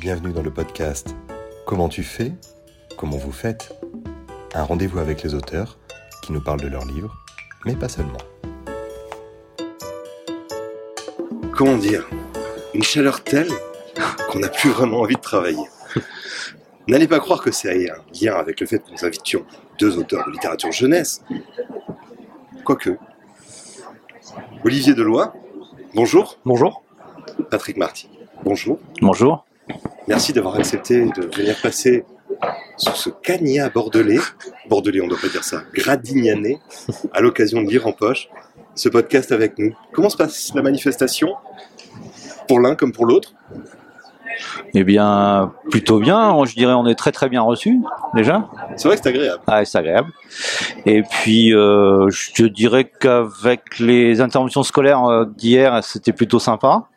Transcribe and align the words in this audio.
Bienvenue 0.00 0.32
dans 0.32 0.42
le 0.42 0.52
podcast 0.52 1.16
Comment 1.66 1.88
tu 1.88 2.04
fais 2.04 2.30
Comment 2.96 3.16
vous 3.16 3.32
faites 3.32 3.74
Un 4.54 4.62
rendez-vous 4.62 5.00
avec 5.00 5.24
les 5.24 5.34
auteurs 5.34 5.76
qui 6.22 6.32
nous 6.32 6.40
parlent 6.40 6.60
de 6.60 6.68
leurs 6.68 6.84
livres, 6.84 7.16
mais 7.64 7.74
pas 7.74 7.88
seulement. 7.88 8.20
Comment 11.52 11.76
dire 11.76 12.08
Une 12.74 12.84
chaleur 12.84 13.24
telle 13.24 13.50
qu'on 14.30 14.38
n'a 14.38 14.48
plus 14.48 14.70
vraiment 14.70 15.00
envie 15.00 15.16
de 15.16 15.20
travailler. 15.20 15.66
N'allez 16.86 17.08
pas 17.08 17.18
croire 17.18 17.42
que 17.42 17.50
c'est 17.50 17.90
un 17.90 17.96
lien 18.22 18.36
avec 18.36 18.60
le 18.60 18.68
fait 18.68 18.78
que 18.78 18.92
nous 18.92 19.04
invitions 19.04 19.44
deux 19.80 19.98
auteurs 19.98 20.24
de 20.26 20.30
littérature 20.30 20.70
jeunesse. 20.70 21.24
Quoique. 22.64 22.96
Olivier 24.64 24.94
Deloy, 24.94 25.26
bonjour. 25.92 26.38
Bonjour. 26.44 26.84
Patrick 27.50 27.76
Marty, 27.76 28.08
bonjour. 28.44 28.78
Bonjour. 29.00 29.47
Merci 30.08 30.32
d'avoir 30.32 30.54
accepté 30.54 31.04
de 31.04 31.36
venir 31.36 31.54
passer 31.60 32.06
sur 32.78 32.96
ce 32.96 33.10
cagnat 33.10 33.68
bordelais, 33.68 34.20
bordelais 34.66 35.02
on 35.02 35.06
doit 35.06 35.18
pas 35.20 35.28
dire 35.28 35.44
ça, 35.44 35.64
gradignané, 35.74 36.58
à 37.12 37.20
l'occasion 37.20 37.60
de 37.60 37.68
lire 37.68 37.86
en 37.86 37.92
poche 37.92 38.30
ce 38.74 38.88
podcast 38.88 39.32
avec 39.32 39.58
nous. 39.58 39.74
Comment 39.92 40.08
se 40.08 40.16
passe 40.16 40.54
la 40.54 40.62
manifestation 40.62 41.34
Pour 42.48 42.58
l'un 42.58 42.74
comme 42.74 42.92
pour 42.92 43.04
l'autre? 43.04 43.34
Eh 44.72 44.82
bien, 44.82 45.52
plutôt 45.70 45.98
bien. 45.98 46.42
Je 46.46 46.54
dirais 46.54 46.72
on 46.72 46.86
est 46.86 46.94
très 46.94 47.12
très 47.12 47.28
bien 47.28 47.42
reçu 47.42 47.78
déjà. 48.14 48.48
C'est 48.76 48.88
vrai 48.88 48.96
que 48.96 49.02
c'est 49.02 49.10
agréable. 49.10 49.42
Ah, 49.46 49.62
c'est 49.62 49.76
agréable. 49.76 50.10
Et 50.86 51.02
puis, 51.02 51.52
euh, 51.54 52.08
je 52.08 52.44
dirais 52.44 52.90
qu'avec 52.98 53.78
les 53.78 54.22
interventions 54.22 54.62
scolaires 54.62 55.04
euh, 55.04 55.26
d'hier, 55.26 55.84
c'était 55.84 56.12
plutôt 56.12 56.38
sympa. 56.38 56.88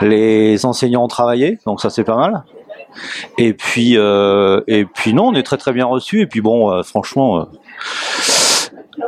Les 0.00 0.64
enseignants 0.64 1.04
ont 1.04 1.08
travaillé, 1.08 1.58
donc 1.66 1.80
ça 1.80 1.90
c'est 1.90 2.04
pas 2.04 2.16
mal. 2.16 2.42
Et 3.38 3.52
puis, 3.54 3.96
euh, 3.96 4.60
et 4.66 4.84
puis 4.84 5.14
non, 5.14 5.28
on 5.28 5.34
est 5.34 5.42
très 5.42 5.56
très 5.58 5.72
bien 5.72 5.86
reçu. 5.86 6.20
Et 6.22 6.26
puis 6.26 6.40
bon, 6.40 6.72
euh, 6.72 6.82
franchement, 6.82 7.38
euh, 7.40 7.44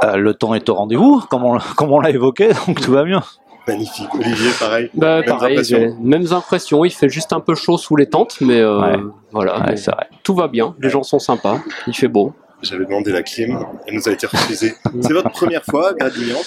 euh, 0.05 0.17
le 0.17 0.35
temps 0.35 0.55
est 0.55 0.69
au 0.69 0.75
rendez-vous, 0.75 1.21
comme 1.31 1.45
on, 1.45 1.59
comme 1.77 1.91
on 1.93 2.01
l'a 2.01 2.11
évoqué, 2.11 2.51
donc 2.67 2.81
tout 2.81 2.93
va 2.93 3.05
bien. 3.05 3.23
Magnifique. 3.67 4.13
Olivier, 4.15 4.51
pareil. 4.59 4.91
Bah, 4.95 5.19
Mêmes 5.21 5.25
pareil, 5.27 5.53
impressions 5.53 5.97
mêmes 6.01 6.33
impressions. 6.33 6.85
Il 6.85 6.91
fait 6.91 7.09
juste 7.09 7.33
un 7.33 7.39
peu 7.41 7.55
chaud 7.55 7.79
sous 7.79 7.95
les 7.97 8.07
tentes, 8.09 8.39
mais 8.41 8.59
euh, 8.61 8.81
Ouais. 8.81 8.99
voilà. 9.31 9.55
Ouais, 9.61 9.65
Mais 9.69 9.75
vrai. 9.77 10.09
tout 10.25 10.35
va 10.35 10.49
bien. 10.49 10.75
Les 10.81 10.91
gens 10.91 11.05
sont 11.05 11.21
sympas. 11.21 11.59
Il 11.87 11.95
fait 11.95 12.09
beau. 12.09 12.33
J'avais 12.63 12.85
demandé 12.85 13.11
la 13.13 13.23
clim, 13.25 13.59
elle 13.87 13.95
nous 13.95 14.09
a 14.09 14.13
été 14.13 14.27
refusée. 14.27 14.75
C'est 15.01 15.13
votre 15.13 15.31
première 15.31 15.65
fois 15.65 15.91
à 15.91 15.93
Gradignan 15.95 16.39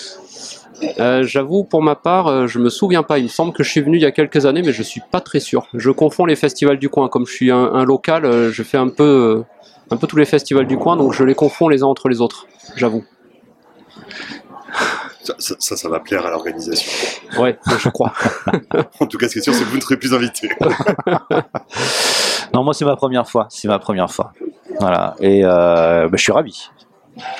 Euh, 0.99 1.23
J'avoue, 1.23 1.63
pour 1.63 1.81
ma 1.81 1.95
part, 1.95 2.27
euh, 2.27 2.47
je 2.47 2.59
me 2.59 2.69
souviens 2.69 3.03
pas. 3.03 3.17
Il 3.19 3.23
me 3.23 3.29
semble 3.29 3.53
que 3.53 3.63
je 3.63 3.69
suis 3.71 3.81
venu 3.81 3.97
il 3.97 4.01
y 4.01 4.05
a 4.05 4.11
quelques 4.11 4.45
années, 4.45 4.61
mais 4.61 4.73
je 4.73 4.83
suis 4.83 5.01
pas 5.11 5.21
très 5.21 5.39
sûr. 5.39 5.67
Je 5.73 5.89
confonds 5.91 6.25
les 6.25 6.35
festivals 6.35 6.77
du 6.77 6.89
coin. 6.89 7.07
Comme 7.09 7.25
je 7.25 7.33
suis 7.33 7.51
un, 7.51 7.57
un 7.73 7.85
local, 7.85 8.25
euh, 8.25 8.51
je 8.51 8.63
fais 8.63 8.77
un 8.77 8.89
peu, 8.89 9.03
euh, 9.03 9.43
un 9.91 9.97
peu 9.97 10.07
tous 10.07 10.17
les 10.17 10.25
festivals 10.25 10.67
du 10.67 10.77
coin, 10.77 10.97
donc 10.97 11.13
je 11.13 11.23
les 11.23 11.35
confonds 11.35 11.69
les 11.69 11.83
uns 11.83 11.87
entre 11.87 12.09
les 12.09 12.21
autres. 12.21 12.47
J'avoue. 12.75 13.03
ça, 15.23 15.35
ça, 15.39 15.55
ça, 15.59 15.75
ça 15.77 15.89
va 15.89 15.99
plaire 15.99 16.25
à 16.25 16.29
l'organisation. 16.29 16.91
Ouais, 17.39 17.57
je 17.79 17.89
crois. 17.89 18.13
En 18.99 19.07
tout 19.07 19.17
cas, 19.17 19.27
ce 19.27 19.33
qui 19.33 19.39
est 19.39 19.41
sûr, 19.41 19.53
c'est 19.53 19.63
que 19.63 19.69
vous 19.69 19.77
ne 19.77 19.81
serez 19.81 19.97
plus 19.97 20.13
invité. 20.13 20.49
Non, 22.53 22.63
moi 22.63 22.73
c'est 22.73 22.85
ma 22.85 22.95
première 22.95 23.27
fois. 23.27 23.47
C'est 23.49 23.67
ma 23.67 23.79
première 23.79 24.09
fois. 24.09 24.31
Voilà. 24.79 25.15
Et 25.19 25.43
euh, 25.43 26.07
bah, 26.07 26.15
je 26.15 26.21
suis 26.21 26.31
ravi. 26.31 26.69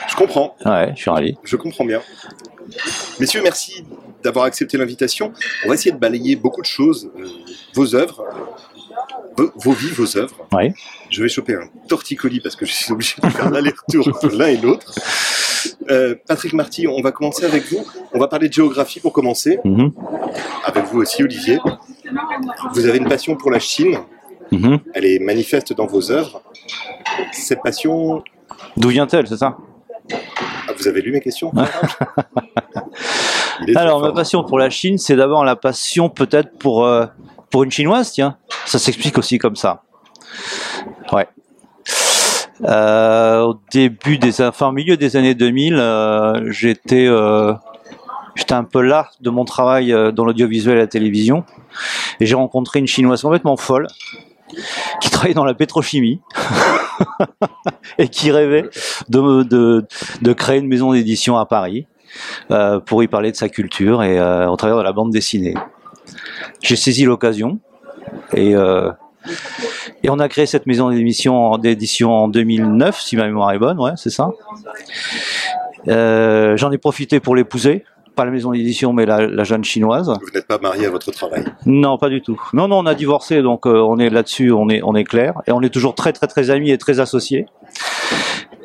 Je 0.09 0.15
comprends, 0.15 0.55
Ouais, 0.65 0.91
je 0.95 1.01
suis 1.01 1.09
ravi. 1.11 1.37
je 1.43 1.55
comprends 1.55 1.85
bien. 1.85 2.01
Messieurs, 3.19 3.41
merci 3.43 3.83
d'avoir 4.23 4.45
accepté 4.45 4.77
l'invitation. 4.77 5.31
On 5.63 5.69
va 5.69 5.75
essayer 5.75 5.91
de 5.91 5.97
balayer 5.99 6.35
beaucoup 6.35 6.61
de 6.61 6.65
choses, 6.65 7.09
euh, 7.17 7.25
vos 7.73 7.95
œuvres, 7.95 8.23
vos, 9.37 9.51
vos 9.55 9.71
vies, 9.73 9.89
vos 9.89 10.17
œuvres. 10.17 10.35
Oui. 10.53 10.73
Je 11.09 11.21
vais 11.21 11.29
choper 11.29 11.55
un 11.55 11.67
torticolis 11.87 12.39
parce 12.39 12.55
que 12.55 12.65
je 12.65 12.73
suis 12.73 12.91
obligé 12.91 13.15
de 13.21 13.29
faire 13.29 13.49
l'aller-retour 13.49 14.07
entre 14.07 14.27
l'un 14.35 14.47
et 14.47 14.57
l'autre. 14.57 14.93
Euh, 15.89 16.15
Patrick 16.27 16.53
Marty, 16.53 16.87
on 16.87 17.01
va 17.01 17.11
commencer 17.11 17.45
avec 17.45 17.71
vous. 17.71 17.85
On 18.13 18.19
va 18.19 18.27
parler 18.27 18.49
de 18.49 18.53
géographie 18.53 18.99
pour 18.99 19.13
commencer. 19.13 19.59
Mhm. 19.63 19.91
Avec 20.63 20.85
vous 20.85 21.01
aussi, 21.01 21.23
Olivier. 21.23 21.59
Vous 22.73 22.85
avez 22.85 22.97
une 22.97 23.07
passion 23.07 23.35
pour 23.35 23.51
la 23.51 23.59
Chine. 23.59 23.97
Mhm. 24.51 24.79
Elle 24.93 25.05
est 25.05 25.19
manifeste 25.19 25.73
dans 25.73 25.85
vos 25.87 26.11
œuvres. 26.11 26.41
Cette 27.31 27.61
passion, 27.61 28.23
D'où 28.77 28.89
vient-elle, 28.89 29.27
c'est 29.27 29.37
ça? 29.37 29.57
Vous 30.85 30.89
avez 30.89 31.01
lu 31.01 31.11
mes 31.11 31.19
questions 31.19 31.51
Alors, 33.75 34.01
ma 34.01 34.11
passion 34.11 34.43
pour 34.43 34.59
la 34.59 34.69
Chine, 34.69 34.99
c'est 34.99 35.15
d'abord 35.15 35.43
la 35.43 35.55
passion 35.55 36.09
peut-être 36.09 36.59
pour, 36.59 36.85
euh, 36.85 37.07
pour 37.49 37.63
une 37.63 37.71
chinoise, 37.71 38.11
tiens. 38.11 38.37
Ça 38.65 38.77
s'explique 38.77 39.17
aussi 39.17 39.39
comme 39.39 39.55
ça. 39.55 39.81
Ouais. 41.11 41.27
Euh, 42.65 43.41
au 43.41 43.55
début 43.71 44.19
des, 44.19 44.41
enfin, 44.41 44.67
au 44.67 44.71
milieu 44.71 44.97
des 44.97 45.15
années 45.15 45.33
2000, 45.33 45.75
euh, 45.75 46.51
j'étais, 46.51 47.07
j'étais 48.35 48.53
un 48.53 48.63
peu 48.63 48.81
là 48.81 49.09
de 49.21 49.31
mon 49.31 49.45
travail 49.45 49.91
dans 50.13 50.25
l'audiovisuel 50.25 50.77
et 50.77 50.81
la 50.81 50.87
télévision, 50.87 51.45
et 52.19 52.27
j'ai 52.27 52.35
rencontré 52.35 52.77
une 52.79 52.87
chinoise 52.87 53.23
complètement 53.23 53.57
folle 53.57 53.87
qui 55.01 55.09
travaillait 55.09 55.33
dans 55.33 55.45
la 55.45 55.55
pétrochimie 55.55 56.21
et 57.97 58.07
qui 58.07 58.31
rêvait 58.31 58.69
de, 59.09 59.43
de, 60.21 60.33
créer 60.33 60.59
une 60.59 60.67
maison 60.67 60.93
d'édition 60.93 61.37
à 61.37 61.45
Paris 61.45 61.87
euh, 62.51 62.79
pour 62.79 63.03
y 63.03 63.07
parler 63.07 63.31
de 63.31 63.35
sa 63.35 63.49
culture 63.49 64.03
et 64.03 64.19
euh, 64.19 64.49
au 64.49 64.55
travers 64.55 64.77
de 64.77 64.83
la 64.83 64.93
bande 64.93 65.11
dessinée. 65.11 65.55
J'ai 66.61 66.75
saisi 66.75 67.05
l'occasion 67.05 67.59
et 68.33 68.55
euh, 68.55 68.91
et 70.03 70.09
on 70.11 70.19
a 70.19 70.29
créé 70.29 70.45
cette 70.45 70.67
maison 70.67 70.91
d'édition 71.57 72.13
en 72.13 72.27
2009, 72.27 72.99
si 72.99 73.17
ma 73.17 73.25
mémoire 73.25 73.51
est 73.53 73.59
bonne, 73.59 73.79
ouais, 73.79 73.93
c'est 73.95 74.11
ça. 74.11 74.29
J'en 75.87 76.71
ai 76.71 76.77
profité 76.77 77.19
pour 77.19 77.35
l'épouser, 77.35 77.85
pas 78.15 78.25
la 78.25 78.31
maison 78.31 78.51
d'édition, 78.51 78.93
mais 78.93 79.05
la, 79.05 79.27
la 79.27 79.43
jeune 79.43 79.63
chinoise. 79.63 80.11
Vous 80.21 80.31
n'êtes 80.33 80.47
pas 80.47 80.57
marié 80.57 80.85
à 80.85 80.89
votre 80.89 81.11
travail. 81.11 81.43
Non, 81.65 81.97
pas 81.97 82.09
du 82.09 82.21
tout. 82.21 82.41
Non, 82.53 82.67
non, 82.67 82.79
on 82.79 82.85
a 82.85 82.95
divorcé, 82.95 83.41
donc 83.41 83.67
euh, 83.67 83.79
on 83.79 83.97
est 83.99 84.09
là-dessus, 84.09 84.51
on 84.51 84.69
est, 84.69 84.81
on 84.83 84.95
est 84.95 85.03
clair, 85.03 85.33
et 85.47 85.51
on 85.51 85.61
est 85.61 85.69
toujours 85.69 85.95
très, 85.95 86.13
très, 86.13 86.27
très 86.27 86.49
amis 86.49 86.71
et 86.71 86.77
très 86.77 86.99
associés. 86.99 87.45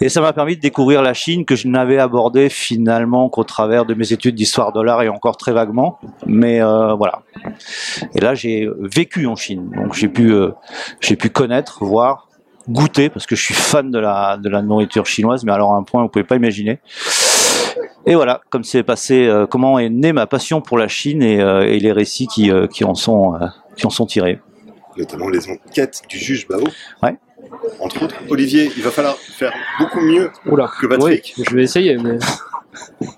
Et 0.03 0.09
ça 0.09 0.23
m'a 0.23 0.33
permis 0.33 0.57
de 0.57 0.63
découvrir 0.63 1.03
la 1.03 1.13
Chine 1.13 1.45
que 1.45 1.55
je 1.57 1.69
n'avais 1.69 1.99
abordée 1.99 2.49
finalement 2.49 3.29
qu'au 3.29 3.45
travers 3.45 3.85
de 3.85 3.93
mes 3.93 4.15
études 4.15 4.35
d'histoire 4.35 4.73
de 4.73 4.81
l'art 4.81 5.03
et 5.03 5.11
encore 5.11 5.37
très 5.37 5.53
vaguement. 5.53 5.99
Mais 6.27 6.63
euh, 6.63 6.95
voilà. 6.95 7.21
Et 8.15 8.21
là, 8.21 8.35
j'ai 8.35 8.67
vécu 8.79 9.27
en 9.27 9.37
Chine, 9.37 9.71
donc 9.77 9.93
j'ai 9.95 10.09
pu, 10.09 10.33
euh, 10.33 10.53
j'ai 11.01 11.17
pu 11.17 11.29
connaître, 11.29 11.85
voir, 11.85 12.29
goûter, 12.69 13.11
parce 13.11 13.27
que 13.27 13.37
je 13.37 13.43
suis 13.43 13.55
fan 13.55 13.91
de 13.91 13.99
la, 13.99 14.39
de 14.39 14.49
la 14.49 14.63
nourriture 14.63 15.05
chinoise, 15.05 15.45
mais 15.45 15.53
alors 15.53 15.75
à 15.75 15.77
un 15.77 15.83
point, 15.83 16.03
vous 16.03 16.09
pouvez 16.09 16.25
pas 16.25 16.37
imaginer. 16.37 16.79
Et 18.07 18.15
voilà, 18.15 18.41
comme 18.51 18.65
c'est 18.65 18.83
passé, 18.83 19.27
euh, 19.27 19.47
comment 19.47 19.79
est 19.79 19.89
née 19.89 20.13
ma 20.13 20.27
passion 20.27 20.61
pour 20.61 20.79
la 20.79 20.89
Chine 20.89 21.23
et, 21.23 21.41
euh, 21.41 21.63
et 21.63 21.79
les 21.79 21.93
récits 21.93 22.27
qui, 22.27 22.51
euh, 22.51 22.67
qui 22.67 22.85
en 22.85 22.95
sont, 22.95 23.35
euh, 23.35 23.47
qui 23.77 23.87
en 23.87 23.91
sont 23.91 24.07
tirés. 24.07 24.41
notamment 24.97 25.29
les 25.29 25.49
enquêtes 25.49 26.03
du 26.09 26.19
juge 26.19 26.47
Bao. 26.49 26.63
Ouais. 27.03 27.17
Entre 27.81 28.03
autres, 28.05 28.17
Olivier, 28.29 28.71
il 28.77 28.83
va 28.83 28.91
falloir 28.91 29.17
faire 29.17 29.53
beaucoup 29.79 30.01
mieux 30.01 30.31
Oula. 30.47 30.71
que 30.81 30.87
Patrick. 30.87 31.35
Oui, 31.39 31.45
je 31.49 31.55
vais 31.57 31.63
essayer, 31.63 31.97
mais 31.97 32.19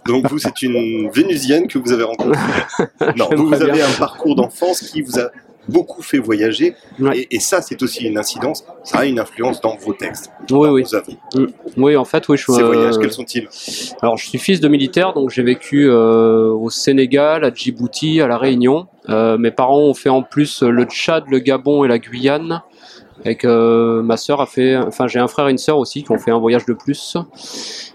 Donc 0.06 0.28
vous, 0.28 0.38
c'est 0.38 0.62
une 0.62 1.10
Vénusienne 1.10 1.66
que 1.66 1.78
vous 1.78 1.92
avez 1.92 2.04
rencontrée. 2.04 2.38
Non, 3.16 3.28
vous, 3.34 3.52
avez 3.54 3.72
bien. 3.72 3.86
un 3.88 3.98
parcours 3.98 4.36
d'enfance 4.36 4.80
qui 4.80 5.02
vous 5.02 5.18
a 5.18 5.30
beaucoup 5.68 6.02
fait 6.02 6.18
voyager. 6.18 6.74
Ouais. 6.98 7.18
Et, 7.18 7.36
et 7.36 7.40
ça, 7.40 7.62
c'est 7.62 7.82
aussi 7.82 8.04
une 8.04 8.18
incidence. 8.18 8.64
Ça 8.84 8.98
a 8.98 9.04
une 9.04 9.18
influence 9.18 9.60
dans 9.60 9.76
vos 9.76 9.92
textes, 9.92 10.30
oui, 10.50 10.68
oui, 10.68 10.84
œuvres. 10.92 11.46
oui. 11.76 11.96
En 11.96 12.04
fait, 12.04 12.28
oui, 12.28 12.36
je 12.36 12.42
suis. 12.42 12.52
Ces 12.52 12.62
euh, 12.62 12.66
voyages, 12.66 12.98
quels 12.98 13.12
sont-ils? 13.12 13.48
Alors, 14.02 14.16
je 14.16 14.28
suis 14.28 14.38
fils 14.38 14.60
de 14.60 14.68
militaire, 14.68 15.12
donc 15.12 15.30
j'ai 15.30 15.42
vécu 15.42 15.88
euh, 15.88 16.50
au 16.50 16.70
Sénégal, 16.70 17.44
à 17.44 17.52
Djibouti, 17.52 18.20
à 18.20 18.26
La 18.26 18.38
Réunion. 18.38 18.86
Euh, 19.08 19.38
mes 19.38 19.50
parents 19.50 19.80
ont 19.80 19.94
fait 19.94 20.08
en 20.08 20.22
plus 20.22 20.62
le 20.62 20.84
Tchad, 20.84 21.24
le 21.28 21.38
Gabon 21.38 21.84
et 21.84 21.88
la 21.88 21.98
Guyane. 21.98 22.62
Avec 23.24 23.44
euh, 23.44 24.02
ma 24.02 24.16
sœur 24.16 24.40
a 24.40 24.46
fait, 24.46 24.76
enfin 24.76 25.06
j'ai 25.06 25.20
un 25.20 25.28
frère 25.28 25.46
et 25.46 25.52
une 25.52 25.58
sœur 25.58 25.78
aussi 25.78 26.02
qui 26.02 26.10
ont 26.10 26.18
fait 26.18 26.32
un 26.32 26.38
voyage 26.38 26.66
de 26.66 26.72
plus. 26.72 27.16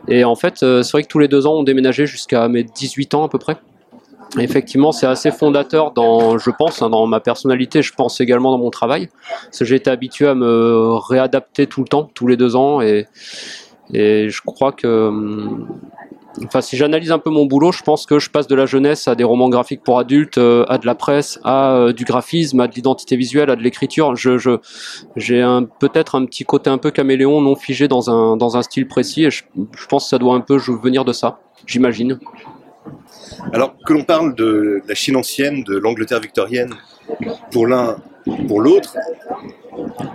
Et 0.08 0.24
en 0.24 0.36
fait, 0.36 0.64
euh, 0.64 0.84
c'est 0.84 0.92
vrai 0.92 1.04
que 1.04 1.08
tous 1.08 1.20
les 1.20 1.28
deux 1.28 1.46
ans 1.48 1.56
on 1.56 1.64
déménageait 1.64 2.06
jusqu'à 2.06 2.48
mes 2.48 2.64
18 2.64 3.14
ans 3.14 3.26
à 3.26 3.30
peu 3.30 3.38
près. 3.38 3.58
Effectivement, 4.38 4.92
c'est 4.92 5.08
assez 5.08 5.32
fondateur 5.32 5.92
dans, 5.92 6.38
je 6.38 6.50
pense, 6.52 6.82
hein, 6.82 6.90
dans 6.90 7.08
ma 7.08 7.20
personnalité. 7.20 7.82
Je 7.82 7.94
pense 7.94 8.20
également 8.20 8.52
dans 8.52 8.58
mon 8.58 8.70
travail, 8.70 9.10
j'ai 9.60 9.76
été 9.76 9.90
habitué 9.90 10.28
à 10.28 10.36
me 10.36 10.98
réadapter 10.98 11.68
tout 11.68 11.82
le 11.82 11.88
temps, 11.88 12.10
tous 12.14 12.28
les 12.28 12.38
deux 12.38 12.56
ans, 12.56 12.82
et 12.82 13.08
et 13.94 14.30
je 14.30 14.42
crois 14.42 14.72
que, 14.74 15.08
hum, 15.08 15.68
enfin, 16.46 16.62
si 16.62 16.76
j'analyse 16.76 17.12
un 17.12 17.20
peu 17.20 17.30
mon 17.30 17.46
boulot, 17.46 17.72
je 17.72 17.84
pense 17.84 18.06
que 18.06 18.20
je 18.20 18.30
passe 18.30 18.48
de 18.48 18.56
la 18.56 18.66
jeunesse 18.66 19.08
à 19.08 19.16
des 19.16 19.24
romans 19.24 19.50
graphiques 19.50 19.82
pour 19.82 19.98
adultes, 19.98 20.38
euh, 20.38 20.66
à 20.68 20.78
de 20.78 20.86
la 20.86 20.96
presse, 20.96 21.40
à 21.44 21.74
euh, 21.74 21.94
du 21.94 22.04
graphisme, 22.04 22.60
à 22.60 22.68
de 22.68 22.74
l'identité 22.74 23.16
visuelle, 23.16 23.50
à 23.50 23.56
de 23.56 23.64
l'écriture. 23.64 24.16
Je, 24.16 24.58
j'ai 25.16 25.42
peut-être 25.80 26.16
un 26.16 26.26
petit 26.26 26.44
côté 26.44 26.70
un 26.70 26.78
peu 26.78 26.92
caméléon, 26.92 27.42
non 27.42 27.56
figé 27.56 27.88
dans 27.88 28.10
un, 28.10 28.36
dans 28.36 28.58
un 28.58 28.62
style 28.62 28.88
précis, 28.88 29.26
et 29.26 29.32
je, 29.32 29.44
je 29.56 29.86
pense 29.88 30.04
que 30.04 30.10
ça 30.10 30.18
doit 30.18 30.36
un 30.36 30.42
peu 30.42 30.58
venir 30.58 31.06
de 31.06 31.14
ça, 31.14 31.40
j'imagine. 31.66 32.20
Alors 33.54 33.76
que 33.86 33.94
l'on 33.94 34.04
parle 34.04 34.36
de 34.36 34.82
la 34.88 34.96
Chine 34.96 35.16
ancienne, 35.16 35.64
de 35.64 35.78
l'Angleterre 35.78 36.20
victorienne, 36.20 36.74
pour 37.52 37.68
l'un 37.68 37.98
pour 38.48 38.62
l'autre. 38.62 38.96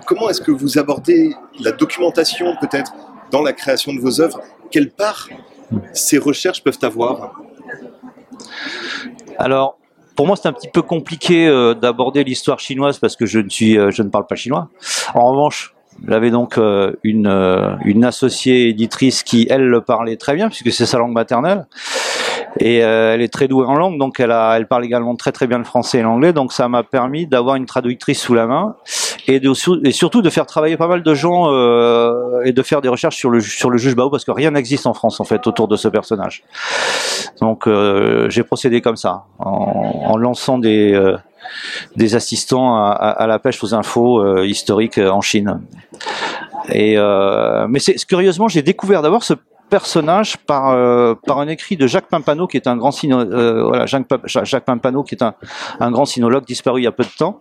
Comment 0.07 0.29
est-ce 0.29 0.41
que 0.41 0.51
vous 0.51 0.79
abordez 0.79 1.35
la 1.61 1.73
documentation 1.73 2.55
peut-être 2.61 2.93
dans 3.31 3.43
la 3.43 3.53
création 3.53 3.93
de 3.95 4.01
vos 4.01 4.21
œuvres? 4.21 4.41
Quelle 4.71 4.91
part 4.91 5.29
ces 5.93 6.19
recherches 6.19 6.63
peuvent 6.63 6.79
avoir? 6.83 7.41
Alors, 9.39 9.79
pour 10.17 10.27
moi, 10.27 10.37
c'est 10.37 10.49
un 10.49 10.53
petit 10.53 10.69
peu 10.69 10.83
compliqué 10.83 11.47
euh, 11.47 11.75
d'aborder 11.75 12.23
l'histoire 12.25 12.61
chinoise 12.61 12.99
parce 12.99 13.17
que 13.17 13.25
je 13.25 13.39
ne 13.39 13.49
suis, 13.49 13.79
euh, 13.79 13.91
je 13.91 14.03
ne 14.03 14.09
parle 14.09 14.27
pas 14.27 14.35
chinois. 14.35 14.69
En 15.15 15.31
revanche, 15.31 15.75
j'avais 16.07 16.31
donc 16.31 16.59
euh, 16.59 16.93
une, 17.03 17.29
une 17.85 18.05
associée 18.05 18.69
éditrice 18.69 19.23
qui, 19.23 19.47
elle, 19.49 19.65
le 19.65 19.81
parlait 19.81 20.17
très 20.17 20.35
bien 20.35 20.49
puisque 20.49 20.71
c'est 20.71 20.87
sa 20.87 20.99
langue 20.99 21.13
maternelle. 21.13 21.67
Et 22.59 22.85
euh, 22.85 23.15
elle 23.15 23.23
est 23.23 23.33
très 23.33 23.49
douée 23.49 23.67
en 23.67 23.75
langue, 23.75 23.99
donc 23.99 24.21
elle, 24.21 24.31
a, 24.31 24.57
elle 24.57 24.67
parle 24.67 24.85
également 24.85 25.17
très 25.17 25.33
très 25.33 25.47
bien 25.47 25.57
le 25.59 25.65
français 25.65 25.99
et 25.99 26.03
l'anglais. 26.03 26.35
Donc 26.35 26.53
ça 26.53 26.69
m'a 26.69 26.83
permis 26.83 27.27
d'avoir 27.27 27.57
une 27.57 27.65
traductrice 27.65 28.21
sous 28.21 28.35
la 28.35 28.47
main 28.47 28.77
et, 29.27 29.41
de, 29.41 29.53
et 29.87 29.93
surtout 29.93 30.21
de 30.21 30.29
faire 30.29 30.45
travailler 30.45 30.77
pas 30.77 30.87
mal 30.87 31.03
de 31.03 31.15
gens 31.15 31.51
euh, 31.51 32.43
et 32.45 32.53
de 32.53 32.63
faire 32.63 32.83
des 32.83 32.89
recherches 32.89 33.17
sur 33.17 33.31
le, 33.31 33.41
sur 33.41 33.71
le 33.71 33.79
juge 33.79 33.97
Bao 33.97 34.11
parce 34.11 34.27
que 34.27 34.31
rien 34.31 34.51
n'existe 34.51 34.87
en 34.87 34.93
France 34.93 35.19
en 35.19 35.25
fait 35.25 35.47
autour 35.47 35.67
de 35.67 35.77
ce 35.77 35.89
personnage. 35.89 36.45
Donc 37.41 37.67
euh, 37.67 38.29
j'ai 38.29 38.43
procédé 38.43 38.83
comme 38.83 38.97
ça, 38.97 39.25
en, 39.39 40.11
en 40.11 40.17
lançant 40.19 40.59
des, 40.59 40.93
euh, 40.93 41.17
des 41.97 42.15
assistants 42.15 42.77
à, 42.77 42.91
à, 42.91 43.11
à 43.11 43.27
la 43.27 43.39
pêche 43.39 43.65
aux 43.65 43.75
infos 43.75 44.21
euh, 44.21 44.47
historiques 44.47 44.99
euh, 44.99 45.11
en 45.11 45.23
Chine. 45.23 45.61
Et 46.69 46.97
mais 47.69 47.81
c'est 47.81 47.97
curieusement 48.07 48.47
j'ai 48.47 48.63
découvert 48.63 49.03
d'abord 49.03 49.25
ce 49.25 49.35
personnage 49.73 50.37
par 50.37 50.69
euh, 50.69 51.15
par 51.27 51.39
un 51.39 51.49
écrit 51.49 51.79
de 51.79 51.87
Jacques 51.87 52.09
Pimpano 52.09 52.47
qui 52.47 52.59
est 52.59 52.67
un 52.67 52.77
grand 52.77 52.91
sino, 52.91 53.19
euh, 53.19 53.65
voilà 53.65 53.87
Jacques, 53.87 54.05
Jacques 54.27 54.67
Pimpano 54.67 55.03
qui 55.03 55.15
est 55.15 55.23
un, 55.23 55.33
un 55.81 55.91
grand 55.91 56.05
sinologue 56.05 56.45
disparu 56.45 56.83
il 56.83 56.85
y 56.85 56.87
a 56.87 56.93
peu 56.93 57.05
de 57.05 57.17
temps 57.17 57.41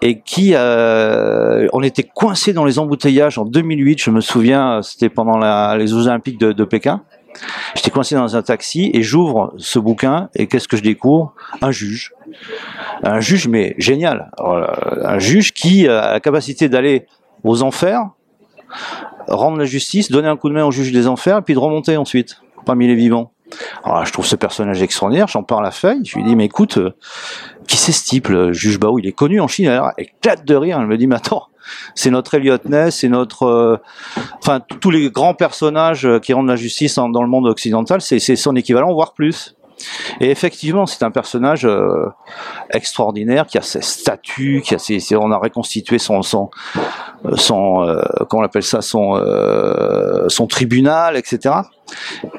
et 0.00 0.22
qui 0.22 0.52
euh, 0.54 1.68
on 1.74 1.82
était 1.82 2.04
coincé 2.04 2.54
dans 2.54 2.64
les 2.64 2.78
embouteillages 2.78 3.36
en 3.36 3.44
2008 3.44 4.02
je 4.02 4.10
me 4.10 4.22
souviens 4.22 4.80
c'était 4.80 5.10
pendant 5.10 5.36
les 5.76 5.92
Olympiques 5.92 6.40
de, 6.40 6.64
Pékin. 6.64 7.02
J'étais 7.74 7.90
coincé 7.90 8.14
dans 8.14 8.34
un 8.34 8.42
taxi 8.42 8.90
et 8.94 9.02
j'ouvre 9.02 9.52
ce 9.58 9.78
bouquin 9.78 10.30
et 10.34 10.46
qu'est-ce 10.46 10.68
que 10.68 10.76
je 10.78 10.82
découvre? 10.82 11.34
Un 11.60 11.70
juge. 11.70 12.12
Un 13.02 13.20
juge 13.20 13.46
mais 13.48 13.74
génial. 13.78 14.30
Un 14.38 15.18
juge 15.18 15.52
qui 15.52 15.88
a 15.88 16.12
la 16.12 16.20
capacité 16.20 16.68
d'aller 16.70 17.06
aux 17.42 17.62
enfers 17.62 18.10
rendre 19.28 19.58
la 19.58 19.64
justice, 19.64 20.10
donner 20.10 20.28
un 20.28 20.36
coup 20.36 20.48
de 20.48 20.54
main 20.54 20.64
au 20.64 20.70
juge 20.70 20.92
des 20.92 21.06
enfers, 21.06 21.38
et 21.38 21.42
puis 21.42 21.54
de 21.54 21.58
remonter 21.58 21.96
ensuite 21.96 22.40
parmi 22.64 22.86
les 22.86 22.94
vivants. 22.94 23.32
Alors 23.84 23.98
là, 23.98 24.04
je 24.04 24.12
trouve 24.12 24.24
ce 24.24 24.36
personnage 24.36 24.80
extraordinaire, 24.82 25.28
j'en 25.28 25.42
parle 25.42 25.66
à 25.66 25.70
Feuille, 25.70 26.00
je 26.04 26.16
lui 26.16 26.24
dis, 26.24 26.36
mais 26.36 26.46
écoute, 26.46 26.78
euh, 26.78 26.94
qui 27.66 27.76
c'est 27.76 27.92
ce 27.92 28.04
type, 28.04 28.28
le 28.28 28.52
juge 28.52 28.78
Bao? 28.80 28.98
Il 28.98 29.06
est 29.06 29.12
connu 29.12 29.40
en 29.40 29.48
Chine, 29.48 29.66
elle 29.66 29.82
éclate 29.98 30.46
de 30.46 30.54
rire, 30.54 30.78
elle 30.80 30.86
me 30.86 30.96
dit, 30.96 31.06
mais 31.06 31.16
attends, 31.16 31.48
c'est 31.94 32.10
notre 32.10 32.32
Elliot 32.34 32.56
Ness, 32.64 33.00
c'est 33.00 33.08
notre... 33.08 33.44
euh, 33.44 33.76
Enfin, 34.38 34.60
tous 34.60 34.90
les 34.90 35.10
grands 35.10 35.34
personnages 35.34 36.06
euh, 36.06 36.18
qui 36.18 36.32
rendent 36.32 36.48
la 36.48 36.56
justice 36.56 36.94
dans 36.94 37.22
le 37.22 37.28
monde 37.28 37.46
occidental, 37.46 38.00
c'est 38.00 38.18
son 38.36 38.56
équivalent, 38.56 38.92
voire 38.94 39.12
plus. 39.12 39.54
Et 40.20 40.30
effectivement, 40.30 40.86
c'est 40.86 41.02
un 41.02 41.10
personnage 41.10 41.68
extraordinaire 42.70 43.46
qui 43.46 43.58
a 43.58 43.62
ses 43.62 43.82
statuts, 43.82 44.62
qui 44.64 44.76
a 44.76 44.78
ses- 44.78 45.16
on 45.16 45.32
a 45.32 45.36
reconstitué 45.36 45.98
son 45.98 46.22
son 46.22 46.50
son 47.36 47.82
euh, 47.82 48.02
comment 48.28 48.42
on 48.42 48.46
appelle 48.46 48.62
ça 48.62 48.82
son 48.82 49.16
euh, 49.16 50.28
son 50.28 50.46
tribunal, 50.46 51.16
etc. 51.16 51.54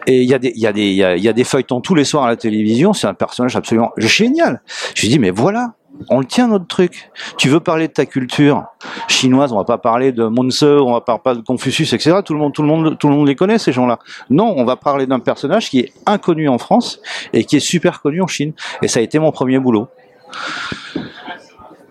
Et 0.07 0.21
il 0.21 0.29
y 0.29 0.33
a 0.33 0.39
des 0.39 0.51
il 0.55 0.61
y 0.61 0.67
a 0.67 0.73
des 0.73 0.87
il 0.87 0.95
y 0.95 1.03
a, 1.03 1.15
il 1.15 1.23
y 1.23 1.29
a 1.29 1.33
des 1.33 1.43
feuilletons 1.43 1.81
tous 1.81 1.95
les 1.95 2.03
soirs 2.03 2.25
à 2.25 2.27
la 2.27 2.35
télévision. 2.35 2.93
C'est 2.93 3.07
un 3.07 3.13
personnage 3.13 3.55
absolument 3.55 3.91
génial. 3.97 4.61
Je 4.95 5.01
lui 5.01 5.09
dis 5.09 5.19
mais 5.19 5.31
voilà. 5.31 5.73
On 6.09 6.19
le 6.19 6.25
tient 6.25 6.47
notre 6.47 6.65
truc. 6.65 7.11
Tu 7.37 7.49
veux 7.49 7.59
parler 7.59 7.87
de 7.87 7.93
ta 7.93 8.07
culture 8.07 8.65
chinoise, 9.07 9.53
on 9.53 9.57
va 9.57 9.63
pas 9.63 9.77
parler 9.77 10.11
de 10.11 10.25
Monse, 10.25 10.63
on 10.63 10.91
va 10.91 11.01
pas 11.01 11.19
parler 11.19 11.41
de 11.41 11.45
Confucius, 11.45 11.93
etc. 11.93 12.17
Tout 12.25 12.33
le 12.33 12.39
monde, 12.39 12.51
tout 12.51 12.63
le 12.63 12.67
monde, 12.67 12.97
tout 12.97 13.09
le 13.09 13.15
monde 13.15 13.27
les 13.27 13.35
connaît 13.35 13.59
ces 13.59 13.71
gens-là. 13.71 13.99
Non, 14.31 14.55
on 14.57 14.65
va 14.65 14.75
parler 14.75 15.05
d'un 15.05 15.19
personnage 15.19 15.69
qui 15.69 15.79
est 15.79 15.93
inconnu 16.07 16.49
en 16.49 16.57
France 16.57 16.99
et 17.31 17.45
qui 17.45 17.57
est 17.57 17.61
super 17.61 18.01
connu 18.01 18.23
en 18.23 18.27
Chine. 18.27 18.53
Et 18.81 18.87
ça 18.87 19.01
a 19.01 19.03
été 19.03 19.19
mon 19.19 19.31
premier 19.31 19.59
boulot. 19.59 19.87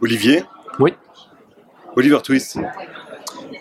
Olivier? 0.03 0.43
Oui. 0.81 0.95
Oliver 1.97 2.19
Twist, 2.23 2.59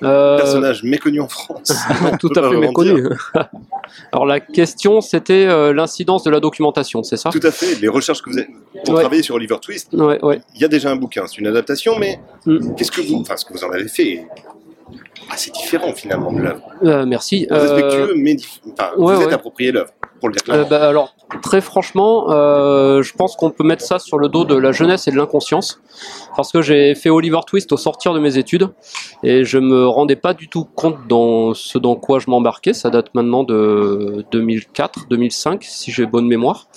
Euh, 0.03 0.37
personnage 0.37 0.81
méconnu 0.83 1.21
en 1.21 1.27
France. 1.27 1.73
tout 2.19 2.31
à 2.35 2.49
fait 2.49 2.57
méconnu. 2.57 3.03
Alors 4.11 4.25
la 4.25 4.39
question 4.39 4.99
c'était 4.99 5.45
euh, 5.47 5.73
l'incidence 5.73 6.23
de 6.23 6.31
la 6.31 6.39
documentation, 6.39 7.03
c'est 7.03 7.17
ça? 7.17 7.29
Tout 7.29 7.39
à 7.43 7.51
fait. 7.51 7.75
Les 7.79 7.87
recherches 7.87 8.21
que 8.23 8.31
vous 8.31 8.37
avez 8.39 8.47
pour 8.85 8.95
Ouais. 8.95 9.01
travailler 9.01 9.21
sur 9.21 9.35
Oliver 9.35 9.57
Twist, 9.61 9.93
Ouais, 9.93 10.17
ouais. 10.23 10.41
il 10.55 10.61
y 10.61 10.65
a 10.65 10.67
déjà 10.67 10.89
un 10.89 10.95
bouquin, 10.95 11.27
c'est 11.27 11.37
une 11.37 11.45
adaptation, 11.47 11.99
mais 11.99 12.19
Mm. 12.47 12.73
qu'est-ce 12.75 12.91
que 12.91 13.01
vous, 13.01 13.17
enfin, 13.17 13.37
ce 13.37 13.45
que 13.45 13.53
vous 13.53 13.63
en 13.63 13.71
avez 13.71 13.87
fait, 13.87 14.25
assez 15.29 15.51
différent 15.51 15.93
finalement 15.93 16.31
de 16.33 16.39
l'œuvre. 16.39 16.63
Euh, 16.83 17.05
merci. 17.05 17.47
Euh, 17.51 17.59
Respectueux, 17.59 18.13
mais 18.15 18.35
enfin, 18.73 18.91
vous 18.97 19.21
êtes 19.21 19.33
approprié 19.33 19.71
l'œuvre, 19.71 19.91
pour 20.21 20.29
le 20.29 20.35
dire 20.35 20.43
Euh, 20.47 20.63
clairement. 20.63 20.69
bah, 20.69 20.87
alors, 20.87 21.13
très 21.41 21.59
franchement, 21.59 22.27
euh, 22.31 23.01
je 23.01 23.13
pense 23.13 23.35
qu'on 23.35 23.49
peut 23.51 23.63
mettre 23.65 23.83
ça 23.83 23.99
sur 23.99 24.17
le 24.17 24.29
dos 24.29 24.45
de 24.45 24.55
la 24.55 24.71
jeunesse 24.71 25.07
et 25.09 25.11
de 25.11 25.17
l'inconscience. 25.17 25.81
Parce 26.37 26.51
que 26.53 26.61
j'ai 26.61 26.95
fait 26.95 27.09
Oliver 27.09 27.39
Twist 27.45 27.71
au 27.73 27.77
sortir 27.77 28.13
de 28.13 28.19
mes 28.19 28.37
études 28.37 28.69
et 29.23 29.43
je 29.43 29.57
me 29.57 29.85
rendais 29.87 30.15
pas 30.15 30.33
du 30.33 30.47
tout 30.47 30.63
compte 30.63 30.95
dans 31.09 31.53
ce 31.53 31.77
dans 31.77 31.95
quoi 31.95 32.19
je 32.19 32.29
m'embarquais. 32.29 32.73
Ça 32.73 32.89
date 32.89 33.13
maintenant 33.13 33.43
de 33.43 34.23
2004, 34.31 35.07
2005, 35.09 35.63
si 35.63 35.91
j'ai 35.91 36.05
bonne 36.05 36.27
mémoire. 36.27 36.67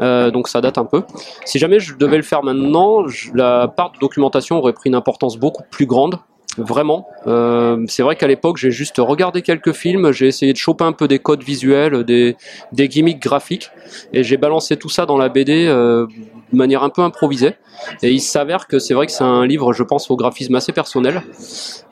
Euh, 0.00 0.30
donc 0.30 0.48
ça 0.48 0.60
date 0.62 0.78
un 0.78 0.84
peu. 0.86 1.02
Si 1.44 1.58
jamais 1.58 1.80
je 1.80 1.96
devais 1.96 2.16
le 2.16 2.22
faire 2.22 2.42
maintenant, 2.42 3.06
je- 3.08 3.30
la 3.34 3.68
part 3.68 3.92
de 3.92 3.98
documentation 3.98 4.56
aurait 4.58 4.72
pris 4.72 4.88
une 4.88 4.94
importance 4.94 5.36
beaucoup 5.36 5.64
plus 5.70 5.86
grande. 5.86 6.16
Vraiment. 6.56 7.08
Euh, 7.26 7.84
c'est 7.88 8.02
vrai 8.02 8.14
qu'à 8.16 8.26
l'époque, 8.28 8.58
j'ai 8.58 8.70
juste 8.70 8.96
regardé 8.98 9.42
quelques 9.42 9.72
films, 9.72 10.12
j'ai 10.12 10.28
essayé 10.28 10.52
de 10.52 10.58
choper 10.58 10.84
un 10.84 10.92
peu 10.92 11.08
des 11.08 11.18
codes 11.18 11.42
visuels, 11.42 12.04
des, 12.04 12.36
des 12.72 12.88
gimmicks 12.88 13.20
graphiques, 13.20 13.70
et 14.12 14.22
j'ai 14.22 14.36
balancé 14.36 14.76
tout 14.76 14.88
ça 14.88 15.04
dans 15.04 15.16
la 15.18 15.28
BD 15.28 15.66
euh, 15.66 16.06
de 16.52 16.56
manière 16.56 16.84
un 16.84 16.90
peu 16.90 17.02
improvisée. 17.02 17.54
Et 18.02 18.10
il 18.12 18.20
s'avère 18.20 18.68
que 18.68 18.78
c'est 18.78 18.94
vrai 18.94 19.06
que 19.06 19.12
c'est 19.12 19.24
un 19.24 19.46
livre, 19.46 19.72
je 19.72 19.82
pense, 19.82 20.10
au 20.10 20.16
graphisme 20.16 20.54
assez 20.54 20.72
personnel. 20.72 21.22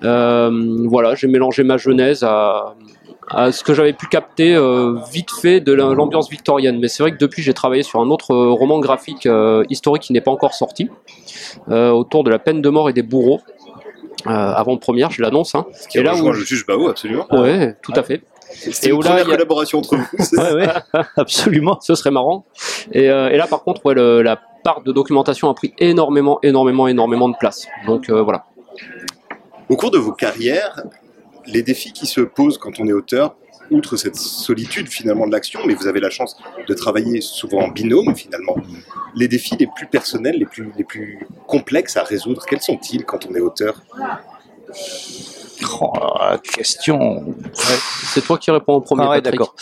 Euh, 0.04 0.50
voilà, 0.88 1.14
j'ai 1.16 1.26
mélangé 1.28 1.64
ma 1.64 1.76
genèse 1.76 2.22
à, 2.22 2.74
à 3.28 3.50
ce 3.50 3.64
que 3.64 3.74
j'avais 3.74 3.92
pu 3.92 4.06
capter 4.06 4.54
euh, 4.54 4.96
vite 5.12 5.30
fait 5.32 5.60
de 5.60 5.72
la- 5.72 5.92
l'ambiance 5.92 6.30
victorienne. 6.30 6.78
Mais 6.80 6.86
c'est 6.88 7.02
vrai 7.02 7.10
que 7.12 7.18
depuis, 7.18 7.42
j'ai 7.42 7.52
travaillé 7.54 7.82
sur 7.82 8.00
un 8.00 8.10
autre 8.10 8.32
euh, 8.32 8.50
roman 8.52 8.78
graphique 8.78 9.26
euh, 9.26 9.64
historique 9.70 10.04
qui 10.04 10.12
n'est 10.12 10.20
pas 10.20 10.30
encore 10.30 10.54
sorti, 10.54 10.88
autour 11.68 12.22
de 12.24 12.30
la 12.30 12.38
peine 12.38 12.62
de 12.62 12.68
mort 12.68 12.88
et 12.88 12.92
des 12.92 13.02
bourreaux. 13.02 13.40
Euh, 14.26 14.30
avant 14.30 14.76
première, 14.76 15.10
je 15.10 15.20
l'annonce. 15.22 15.54
Hein. 15.54 15.66
qui 15.90 15.98
et 15.98 16.02
là 16.02 16.14
où 16.16 16.26
le 16.28 16.32
je- 16.34 16.44
juge 16.44 16.66
Bao, 16.66 16.88
absolument. 16.88 17.26
Ouais, 17.32 17.76
tout 17.82 17.92
à 17.96 18.02
fait. 18.02 18.22
C'est 18.50 18.86
et 18.86 18.90
une 18.90 18.96
où 18.96 19.02
là, 19.02 19.08
première 19.10 19.24
il 19.24 19.28
y 19.28 19.32
a- 19.32 19.34
collaboration 19.36 19.78
entre 19.78 19.96
vous. 19.96 20.06
Ouais, 20.36 20.52
ouais, 20.54 20.68
absolument. 21.16 21.78
Ce 21.80 21.94
serait 21.94 22.10
marrant. 22.10 22.44
Et, 22.92 23.08
euh, 23.10 23.30
et 23.30 23.36
là, 23.36 23.46
par 23.46 23.62
contre, 23.62 23.84
ouais, 23.86 23.94
le- 23.94 24.22
la 24.22 24.38
part 24.62 24.82
de 24.82 24.92
documentation 24.92 25.48
a 25.50 25.54
pris 25.54 25.72
énormément, 25.78 26.38
énormément, 26.42 26.86
énormément 26.86 27.28
de 27.28 27.34
place. 27.40 27.66
Donc 27.86 28.10
euh, 28.10 28.22
voilà. 28.22 28.44
Au 29.68 29.76
cours 29.76 29.90
de 29.90 29.98
vos 29.98 30.12
carrières, 30.12 30.82
les 31.46 31.62
défis 31.62 31.92
qui 31.92 32.06
se 32.06 32.20
posent 32.20 32.58
quand 32.58 32.78
on 32.78 32.86
est 32.86 32.92
auteur, 32.92 33.34
outre 33.70 33.96
cette 33.96 34.16
solitude 34.16 34.88
finalement 34.88 35.26
de 35.26 35.32
l'action, 35.32 35.60
mais 35.66 35.74
vous 35.74 35.86
avez 35.86 36.00
la 36.00 36.10
chance 36.10 36.36
de 36.66 36.74
travailler 36.74 37.20
souvent 37.20 37.62
en 37.62 37.68
binôme 37.68 38.14
finalement, 38.14 38.56
les 39.14 39.28
défis 39.28 39.56
les 39.58 39.66
plus 39.66 39.86
personnels, 39.86 40.36
les 40.38 40.46
plus, 40.46 40.72
les 40.76 40.84
plus 40.84 41.26
complexes 41.46 41.96
à 41.96 42.02
résoudre, 42.02 42.44
quels 42.46 42.60
sont-ils 42.62 43.04
quand 43.04 43.26
on 43.30 43.34
est 43.34 43.40
auteur? 43.40 43.82
Oh, 45.80 45.92
question. 46.42 47.34
C'est 47.54 48.22
toi 48.24 48.38
qui 48.38 48.50
réponds 48.50 48.74
au 48.74 48.80
premier. 48.80 49.04
Ah 49.04 49.10
ouais, 49.10 49.20
d'accord. 49.20 49.54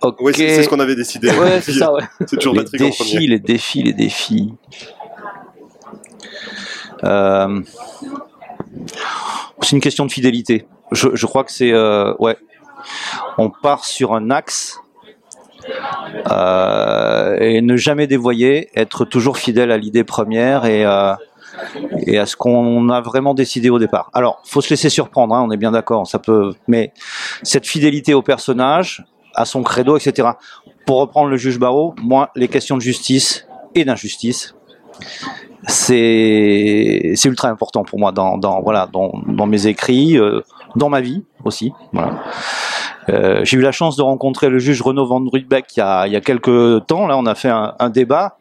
Ok. 0.00 0.16
Oui, 0.20 0.32
c'est 0.34 0.64
ce 0.64 0.68
qu'on 0.68 0.80
avait 0.80 0.96
décidé. 0.96 1.30
Ouais, 1.30 1.60
c'est 1.60 1.72
ça, 1.72 1.92
ouais. 1.92 2.02
C'est 2.26 2.36
toujours 2.36 2.54
les 2.54 2.60
en 2.60 2.64
défis, 2.72 3.12
premier. 3.12 3.26
les 3.28 3.38
défis, 3.38 3.82
les 3.82 3.92
défis. 3.92 4.52
Euh, 7.04 7.60
C'est 9.60 9.72
une 9.76 9.80
question 9.80 10.04
de 10.06 10.12
fidélité. 10.12 10.66
Je, 10.90 11.08
je 11.14 11.26
crois 11.26 11.44
que 11.44 11.52
c'est 11.52 11.72
euh, 11.72 12.14
ouais. 12.18 12.36
On 13.38 13.50
part 13.50 13.84
sur 13.84 14.14
un 14.14 14.30
axe 14.30 14.80
euh, 16.30 17.36
et 17.40 17.60
ne 17.60 17.76
jamais 17.76 18.06
dévoyer, 18.06 18.70
être 18.74 19.04
toujours 19.04 19.38
fidèle 19.38 19.70
à 19.70 19.76
l'idée 19.76 20.04
première 20.04 20.64
et 20.64 20.84
euh, 20.84 21.14
et 22.06 22.18
à 22.18 22.26
ce 22.26 22.36
qu'on 22.36 22.88
a 22.88 23.00
vraiment 23.00 23.34
décidé 23.34 23.70
au 23.70 23.78
départ. 23.78 24.10
Alors, 24.14 24.40
faut 24.44 24.60
se 24.60 24.70
laisser 24.70 24.88
surprendre, 24.88 25.34
hein, 25.34 25.44
on 25.46 25.50
est 25.50 25.56
bien 25.56 25.72
d'accord, 25.72 26.06
ça 26.06 26.18
peut, 26.18 26.54
mais 26.66 26.92
cette 27.42 27.66
fidélité 27.66 28.14
au 28.14 28.22
personnage, 28.22 29.04
à 29.34 29.44
son 29.44 29.62
credo, 29.62 29.96
etc. 29.96 30.30
Pour 30.86 31.00
reprendre 31.00 31.28
le 31.28 31.36
juge 31.36 31.58
Barreau, 31.58 31.94
moi, 32.02 32.30
les 32.36 32.48
questions 32.48 32.76
de 32.76 32.82
justice 32.82 33.46
et 33.74 33.84
d'injustice, 33.84 34.54
c'est 35.66 37.14
ultra 37.24 37.48
important 37.48 37.84
pour 37.84 37.98
moi 37.98 38.12
dans, 38.12 38.36
dans 38.36 38.60
voilà 38.62 38.88
dans, 38.92 39.12
dans 39.26 39.46
mes 39.46 39.66
écrits, 39.66 40.18
euh, 40.18 40.40
dans 40.76 40.88
ma 40.88 41.00
vie 41.00 41.22
aussi, 41.44 41.72
voilà. 41.92 42.22
Euh, 43.08 43.40
j'ai 43.44 43.56
eu 43.56 43.60
la 43.60 43.72
chance 43.72 43.96
de 43.96 44.02
rencontrer 44.02 44.48
le 44.48 44.58
juge 44.58 44.80
Renaud 44.82 45.06
Van 45.06 45.22
Rudbeck 45.30 45.66
il 45.76 45.80
y 45.80 45.82
a, 45.82 46.06
il 46.06 46.12
y 46.12 46.16
a 46.16 46.20
quelques 46.20 46.86
temps. 46.86 47.06
Là, 47.06 47.16
on 47.18 47.26
a 47.26 47.34
fait 47.34 47.48
un, 47.48 47.74
un 47.78 47.90
débat. 47.90 48.38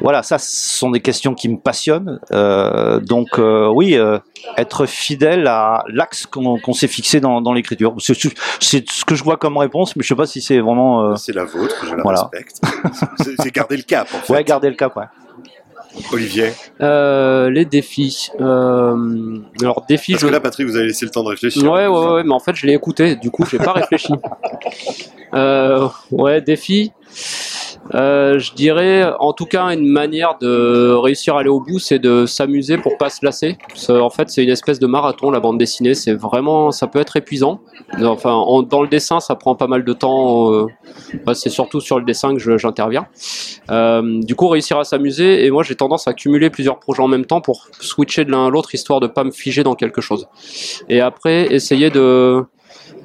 Voilà, 0.00 0.22
ça, 0.22 0.38
ce 0.38 0.78
sont 0.78 0.90
des 0.90 1.00
questions 1.00 1.34
qui 1.34 1.48
me 1.48 1.56
passionnent. 1.58 2.20
Euh, 2.32 3.00
donc, 3.00 3.38
euh, 3.38 3.68
oui, 3.68 3.96
euh, 3.96 4.18
être 4.56 4.86
fidèle 4.86 5.46
à 5.48 5.82
l'axe 5.88 6.26
qu'on 6.26 6.58
qu'on 6.58 6.72
s'est 6.72 6.86
fixé 6.88 7.20
dans, 7.20 7.40
dans 7.40 7.52
l'écriture. 7.52 7.94
C'est 7.98 8.14
ce 8.90 9.04
que 9.04 9.14
je 9.14 9.24
vois 9.24 9.36
comme 9.36 9.56
réponse, 9.56 9.96
mais 9.96 10.02
je 10.02 10.08
sais 10.08 10.14
pas 10.16 10.26
si 10.26 10.40
c'est 10.40 10.60
vraiment. 10.60 11.02
euh, 11.04 11.16
C'est 11.16 11.34
la 11.34 11.44
vôtre, 11.44 11.84
je 11.88 11.94
la 11.94 12.02
Voilà. 12.02 12.22
respecte. 12.32 12.60
C'est- 13.22 13.34
C'est 13.42 13.54
garder 13.54 13.76
le 13.76 13.82
cap, 13.82 14.06
en 14.14 14.18
fait. 14.18 14.32
ouais, 14.32 14.44
garder 14.44 14.70
le 14.70 14.76
cap. 14.76 14.94
Ouais. 14.96 15.04
Olivier, 16.12 16.52
Euh, 16.80 17.50
les 17.50 17.64
défis. 17.64 18.30
Euh, 18.40 19.38
alors 19.60 19.84
défis, 19.88 20.12
parce 20.12 20.22
je. 20.22 20.26
que 20.28 20.32
là, 20.32 20.40
Patrick, 20.40 20.66
vous 20.66 20.76
avez 20.76 20.86
laissé 20.86 21.04
le 21.04 21.10
temps 21.10 21.22
de 21.24 21.28
réfléchir. 21.28 21.62
Ouais, 21.70 21.86
ouais, 21.86 22.06
ouais, 22.12 22.22
mais 22.24 22.32
en 22.32 22.40
fait, 22.40 22.54
je 22.56 22.66
l'ai 22.66 22.74
écouté, 22.74 23.16
du 23.16 23.30
coup, 23.30 23.44
j'ai 23.50 23.58
pas 23.58 23.72
réfléchi. 23.72 24.12
Euh, 25.34 25.86
ouais, 26.10 26.40
défi. 26.40 26.90
Euh, 27.94 28.38
je 28.38 28.52
dirais, 28.52 29.10
en 29.18 29.32
tout 29.32 29.46
cas, 29.46 29.64
une 29.72 29.86
manière 29.88 30.36
de 30.40 30.92
réussir 30.92 31.36
à 31.36 31.40
aller 31.40 31.48
au 31.48 31.60
bout, 31.60 31.78
c'est 31.78 31.98
de 31.98 32.26
s'amuser 32.26 32.76
pour 32.76 32.98
pas 32.98 33.08
se 33.08 33.24
lasser. 33.24 33.56
En 33.88 34.10
fait, 34.10 34.28
c'est 34.28 34.42
une 34.44 34.50
espèce 34.50 34.78
de 34.78 34.86
marathon, 34.86 35.30
la 35.30 35.40
bande 35.40 35.56
dessinée. 35.58 35.94
C'est 35.94 36.12
vraiment, 36.12 36.70
ça 36.70 36.86
peut 36.86 36.98
être 36.98 37.16
épuisant. 37.16 37.60
Enfin, 38.02 38.32
en- 38.32 38.62
dans 38.62 38.82
le 38.82 38.88
dessin, 38.88 39.20
ça 39.20 39.36
prend 39.36 39.54
pas 39.54 39.66
mal 39.68 39.84
de 39.84 39.92
temps. 39.94 40.52
euh, 40.52 40.66
ouais, 41.26 41.34
c'est 41.34 41.48
surtout 41.48 41.80
sur 41.80 41.98
le 41.98 42.04
dessin 42.04 42.34
que 42.36 42.58
j'interviens. 42.58 43.06
Euh, 43.70 44.20
du 44.22 44.34
coup, 44.34 44.48
réussir 44.48 44.78
à 44.78 44.84
s'amuser. 44.84 45.46
Et 45.46 45.50
moi, 45.50 45.62
j'ai 45.62 45.74
tendance 45.74 46.06
à 46.06 46.12
cumuler 46.12 46.50
plusieurs 46.50 46.78
projets 46.78 47.02
en 47.02 47.08
même 47.08 47.24
temps 47.24 47.40
pour 47.40 47.68
switcher 47.80 48.24
de 48.26 48.30
l'un 48.30 48.46
à 48.46 48.50
l'autre, 48.50 48.74
histoire 48.74 49.00
de 49.00 49.06
pas 49.06 49.24
me 49.24 49.30
figer 49.30 49.62
dans 49.62 49.74
quelque 49.74 50.00
chose. 50.02 50.28
Et 50.90 51.00
après, 51.00 51.52
essayer 51.54 51.88
de. 51.90 52.44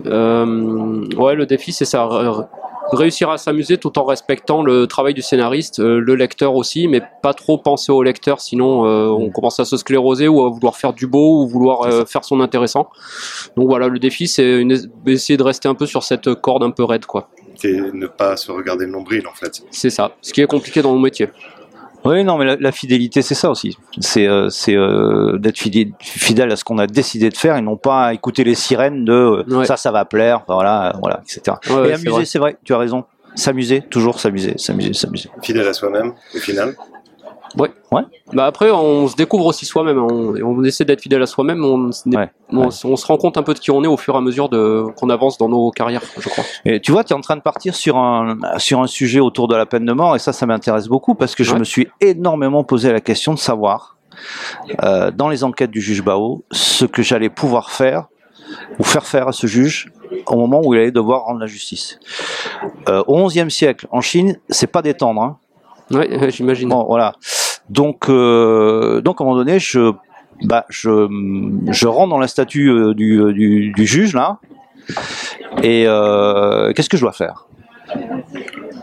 ouais, 0.06 1.36
le 1.36 1.46
défi, 1.46 1.72
c'est 1.72 1.86
ça. 1.86 2.10
Réussir 2.94 3.30
à 3.30 3.38
s'amuser 3.38 3.78
tout 3.78 3.98
en 3.98 4.04
respectant 4.06 4.62
le 4.64 4.88
travail 4.88 5.14
du 5.14 5.22
scénariste, 5.22 5.80
euh, 5.80 6.00
le 6.00 6.16
lecteur 6.16 6.56
aussi, 6.56 6.88
mais 6.88 7.02
pas 7.22 7.34
trop 7.34 7.58
penser 7.58 7.92
au 7.92 8.04
lecteur, 8.04 8.40
sinon 8.40 8.86
euh, 8.86 9.08
on 9.08 9.30
commence 9.30 9.60
à 9.60 9.66
se 9.66 9.78
scléroser 9.78 10.28
ou 10.28 10.44
à 10.46 10.50
vouloir 10.50 10.76
faire 10.76 10.94
du 10.94 11.08
beau 11.08 11.42
ou 11.44 11.48
vouloir 11.48 11.82
euh, 11.84 12.06
faire 12.06 12.24
son 12.24 12.40
intéressant. 12.40 12.90
Donc 13.58 13.68
voilà, 13.68 13.88
le 13.88 14.00
défi, 14.00 14.28
c'est 14.28 14.60
une- 14.60 14.78
essayer 15.08 15.38
de 15.38 15.44
rester 15.44 15.68
un 15.68 15.76
peu 15.76 15.86
sur 15.86 16.04
cette 16.04 16.34
corde 16.36 16.64
un 16.64 16.72
peu 16.72 16.84
raide, 16.84 17.06
quoi. 17.06 17.30
C'est 17.56 17.72
ne 17.72 18.08
pas 18.08 18.36
se 18.38 18.52
regarder 18.52 18.86
le 18.86 18.92
nombril, 18.92 19.28
en 19.28 19.34
fait. 19.34 19.62
C'est 19.72 19.90
ça. 19.90 20.16
Ce 20.22 20.34
qui 20.34 20.42
est 20.42 20.48
compliqué 20.48 20.82
dans 20.82 20.94
mon 20.94 21.00
métier. 21.00 21.30
Oui, 22.06 22.24
non, 22.24 22.38
mais 22.38 22.46
la, 22.46 22.56
la 22.58 22.72
fidélité, 22.72 23.22
c'est 23.22 23.36
ça 23.36 23.50
aussi. 23.50 23.78
C'est 24.00 24.28
euh, 24.28 24.50
c'est, 24.50 24.76
euh, 24.76 25.38
d'être 25.38 25.58
fidèle, 25.58 25.92
fidèle 26.02 26.52
à 26.52 26.56
ce 26.56 26.64
qu'on 26.64 26.78
a 26.78 26.88
décidé 26.88 27.30
de 27.30 27.38
faire 27.38 27.56
et 27.56 27.62
non 27.62 27.78
pas 27.78 28.08
à 28.08 28.14
écouter 28.14 28.44
les 28.44 28.56
sirènes 28.56 29.06
de 29.06 29.14
euh, 29.14 29.44
Ouais. 29.48 29.66
ça, 29.66 29.78
ça 29.78 29.92
va 29.92 30.04
plaire, 30.06 30.42
voilà, 30.48 30.90
euh, 30.90 30.98
voilà, 31.00 31.22
etc. 31.24 31.58
Ouais, 31.70 31.76
ouais, 31.76 31.82
et 31.82 31.88
c'est 31.88 31.94
amuser, 31.94 32.10
vrai. 32.10 32.26
c'est 32.26 32.40
vrai, 32.40 32.58
tu 32.64 32.74
as 32.74 32.78
raison. 32.78 33.06
S'amuser, 33.36 33.82
toujours 33.90 34.20
s'amuser, 34.20 34.54
s'amuser, 34.58 34.94
s'amuser. 34.94 35.30
Fidèle 35.42 35.68
à 35.68 35.74
soi-même, 35.74 36.14
au 36.36 36.38
final. 36.38 36.76
Bah 38.34 38.46
après, 38.46 38.72
on 38.72 39.08
se 39.08 39.16
découvre 39.16 39.46
aussi 39.46 39.66
soi-même. 39.66 39.98
hein. 40.00 40.08
On, 40.10 40.36
on 40.44 40.64
essaie 40.64 40.86
d'être 40.86 41.02
fidèle 41.02 41.22
à 41.22 41.26
soi-même. 41.28 41.64
On, 41.64 41.90
Ouais, 42.16 42.32
on, 42.52 42.66
ouais. 42.66 42.72
se- 42.72 42.88
on 42.88 42.96
se 42.96 43.06
rend 43.06 43.18
compte 43.18 43.38
un 43.38 43.44
peu 43.44 43.54
de 43.54 43.60
qui 43.60 43.70
on 43.72 43.84
est 43.84 43.88
au 43.88 43.98
fur 43.98 44.16
et 44.16 44.18
à 44.18 44.22
mesure 44.22 44.50
de 44.50 44.86
qu'on 44.98 45.10
avance 45.10 45.38
dans 45.38 45.50
nos 45.50 45.70
carrières, 45.72 46.02
je 46.20 46.28
crois. 46.30 46.44
Et 46.66 46.80
tu 46.80 46.92
vois, 46.92 47.04
tu 47.04 47.14
es 47.14 47.16
en 47.16 47.22
train 47.22 47.36
de 47.36 47.42
partir 47.42 47.76
sur 47.76 47.98
un, 47.98 48.38
sur 48.58 48.82
un 48.82 48.88
sujet 48.88 49.20
autour 49.20 49.48
de 49.48 49.56
la 49.56 49.66
peine 49.68 49.86
de 49.86 49.94
mort, 49.94 50.16
et 50.16 50.20
ça, 50.20 50.34
ça 50.34 50.46
m'intéresse 50.46 50.88
beaucoup 50.88 51.14
parce 51.16 51.36
que 51.36 51.44
je 51.44 51.54
Ouais. 51.54 51.60
me 51.60 51.64
suis 51.64 51.88
énormément 52.02 52.64
posé 52.64 52.92
la 52.92 53.02
question 53.02 53.34
de 53.34 53.40
savoir, 53.40 53.98
euh, 54.84 55.12
dans 55.12 55.30
les 55.30 55.44
enquêtes 55.44 55.72
du 55.72 55.82
juge 55.82 56.02
Bao, 56.04 56.44
ce 56.52 56.86
que 56.86 57.04
j'allais 57.04 57.30
pouvoir 57.30 57.70
faire 57.72 58.08
ou 58.80 58.84
faire 58.84 59.06
faire 59.06 59.28
à 59.28 59.32
ce 59.32 59.46
juge 59.48 59.92
au 60.28 60.36
moment 60.36 60.62
où 60.64 60.74
il 60.74 60.80
allait 60.80 60.92
devoir 60.92 61.24
rendre 61.26 61.40
la 61.40 61.48
justice. 61.48 62.00
Euh, 62.90 63.04
au 63.08 63.28
XIe 63.28 63.50
siècle, 63.52 63.88
en 63.92 64.02
Chine, 64.02 64.38
c'est 64.50 64.68
pas 64.68 64.82
détendre. 64.82 65.22
Hein. 65.22 65.38
Ouais, 65.92 66.18
ouais, 66.20 66.32
j'imagine. 66.32 66.70
Bon, 66.70 66.86
voilà. 66.86 67.14
Donc, 67.70 68.10
euh, 68.10 69.02
donc 69.02 69.20
à 69.20 69.24
un 69.24 69.28
moment 69.28 69.38
donné, 69.38 69.60
je, 69.60 69.92
bah, 70.44 70.66
je, 70.70 71.08
je 71.72 71.88
rentre 71.88 72.10
dans 72.10 72.20
la 72.20 72.28
statue 72.28 72.70
euh, 72.70 72.94
du, 72.94 73.20
euh, 73.20 73.34
du, 73.34 73.72
du 73.72 73.86
juge 73.86 74.14
là, 74.14 74.40
et 75.62 75.86
euh, 75.88 76.74
qu'est-ce 76.74 76.90
que 76.90 76.98
je 76.98 77.02
dois 77.02 77.14
faire? 77.14 77.48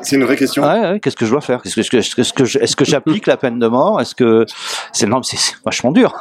C'est 0.02 0.16
une 0.16 0.25
vraie 0.25 0.37
question. 0.37 0.62
Ouais, 0.62 0.80
ouais, 0.80 1.00
qu'est-ce 1.00 1.16
que 1.16 1.26
je 1.26 1.30
dois 1.30 1.40
faire? 1.40 1.60
Est-ce 1.64 2.75
que, 2.75 2.84
j'applique 2.84 3.26
la 3.26 3.37
peine 3.37 3.58
de 3.58 3.66
mort? 3.66 4.00
Est-ce 4.00 4.14
que 4.14 4.46
c'est 4.92 5.06
non, 5.06 5.18
mais 5.18 5.22
c'est 5.25 5.56
vachement 5.64 5.92
dur. 5.92 6.14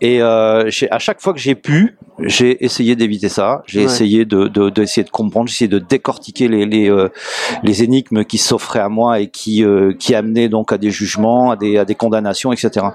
Et 0.00 0.20
euh, 0.20 0.68
à 0.90 0.98
chaque 0.98 1.20
fois 1.20 1.32
que 1.32 1.38
j'ai 1.38 1.54
pu, 1.54 1.96
j'ai 2.20 2.64
essayé 2.64 2.94
d'éviter 2.96 3.28
ça. 3.28 3.62
J'ai 3.66 3.80
Ouais. 3.80 3.84
essayé 3.86 4.24
de, 4.24 4.46
de, 4.48 4.70
d'essayer 4.70 5.04
de 5.04 5.10
comprendre. 5.10 5.48
J'ai 5.48 5.54
essayé 5.54 5.68
de 5.68 5.78
décortiquer 5.78 6.48
les 6.48 6.64
les, 6.64 6.88
euh, 6.90 7.08
les 7.62 7.82
énigmes 7.82 8.24
qui 8.24 8.38
s'offraient 8.38 8.80
à 8.80 8.88
moi 8.88 9.20
et 9.20 9.28
qui 9.28 9.64
euh, 9.64 9.92
qui 9.98 10.14
amenaient 10.14 10.48
donc 10.48 10.72
à 10.72 10.78
des 10.78 10.90
jugements, 10.90 11.50
à 11.50 11.56
des 11.56 11.76
à 11.78 11.84
des 11.84 11.94
condamnations, 11.94 12.52
etc. 12.52 12.86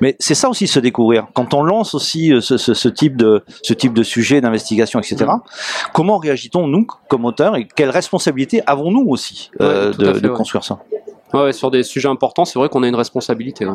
Mais 0.00 0.14
c'est 0.18 0.34
ça 0.34 0.48
aussi 0.50 0.66
se 0.66 0.78
découvrir. 0.78 1.26
Quand 1.32 1.54
on 1.54 1.62
lance 1.62 1.94
aussi 1.94 2.32
euh, 2.32 2.40
ce, 2.40 2.56
ce, 2.58 2.74
ce 2.74 2.88
type 2.88 3.16
de 3.16 3.42
ce 3.62 3.72
type 3.72 3.94
de 3.94 4.02
sujet 4.02 4.40
d'investigation, 4.40 5.00
etc. 5.00 5.30
Comment 5.94 6.18
réagit-on 6.18 6.66
nous 6.66 6.86
comme 7.08 7.24
auteurs 7.24 7.56
et 7.56 7.66
quelle 7.76 7.90
responsabilité 7.90 8.60
avons-nous 8.66 9.06
aussi 9.08 9.50
euh, 9.60 9.90
Ouais, 9.92 9.96
de, 9.96 10.12
fait, 10.14 10.20
de 10.20 10.28
construire 10.28 10.64
ça? 10.64 10.78
Ouais, 11.34 11.52
sur 11.52 11.70
des 11.70 11.82
sujets 11.82 12.08
importants, 12.08 12.44
c'est 12.44 12.58
vrai 12.58 12.68
qu'on 12.68 12.82
a 12.82 12.88
une 12.88 12.94
responsabilité. 12.94 13.66
Ouais, 13.66 13.72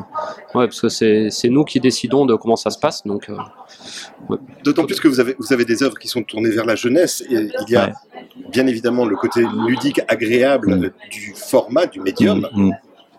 Ouais, 0.55 0.67
parce 0.67 0.79
que 0.81 0.89
c'est 0.89 1.49
nous 1.49 1.63
qui 1.65 1.79
décidons 1.79 2.25
de 2.25 2.35
comment 2.35 2.55
ça 2.55 2.69
se 2.69 2.79
passe. 2.79 3.05
Donc, 3.05 3.29
euh, 3.29 3.35
D'autant 4.63 4.85
plus 4.85 4.99
que 4.99 5.07
vous 5.07 5.19
avez, 5.19 5.35
vous 5.37 5.51
avez 5.51 5.65
des 5.65 5.83
œuvres 5.83 5.97
qui 5.97 6.07
sont 6.07 6.23
tournées 6.23 6.49
vers 6.49 6.65
la 6.65 6.75
jeunesse. 6.75 7.21
Et 7.29 7.49
il 7.67 7.69
y 7.69 7.75
a 7.75 7.87
Ouais. 7.87 7.93
bien 8.51 8.67
évidemment 8.67 9.05
le 9.05 9.15
côté 9.17 9.43
ludique, 9.67 9.99
agréable 10.07 10.75
Mm. 10.75 10.91
du 11.09 11.33
format, 11.35 11.85
du 11.87 11.99
médium, 11.99 12.47
Mm, 12.53 12.67
mm. 12.67 12.71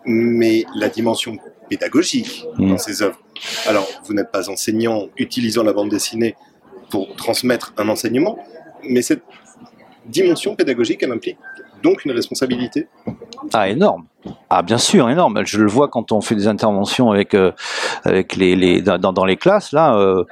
mais 0.05 0.65
la 0.75 0.89
dimension 0.89 1.37
pédagogique 1.69 2.45
dans 2.57 2.77
ces 2.77 3.01
œuvres. 3.01 3.19
Alors, 3.67 3.87
vous 4.05 4.13
n'êtes 4.13 4.31
pas 4.31 4.49
enseignant 4.49 5.07
utilisant 5.17 5.63
la 5.63 5.73
bande 5.73 5.89
dessinée 5.89 6.35
pour 6.89 7.15
transmettre 7.15 7.73
un 7.77 7.87
enseignement, 7.89 8.37
mais 8.87 9.01
cette 9.01 9.23
dimension 10.05 10.55
pédagogique, 10.55 11.01
elle 11.03 11.11
implique 11.11 11.37
donc 11.81 12.03
une 12.05 12.11
responsabilité. 12.11 12.87
Ah, 13.53 13.69
énorme. 13.69 14.05
Ah, 14.49 14.61
bien 14.61 14.77
sûr, 14.77 15.09
énorme. 15.09 15.41
Je 15.45 15.59
le 15.59 15.67
vois 15.67 15.87
quand 15.87 16.11
on 16.11 16.21
fait 16.21 16.35
des 16.35 16.47
interventions 16.47 17.11
avec 17.11 17.33
euh, 17.33 17.51
avec 18.03 18.35
les, 18.35 18.55
les 18.55 18.81
dans, 18.81 19.11
dans 19.11 19.25
les 19.25 19.35
classes. 19.35 19.71
Là, 19.71 19.95
euh, 19.95 20.23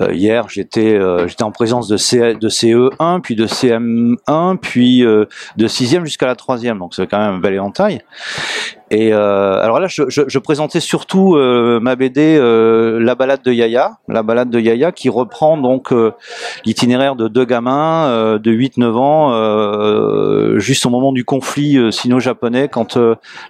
euh, 0.00 0.12
hier, 0.12 0.48
j'étais 0.48 0.98
j'étais 1.26 1.42
en 1.42 1.52
présence 1.52 1.88
de, 1.88 1.96
C, 1.96 2.34
de 2.34 2.48
CE1, 2.48 3.20
puis 3.22 3.34
de 3.34 3.46
CM1, 3.46 4.58
puis 4.58 5.00
de 5.00 5.66
sixième 5.66 6.04
jusqu'à 6.04 6.26
la 6.26 6.36
troisième. 6.36 6.78
Donc 6.78 6.94
c'est 6.94 7.06
quand 7.06 7.18
même 7.18 7.36
un 7.36 7.38
bel 7.38 7.54
éventail. 7.54 8.02
Et 8.92 9.12
alors 9.12 9.80
là, 9.80 9.88
je, 9.88 10.04
je, 10.08 10.38
présentais 10.38 10.78
surtout 10.78 11.36
ma 11.36 11.96
BD 11.96 12.38
La 12.38 13.14
balade 13.16 13.42
de 13.42 13.52
Yaya, 13.52 13.98
la 14.06 14.22
balade 14.22 14.50
de 14.50 14.60
Yaya, 14.60 14.92
qui 14.92 15.08
reprend 15.08 15.56
donc 15.56 15.92
l'itinéraire 16.64 17.16
de 17.16 17.26
deux 17.26 17.44
gamins 17.44 18.38
de 18.38 18.52
8-9 18.52 18.92
ans, 18.94 20.58
juste 20.58 20.86
au 20.86 20.90
moment 20.90 21.12
du 21.12 21.24
conflit 21.24 21.92
sino-japonais, 21.92 22.68
quand 22.68 22.96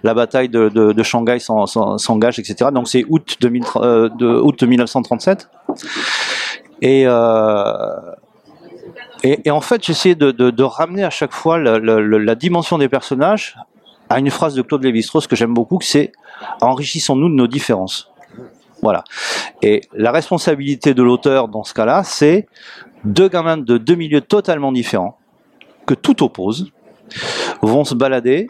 la 0.03 0.13
bataille 0.13 0.49
de, 0.49 0.69
de, 0.69 0.91
de 0.91 1.03
Shanghai 1.03 1.39
s'en- 1.39 1.65
s'en- 1.65 1.97
s'engage, 1.97 2.39
etc. 2.39 2.69
Donc 2.73 2.87
c'est 2.87 3.05
août, 3.09 3.37
2000, 3.39 3.63
euh, 3.77 4.09
de, 4.09 4.27
août 4.27 4.61
1937. 4.63 5.49
Et, 6.81 7.03
euh, 7.05 7.95
et, 9.23 9.39
et 9.45 9.51
en 9.51 9.61
fait, 9.61 9.83
j'essayais 9.85 10.15
de, 10.15 10.63
ramener 10.63 11.03
à 11.03 11.09
chaque 11.09 11.33
fois 11.33 11.57
la, 11.57 11.79
la, 11.79 12.35
dimension 12.35 12.77
des 12.77 12.89
personnages 12.89 13.57
à 14.09 14.19
une 14.19 14.29
phrase 14.29 14.55
de 14.55 14.61
Claude 14.61 14.83
Lévi-Strauss 14.83 15.27
que 15.27 15.35
j'aime 15.35 15.53
beaucoup, 15.53 15.79
c'est 15.81 16.11
enrichissons-nous 16.61 17.29
de 17.29 17.33
nos 17.33 17.47
différences. 17.47 18.11
Voilà. 18.81 19.03
Et 19.61 19.81
la 19.93 20.11
responsabilité 20.11 20.93
de 20.93 21.03
l'auteur 21.03 21.47
dans 21.47 21.63
ce 21.63 21.73
cas-là, 21.73 22.03
c'est 22.03 22.47
deux 23.03 23.27
gamins 23.27 23.57
de 23.57 23.77
deux 23.77 23.95
milieux 23.95 24.21
totalement 24.21 24.71
différents, 24.71 25.17
que 25.85 25.93
tout 25.93 26.23
oppose, 26.23 26.71
vont 27.61 27.83
se 27.83 27.95
balader, 27.95 28.49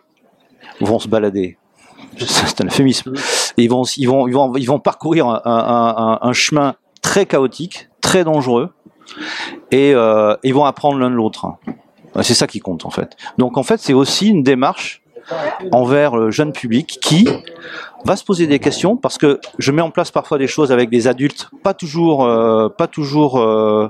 vont 0.81 0.99
se 0.99 1.07
balader. 1.07 1.57
C'est 2.17 2.61
un 2.61 2.67
euphémisme. 2.67 3.13
Ils 3.57 3.69
vont, 3.69 4.79
parcourir 4.79 5.27
un 5.45 6.33
chemin 6.33 6.75
très 7.01 7.25
chaotique, 7.25 7.89
très 8.01 8.23
dangereux, 8.23 8.71
et 9.71 9.93
euh, 9.93 10.35
ils 10.43 10.53
vont 10.53 10.65
apprendre 10.65 10.99
l'un 10.99 11.09
de 11.09 11.15
l'autre. 11.15 11.47
C'est 12.21 12.33
ça 12.33 12.47
qui 12.47 12.59
compte 12.59 12.85
en 12.85 12.89
fait. 12.89 13.15
Donc 13.37 13.57
en 13.57 13.63
fait, 13.63 13.79
c'est 13.79 13.93
aussi 13.93 14.27
une 14.29 14.41
démarche 14.41 15.03
envers 15.71 16.15
le 16.15 16.31
jeune 16.31 16.51
public 16.51 16.99
qui 17.01 17.27
va 18.05 18.15
se 18.15 18.23
poser 18.23 18.47
des 18.47 18.59
questions 18.59 18.95
parce 18.95 19.17
que 19.17 19.39
je 19.59 19.71
mets 19.71 19.81
en 19.81 19.91
place 19.91 20.09
parfois 20.09 20.37
des 20.37 20.47
choses 20.47 20.71
avec 20.71 20.89
des 20.89 21.07
adultes 21.07 21.49
pas 21.63 21.73
toujours 21.73 22.23
euh, 22.23 22.69
pas 22.69 22.87
toujours 22.87 23.37
euh, 23.37 23.89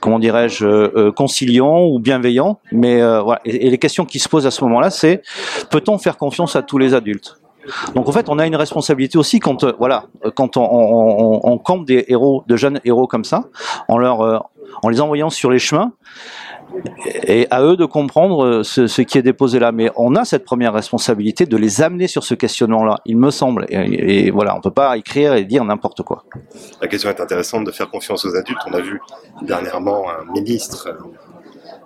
comment 0.00 0.18
dirais-je 0.18 0.64
euh, 0.64 0.92
euh, 0.96 1.12
conciliants 1.12 1.84
ou 1.84 1.98
bienveillants 1.98 2.58
mais 2.72 3.00
euh, 3.00 3.22
voilà. 3.22 3.40
Et, 3.44 3.70
les 3.70 3.78
questions 3.78 4.04
qui 4.04 4.18
se 4.18 4.28
posent 4.28 4.46
à 4.46 4.50
ce 4.50 4.62
moment-là 4.64 4.90
c'est 4.90 5.22
peut-on 5.70 5.98
faire 5.98 6.16
confiance 6.16 6.56
à 6.56 6.62
tous 6.62 6.78
les 6.78 6.94
adultes? 6.94 7.38
Donc 7.94 8.08
en 8.08 8.12
fait 8.12 8.28
on 8.28 8.38
a 8.38 8.46
une 8.46 8.56
responsabilité 8.56 9.18
aussi 9.18 9.40
quand 9.40 9.64
voilà 9.78 10.04
quand 10.34 10.56
on, 10.56 10.62
on, 10.62 11.82
des 11.82 12.04
héros 12.08 12.44
de 12.46 12.56
jeunes 12.56 12.80
héros 12.84 13.06
comme 13.06 13.24
ça 13.24 13.44
en 13.88 13.98
les 14.88 15.00
envoyant 15.00 15.30
sur 15.30 15.50
les 15.50 15.58
chemins 15.58 15.92
et 17.26 17.46
à 17.50 17.62
eux 17.62 17.76
de 17.76 17.84
comprendre 17.84 18.62
ce, 18.62 19.02
qui 19.02 19.18
est 19.18 19.22
déposé 19.22 19.58
là. 19.58 19.72
Mais 19.72 19.90
on 19.96 20.14
a 20.14 20.24
cette 20.24 20.44
première 20.44 20.72
responsabilité 20.72 21.46
de 21.46 21.56
les 21.56 21.82
amener 21.82 22.08
sur 22.08 22.24
ce 22.24 22.34
questionnement-là, 22.34 22.96
il 23.04 23.16
me 23.16 23.30
semble. 23.30 23.66
Et, 23.68 24.30
voilà, 24.30 24.56
on 24.56 24.60
peut 24.60 24.70
pas 24.70 24.96
écrire 24.96 25.34
et 25.34 25.44
dire 25.44 25.64
n'importe 25.64 26.02
quoi. 26.02 26.24
La 26.80 26.88
question 26.88 27.10
est 27.10 27.20
intéressante 27.20 27.64
de 27.64 27.70
faire 27.70 27.90
confiance 27.90 28.24
aux 28.24 28.34
adultes. 28.34 28.60
On 28.66 28.74
a 28.74 28.80
vu 28.80 29.00
dernièrement 29.42 30.06
un 30.08 30.30
ministre 30.32 30.88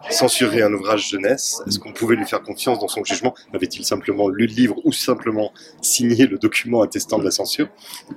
censurer 0.09 0.63
un 0.63 0.73
ouvrage 0.73 1.11
jeunesse 1.11 1.63
Est-ce 1.67 1.79
qu'on 1.79 1.93
pouvait 1.93 2.17
lui 2.17 2.25
faire 2.25 2.43
confiance 2.43 2.79
dans 2.79 2.89
son 2.89 3.05
jugement? 3.05 3.35
Avait-il 3.53 3.85
simplement 3.85 4.29
lu 4.29 4.47
le 4.47 4.55
livre 4.55 4.77
ou 4.85 4.93
simplement 4.93 5.53
signé 5.83 6.27
le 6.27 6.39
document 6.39 6.83
attestant 6.83 7.19
de 7.19 7.25
la 7.25 7.31
censure? 7.31 7.69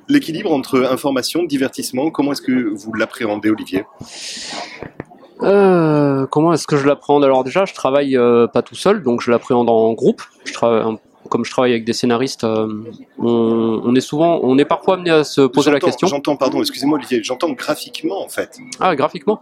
L'équilibre 0.08 0.52
entre 0.54 0.84
information, 0.84 1.44
divertissement, 1.44 2.10
comment 2.12 2.32
est-ce 2.32 2.42
que 2.42 2.74
vous 2.74 2.94
l'appréhendez, 2.94 3.50
Olivier? 3.50 3.84
Euh, 5.42 6.26
comment 6.28 6.54
est-ce 6.54 6.68
que 6.68 6.78
je 6.78 6.86
l'appréhende 6.86 7.24
Alors 7.24 7.44
déjà, 7.44 7.66
je 7.66 7.74
travaille 7.74 8.18
euh, 8.18 8.48
pas 8.48 8.62
tout 8.62 8.76
seul, 8.76 9.04
donc 9.04 9.22
je 9.22 9.32
l'appréhende 9.32 9.70
en 9.70 9.94
groupe. 9.94 10.22
Je 10.46 10.54
travaille 10.54 10.98
comme 11.30 11.46
je 11.46 11.52
travaille 11.52 11.72
avec 11.72 11.86
des 11.86 11.94
scénaristes, 11.94 12.44
euh, 12.44 12.84
on, 13.18 13.82
on, 13.84 13.96
est 13.96 14.02
souvent, 14.02 14.42
on 14.44 14.58
est 14.58 14.66
parfois 14.66 14.96
amené 14.96 15.10
à 15.10 15.24
se 15.24 15.42
poser 15.42 15.72
la 15.72 15.80
question. 15.80 16.06
J'entends, 16.06 16.36
pardon, 16.36 16.60
excusez-moi 16.60 16.98
Olivier, 16.98 17.24
j'entends 17.24 17.52
graphiquement 17.54 18.24
en 18.24 18.28
fait. 18.28 18.60
Ah, 18.80 18.96
graphiquement? 18.96 19.42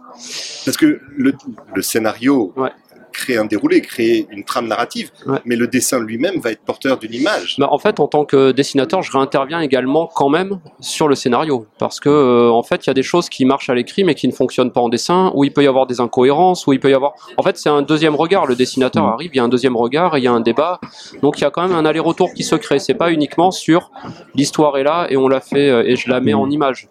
Parce 0.64 0.76
que 0.76 1.00
le, 1.16 1.34
le 1.74 1.82
scénario 1.82 2.52
ouais 2.56 2.70
créer 3.12 3.36
un 3.36 3.44
déroulé, 3.44 3.80
créer 3.80 4.26
une 4.30 4.44
trame 4.44 4.66
narrative, 4.66 5.10
ouais. 5.26 5.38
mais 5.44 5.56
le 5.56 5.66
dessin 5.66 6.00
lui-même 6.00 6.40
va 6.40 6.50
être 6.50 6.62
porteur 6.62 6.98
d'une 6.98 7.14
image. 7.14 7.56
Bah, 7.58 7.68
en 7.70 7.78
fait, 7.78 8.00
en 8.00 8.08
tant 8.08 8.24
que 8.24 8.52
dessinateur, 8.52 9.02
je 9.02 9.12
réinterviens 9.12 9.60
également 9.60 10.10
quand 10.12 10.28
même 10.28 10.60
sur 10.80 11.08
le 11.08 11.14
scénario, 11.14 11.66
parce 11.78 12.00
que 12.00 12.08
euh, 12.08 12.50
en 12.50 12.62
fait, 12.62 12.86
il 12.86 12.88
y 12.88 12.90
a 12.90 12.94
des 12.94 13.02
choses 13.02 13.28
qui 13.28 13.44
marchent 13.44 13.70
à 13.70 13.74
l'écrit 13.74 14.04
mais 14.04 14.14
qui 14.14 14.26
ne 14.26 14.32
fonctionnent 14.32 14.72
pas 14.72 14.80
en 14.80 14.88
dessin, 14.88 15.30
où 15.34 15.44
il 15.44 15.52
peut 15.52 15.62
y 15.62 15.66
avoir 15.66 15.86
des 15.86 16.00
incohérences, 16.00 16.66
où 16.66 16.72
il 16.72 16.80
peut 16.80 16.90
y 16.90 16.94
avoir. 16.94 17.12
En 17.36 17.42
fait, 17.42 17.56
c'est 17.58 17.68
un 17.68 17.82
deuxième 17.82 18.14
regard. 18.14 18.46
Le 18.46 18.56
dessinateur 18.56 19.04
arrive, 19.06 19.30
il 19.34 19.36
y 19.36 19.40
a 19.40 19.44
un 19.44 19.48
deuxième 19.48 19.76
regard, 19.76 20.16
et 20.16 20.20
il 20.20 20.24
y 20.24 20.28
a 20.28 20.32
un 20.32 20.40
débat, 20.40 20.80
donc 21.22 21.38
il 21.38 21.42
y 21.42 21.44
a 21.44 21.50
quand 21.50 21.62
même 21.62 21.76
un 21.76 21.84
aller-retour 21.84 22.32
qui 22.34 22.44
se 22.44 22.56
crée. 22.56 22.78
C'est 22.78 22.94
pas 22.94 23.12
uniquement 23.12 23.50
sur 23.50 23.90
l'histoire 24.34 24.76
est 24.78 24.82
là 24.82 25.06
et 25.10 25.16
on 25.16 25.28
l'a 25.28 25.40
fait 25.40 25.68
euh, 25.68 25.84
et 25.86 25.96
je 25.96 26.08
la 26.08 26.20
mets 26.20 26.34
en 26.34 26.50
image. 26.50 26.88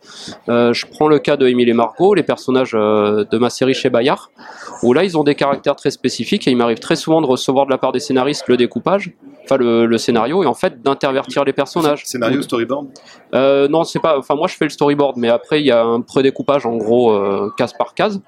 Euh, 0.50 0.74
je 0.74 0.86
prends 0.86 1.08
le 1.08 1.20
cas 1.20 1.38
de 1.38 1.48
Émile 1.48 1.70
et 1.70 1.74
Margot, 1.74 2.14
les 2.14 2.24
personnages 2.24 2.72
de 2.72 3.38
ma 3.38 3.50
série 3.50 3.74
chez 3.74 3.90
Bayard, 3.90 4.32
où 4.84 4.94
là 4.94 5.04
ils 5.04 5.18
ont 5.18 5.24
des 5.24 5.36
caractères 5.36 5.76
très 5.76 5.92
spécifiques 5.92 6.11
et 6.48 6.52
il 6.52 6.58
m'arrive 6.58 6.80
très 6.80 6.96
souvent 6.96 7.22
de 7.22 7.28
recevoir 7.28 7.66
de 7.66 7.72
la 7.72 7.78
part 7.78 7.92
des 7.92 8.00
scénaristes 8.00 8.48
le 8.48 8.58
découpage, 8.58 9.14
enfin 9.44 9.58
le, 9.58 9.86
le 9.86 9.98
scénario 9.98 10.44
et 10.44 10.46
en 10.46 10.54
fait 10.54 10.82
d'intervertir 10.82 11.44
les 11.44 11.54
personnages. 11.54 12.06
Scénario, 12.06 12.42
storyboard 12.42 12.88
euh, 13.34 13.68
Non, 13.68 13.84
c'est 13.84 14.00
pas. 14.00 14.18
Enfin 14.18 14.36
moi 14.36 14.48
je 14.48 14.56
fais 14.56 14.66
le 14.66 14.70
storyboard, 14.70 15.18
mais 15.18 15.30
après 15.30 15.62
il 15.62 15.66
y 15.66 15.72
a 15.72 15.84
un 15.84 16.02
prédécoupage 16.02 16.66
en 16.66 16.78
gros 16.78 17.12
euh, 17.12 17.50
case 17.58 17.74
par 17.74 17.94
case. 17.94 18.22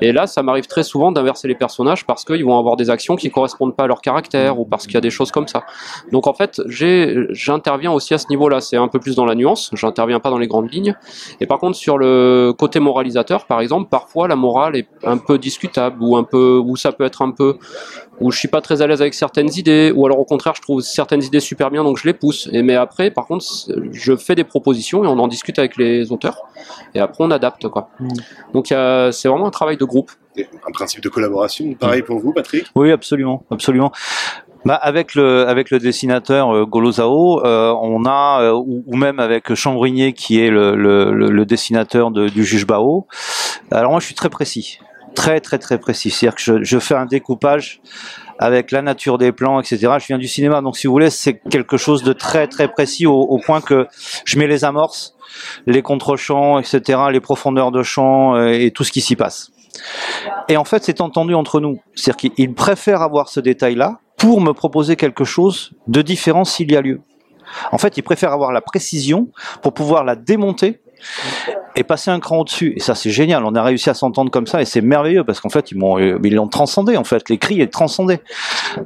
Et 0.00 0.12
là 0.12 0.26
ça 0.26 0.42
m'arrive 0.42 0.66
très 0.66 0.82
souvent 0.82 1.12
d'inverser 1.12 1.48
les 1.48 1.54
personnages 1.54 2.06
parce 2.06 2.24
qu'ils 2.24 2.44
vont 2.44 2.58
avoir 2.58 2.76
des 2.76 2.90
actions 2.90 3.16
qui 3.16 3.30
correspondent 3.30 3.76
pas 3.76 3.84
à 3.84 3.86
leur 3.86 4.00
caractère 4.00 4.58
ou 4.58 4.64
parce 4.64 4.86
qu'il 4.86 4.94
y 4.94 4.98
a 4.98 5.02
des 5.02 5.10
choses 5.10 5.30
comme 5.30 5.48
ça. 5.48 5.64
Donc 6.12 6.26
en 6.26 6.34
fait 6.34 6.60
j'ai 6.66 7.26
j'interviens 7.30 7.92
aussi 7.92 8.14
à 8.14 8.18
ce 8.18 8.26
niveau-là. 8.28 8.60
C'est 8.60 8.76
un 8.76 8.88
peu 8.88 8.98
plus 8.98 9.16
dans 9.16 9.24
la 9.24 9.34
nuance. 9.34 9.70
J'interviens 9.72 10.20
pas 10.20 10.30
dans 10.30 10.38
les 10.38 10.48
grandes 10.48 10.72
lignes. 10.72 10.94
Et 11.40 11.46
par 11.46 11.58
contre 11.58 11.76
sur 11.76 11.98
le 11.98 12.52
côté 12.56 12.80
moralisateur, 12.80 13.46
par 13.46 13.60
exemple, 13.60 13.88
parfois 13.90 14.28
la 14.28 14.36
morale 14.36 14.76
est 14.76 14.88
un 15.04 15.18
peu 15.18 15.38
discutable 15.38 15.96
ou 16.00 16.16
un 16.16 16.24
peu 16.24 16.60
où 16.62 16.76
ça 16.76 16.92
peut 16.92 17.04
être 17.04 17.22
un 17.22 17.30
peu 17.30 17.58
où 18.20 18.30
je 18.30 18.38
suis 18.38 18.48
pas 18.48 18.60
très 18.60 18.82
à 18.82 18.86
l'aise 18.86 19.02
avec 19.02 19.14
certaines 19.14 19.50
idées 19.56 19.92
ou 19.94 20.06
alors 20.06 20.18
au 20.18 20.24
contraire 20.24 20.55
je 20.56 20.62
trouve 20.62 20.80
certaines 20.80 21.22
idées 21.22 21.40
super 21.40 21.70
bien 21.70 21.84
donc 21.84 21.98
je 21.98 22.04
les 22.06 22.14
pousse. 22.14 22.48
Et 22.52 22.62
mais 22.62 22.74
après 22.74 23.10
par 23.10 23.26
contre 23.26 23.44
je 23.92 24.16
fais 24.16 24.34
des 24.34 24.44
propositions 24.44 25.04
et 25.04 25.06
on 25.06 25.18
en 25.18 25.28
discute 25.28 25.58
avec 25.58 25.76
les 25.76 26.10
auteurs. 26.12 26.42
Et 26.94 27.00
après 27.00 27.24
on 27.24 27.30
adapte 27.30 27.68
quoi. 27.68 27.90
Mmh. 28.00 28.08
donc 28.52 28.66
c'est 28.68 29.28
vraiment 29.28 29.46
un 29.46 29.50
travail 29.50 29.76
de 29.76 29.84
groupe. 29.84 30.10
Un 30.38 30.72
principe 30.72 31.02
de 31.02 31.08
collaboration 31.08 31.72
pareil 31.74 32.02
pour 32.02 32.18
vous 32.18 32.32
Patrick? 32.32 32.66
Oui 32.74 32.90
absolument 32.90 33.44
absolument. 33.50 33.92
Bah 34.66 34.74
avec 34.74 35.14
le 35.14 35.46
avec 35.46 35.70
le 35.70 35.78
dessinateur 35.78 36.52
euh, 36.52 36.66
Golozao, 36.66 37.44
euh, 37.46 37.72
on 37.80 38.04
a 38.04 38.40
euh, 38.42 38.52
ou, 38.52 38.82
ou, 38.84 38.96
même 38.96 39.20
avec 39.20 39.54
Chambrinier 39.54 40.12
qui 40.12 40.40
est 40.40 40.50
le, 40.50 40.74
le, 40.74 41.12
le 41.12 41.46
dessinateur 41.46 42.10
de, 42.10 42.28
du 42.28 42.44
juge 42.44 42.66
Bao. 42.66 43.06
Alors 43.70 43.92
moi 43.92 44.00
je 44.00 44.06
suis 44.06 44.16
très 44.16 44.28
précis. 44.28 44.80
Très 45.14 45.40
très 45.40 45.58
très 45.58 45.78
précis. 45.78 46.10
C'est-à-dire 46.10 46.34
que 46.34 46.42
je, 46.42 46.64
je, 46.64 46.78
fais 46.80 46.94
un 46.94 47.06
découpage 47.06 47.80
avec 48.38 48.70
la 48.70 48.82
nature 48.82 49.18
des 49.18 49.32
plans, 49.32 49.60
etc. 49.60 49.78
Je 49.98 50.06
viens 50.06 50.18
du 50.18 50.28
cinéma, 50.28 50.60
donc 50.60 50.76
si 50.76 50.86
vous 50.86 50.92
voulez, 50.92 51.10
c'est 51.10 51.40
quelque 51.50 51.76
chose 51.76 52.02
de 52.02 52.12
très 52.12 52.46
très 52.46 52.68
précis 52.68 53.06
au, 53.06 53.14
au, 53.14 53.38
point 53.38 53.60
que 53.60 53.86
je 54.24 54.38
mets 54.38 54.46
les 54.46 54.64
amorces, 54.64 55.14
les 55.66 55.82
contre-champs, 55.82 56.58
etc., 56.58 57.00
les 57.10 57.20
profondeurs 57.20 57.70
de 57.70 57.82
champ 57.82 58.34
euh, 58.34 58.48
et 58.48 58.70
tout 58.70 58.84
ce 58.84 58.92
qui 58.92 59.00
s'y 59.00 59.16
passe. 59.16 59.50
Et 60.48 60.56
en 60.56 60.64
fait, 60.64 60.84
c'est 60.84 61.00
entendu 61.00 61.34
entre 61.34 61.60
nous. 61.60 61.80
C'est-à-dire 61.94 62.32
qu'il 62.34 62.54
préfère 62.54 63.02
avoir 63.02 63.28
ce 63.28 63.40
détail-là 63.40 64.00
pour 64.16 64.40
me 64.40 64.52
proposer 64.52 64.96
quelque 64.96 65.24
chose 65.24 65.72
de 65.86 66.02
différent 66.02 66.44
s'il 66.44 66.72
y 66.72 66.76
a 66.76 66.80
lieu. 66.80 67.00
En 67.72 67.78
fait, 67.78 67.96
il 67.96 68.02
préfère 68.02 68.32
avoir 68.32 68.52
la 68.52 68.60
précision 68.60 69.28
pour 69.62 69.72
pouvoir 69.72 70.04
la 70.04 70.16
démonter 70.16 70.80
et 71.74 71.84
passer 71.84 72.10
un 72.10 72.20
cran 72.20 72.38
au-dessus. 72.40 72.72
Et 72.76 72.80
ça, 72.80 72.94
c'est 72.94 73.10
génial. 73.10 73.44
On 73.44 73.54
a 73.54 73.62
réussi 73.62 73.90
à 73.90 73.94
s'entendre 73.94 74.30
comme 74.30 74.46
ça 74.46 74.62
et 74.62 74.64
c'est 74.64 74.80
merveilleux 74.80 75.24
parce 75.24 75.40
qu'en 75.40 75.48
fait, 75.48 75.70
ils 75.70 75.78
m'ont, 75.78 75.98
ils 75.98 76.34
l'ont 76.34 76.48
transcendé. 76.48 76.96
En 76.96 77.04
fait, 77.04 77.28
l'écrit 77.28 77.60
est 77.60 77.72
transcendé. 77.72 78.20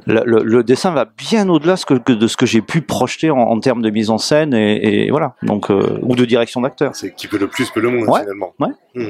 Le, 0.05 0.21
le, 0.25 0.43
le, 0.43 0.63
dessin 0.63 0.91
va 0.91 1.05
bien 1.05 1.47
au-delà 1.49 1.75
de 1.75 2.27
ce 2.27 2.37
que 2.37 2.45
j'ai 2.45 2.61
pu 2.61 2.81
projeter 2.81 3.31
en, 3.31 3.37
en, 3.37 3.59
termes 3.59 3.81
de 3.81 3.89
mise 3.89 4.09
en 4.09 4.17
scène 4.17 4.53
et, 4.53 5.05
et 5.05 5.11
voilà. 5.11 5.35
Donc, 5.43 5.69
euh, 5.71 5.99
ou 6.01 6.15
de 6.15 6.25
direction 6.25 6.61
d'acteur. 6.61 6.95
C'est 6.95 7.13
qui 7.15 7.27
peut 7.27 7.37
le 7.37 7.47
plus 7.47 7.69
peut 7.69 7.79
le 7.81 7.89
moins 7.89 8.07
ouais, 8.07 8.21
finalement. 8.21 8.53
Ouais. 8.59 8.69
Mmh. 8.95 9.07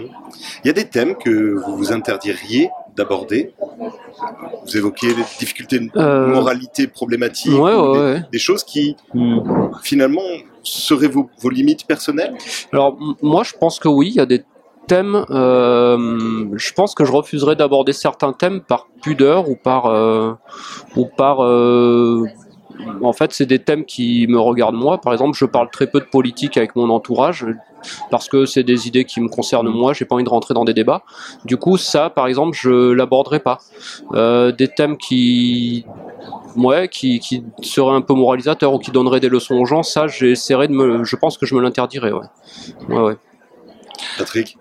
Il 0.63 0.67
y 0.67 0.69
a 0.69 0.73
des 0.73 0.87
thèmes 0.87 1.15
que 1.15 1.55
vous 1.65 1.75
vous 1.77 1.91
interdiriez 1.91 2.69
d'aborder. 2.95 3.53
Vous 4.65 4.77
évoquez 4.77 5.07
les 5.07 5.23
difficultés 5.39 5.79
de 5.79 5.89
Euh, 5.95 6.27
moralité 6.27 6.87
problématique, 6.87 7.51
ouais, 7.53 7.73
ou 7.73 7.91
ouais, 7.91 7.93
des, 7.93 7.99
ouais. 8.19 8.23
des 8.31 8.39
choses 8.39 8.63
qui 8.63 8.95
Mmh. 9.13 9.39
finalement 9.83 10.21
seraient 10.63 11.07
vos, 11.07 11.29
vos 11.41 11.49
limites 11.49 11.85
personnelles? 11.85 12.35
Alors 12.71 12.97
moi 13.21 13.43
je 13.43 13.53
pense 13.59 13.79
que 13.79 13.87
oui, 13.87 14.09
il 14.09 14.15
y 14.15 14.19
a 14.19 14.25
des 14.25 14.43
thèmes. 14.87 15.25
euh, 15.29 16.49
je 16.55 16.73
pense 16.73 16.95
que 16.95 17.05
je 17.05 17.11
refuserais 17.11 17.55
d'aborder 17.55 17.93
certains 17.93 18.33
thèmes 18.33 18.61
par 18.61 18.87
pudeur 19.01 19.49
ou 19.49 19.55
par 19.55 19.85
euh, 19.85 20.33
ou 20.95 21.05
par. 21.05 21.43
euh, 21.43 22.25
en 23.03 23.13
fait, 23.13 23.31
c'est 23.31 23.45
des 23.45 23.59
thèmes 23.59 23.85
qui 23.85 24.25
me 24.27 24.39
regardent 24.39 24.75
moi. 24.75 24.99
Par 24.99 25.13
exemple, 25.13 25.37
je 25.37 25.45
parle 25.45 25.69
très 25.69 25.87
peu 25.87 25.99
de 25.99 26.05
politique 26.05 26.57
avec 26.57 26.75
mon 26.75 26.89
entourage 26.89 27.45
parce 28.09 28.27
que 28.27 28.45
c'est 28.45 28.63
des 28.63 28.87
idées 28.87 29.05
qui 29.05 29.21
me 29.21 29.27
concernent 29.27 29.69
moi. 29.69 29.93
J'ai 29.93 30.05
pas 30.05 30.15
envie 30.15 30.23
de 30.23 30.29
rentrer 30.29 30.53
dans 30.53 30.65
des 30.65 30.73
débats. 30.73 31.03
Du 31.45 31.57
coup, 31.57 31.77
ça, 31.77 32.09
par 32.09 32.27
exemple, 32.27 32.57
je 32.59 32.91
l'aborderai 32.91 33.39
pas. 33.39 33.59
Des 34.13 34.67
thèmes 34.67 34.97
qui 34.97 35.85
ouais, 36.55 36.87
qui, 36.89 37.19
qui 37.19 37.43
seraient 37.61 37.95
un 37.95 38.01
peu 38.01 38.13
moralisateurs 38.13 38.73
ou 38.73 38.79
qui 38.79 38.91
donneraient 38.91 39.19
des 39.19 39.29
leçons 39.29 39.55
aux 39.55 39.65
gens, 39.65 39.83
ça, 39.83 40.07
j'essaierai 40.07 40.67
de 40.67 40.73
me, 40.73 41.03
je 41.03 41.15
pense 41.15 41.37
que 41.37 41.45
je 41.45 41.55
me 41.55 41.61
l'interdirais, 41.61 42.11
ouais. 42.11 42.25
Ouais, 42.89 43.01
ouais. 43.01 43.17
Patrick 44.17 44.57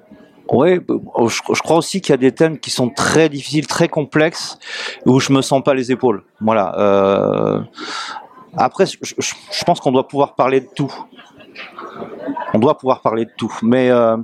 Ouais, 0.50 0.80
je, 1.28 1.40
je 1.54 1.62
crois 1.62 1.76
aussi 1.76 2.00
qu'il 2.00 2.10
y 2.10 2.14
a 2.14 2.16
des 2.16 2.32
thèmes 2.32 2.58
qui 2.58 2.70
sont 2.70 2.90
très 2.90 3.28
difficiles, 3.28 3.68
très 3.68 3.86
complexes, 3.86 4.58
où 5.06 5.20
je 5.20 5.32
me 5.32 5.42
sens 5.42 5.62
pas 5.62 5.74
les 5.74 5.92
épaules. 5.92 6.24
Voilà. 6.40 6.76
Euh... 6.76 7.60
Après, 8.56 8.84
je, 8.84 8.98
je, 9.00 9.34
je 9.52 9.64
pense 9.64 9.78
qu'on 9.78 9.92
doit 9.92 10.08
pouvoir 10.08 10.34
parler 10.34 10.60
de 10.60 10.68
tout. 10.74 10.92
On 12.52 12.58
doit 12.58 12.76
pouvoir 12.76 13.00
parler 13.00 13.26
de 13.26 13.30
tout, 13.36 13.52
mais 13.62 13.90
euh, 13.90 14.16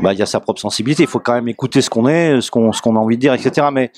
bah, 0.00 0.12
il 0.12 0.18
y 0.18 0.22
a 0.22 0.26
sa 0.26 0.40
propre 0.40 0.60
sensibilité. 0.60 1.04
Il 1.04 1.08
faut 1.08 1.20
quand 1.20 1.34
même 1.34 1.48
écouter 1.48 1.82
ce 1.82 1.90
qu'on 1.90 2.08
est, 2.08 2.40
ce 2.40 2.50
qu'on 2.50 2.72
ce 2.72 2.82
qu'on 2.82 2.96
a 2.96 2.98
envie 2.98 3.16
de 3.16 3.20
dire, 3.20 3.34
etc. 3.34 3.68
Mais 3.72 3.92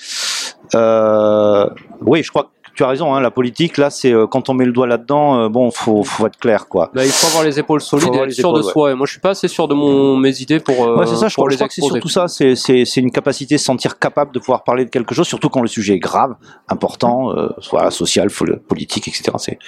oui, 0.72 2.22
je 2.22 2.31
crois 2.31 2.50
tu 2.74 2.84
as 2.84 2.88
raison. 2.88 3.14
Hein, 3.14 3.20
la 3.20 3.30
politique, 3.30 3.78
là, 3.78 3.90
c'est 3.90 4.12
euh, 4.12 4.26
quand 4.26 4.48
on 4.48 4.54
met 4.54 4.64
le 4.64 4.72
doigt 4.72 4.87
là-dedans, 4.87 5.38
euh, 5.40 5.48
bon, 5.48 5.70
faut 5.70 6.02
faut 6.02 6.26
être 6.26 6.37
clair, 6.38 6.66
quoi. 6.68 6.90
Bah, 6.94 7.04
il 7.04 7.10
faut 7.10 7.26
avoir 7.28 7.44
les 7.44 7.58
épaules 7.58 7.80
solides 7.80 8.14
et 8.14 8.18
être 8.18 8.30
sûr 8.32 8.48
épaules, 8.50 8.60
de 8.60 8.66
ouais. 8.66 8.72
soi. 8.72 8.90
Et 8.92 8.94
moi, 8.94 9.06
je 9.06 9.12
suis 9.12 9.20
pas 9.20 9.30
assez 9.30 9.48
sûr 9.48 9.68
de 9.68 9.74
mon 9.74 10.16
mes 10.16 10.40
idées 10.40 10.60
pour, 10.60 10.84
euh, 10.87 10.96
Ouais, 10.98 11.06
c'est 11.06 11.16
ça, 11.16 11.28
je 11.28 11.34
crois, 11.34 11.46
je 11.48 11.52
les 11.52 11.56
crois 11.56 11.68
que 11.68 11.74
c'est 11.74 11.80
surtout 11.82 12.08
ça, 12.08 12.28
c'est, 12.28 12.54
c'est, 12.56 12.84
c'est 12.84 13.00
une 13.00 13.10
capacité 13.10 13.54
de 13.54 13.58
se 13.60 13.64
sentir 13.64 13.98
capable 13.98 14.32
de 14.32 14.38
pouvoir 14.38 14.64
parler 14.64 14.84
de 14.84 14.90
quelque 14.90 15.14
chose, 15.14 15.26
surtout 15.26 15.48
quand 15.48 15.62
le 15.62 15.68
sujet 15.68 15.94
est 15.94 15.98
grave, 15.98 16.34
important, 16.68 17.30
euh, 17.32 17.48
soit 17.60 17.90
social, 17.90 18.28
politique, 18.68 19.08
etc. 19.08 19.32
C'est, 19.38 19.58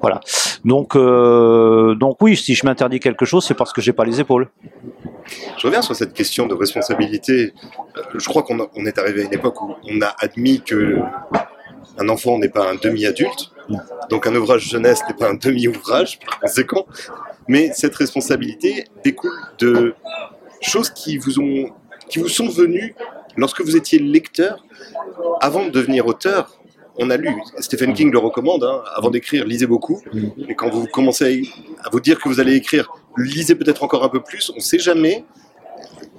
voilà. 0.00 0.20
Donc, 0.64 0.96
euh, 0.96 1.94
donc 1.94 2.16
oui, 2.20 2.36
si 2.36 2.54
je 2.54 2.64
m'interdis 2.66 3.00
quelque 3.00 3.24
chose, 3.24 3.44
c'est 3.44 3.54
parce 3.54 3.72
que 3.72 3.80
j'ai 3.80 3.92
pas 3.92 4.04
les 4.04 4.20
épaules. 4.20 4.48
Je 5.56 5.66
reviens 5.66 5.80
sur 5.82 5.96
cette 5.96 6.12
question 6.12 6.46
de 6.46 6.54
responsabilité. 6.54 7.52
Je 8.14 8.28
crois 8.28 8.42
qu'on 8.42 8.60
a- 8.60 8.68
on 8.76 8.84
est 8.84 8.98
arrivé 8.98 9.22
à 9.22 9.24
une 9.24 9.32
époque 9.34 9.60
où 9.62 9.74
on 9.90 10.00
a 10.02 10.14
admis 10.18 10.60
que 10.60 10.98
un 11.98 12.08
enfant 12.08 12.38
n'est 12.38 12.48
pas 12.48 12.70
un 12.70 12.74
demi-adulte, 12.74 13.50
donc 14.10 14.26
un 14.26 14.34
ouvrage 14.34 14.68
jeunesse 14.68 15.00
n'est 15.08 15.14
pas 15.14 15.30
un 15.30 15.34
demi-ouvrage, 15.34 16.18
par 16.20 16.40
conséquent. 16.40 16.86
Mais 17.48 17.70
cette 17.74 17.94
responsabilité 17.94 18.84
découle 19.04 19.32
de 19.58 19.94
choses 20.60 20.90
qui 20.90 21.18
vous 21.18 21.38
ont, 21.40 21.70
qui 22.08 22.18
vous 22.18 22.28
sont 22.28 22.48
venues 22.48 22.94
lorsque 23.36 23.60
vous 23.60 23.76
étiez 23.76 23.98
lecteur, 23.98 24.64
avant 25.40 25.64
de 25.64 25.70
devenir 25.70 26.06
auteur. 26.06 26.58
On 26.96 27.10
a 27.10 27.16
lu, 27.16 27.34
Stephen 27.58 27.92
King 27.92 28.12
le 28.12 28.18
recommande, 28.18 28.62
hein, 28.62 28.82
avant 28.94 29.10
d'écrire, 29.10 29.44
lisez 29.44 29.66
beaucoup. 29.66 30.00
Et 30.48 30.54
quand 30.54 30.70
vous 30.70 30.86
commencez 30.86 31.50
à 31.82 31.90
vous 31.90 32.00
dire 32.00 32.20
que 32.20 32.28
vous 32.28 32.38
allez 32.38 32.54
écrire, 32.54 32.88
lisez 33.16 33.56
peut-être 33.56 33.82
encore 33.82 34.04
un 34.04 34.08
peu 34.08 34.22
plus, 34.22 34.50
on 34.50 34.56
ne 34.56 34.60
sait 34.60 34.78
jamais. 34.78 35.24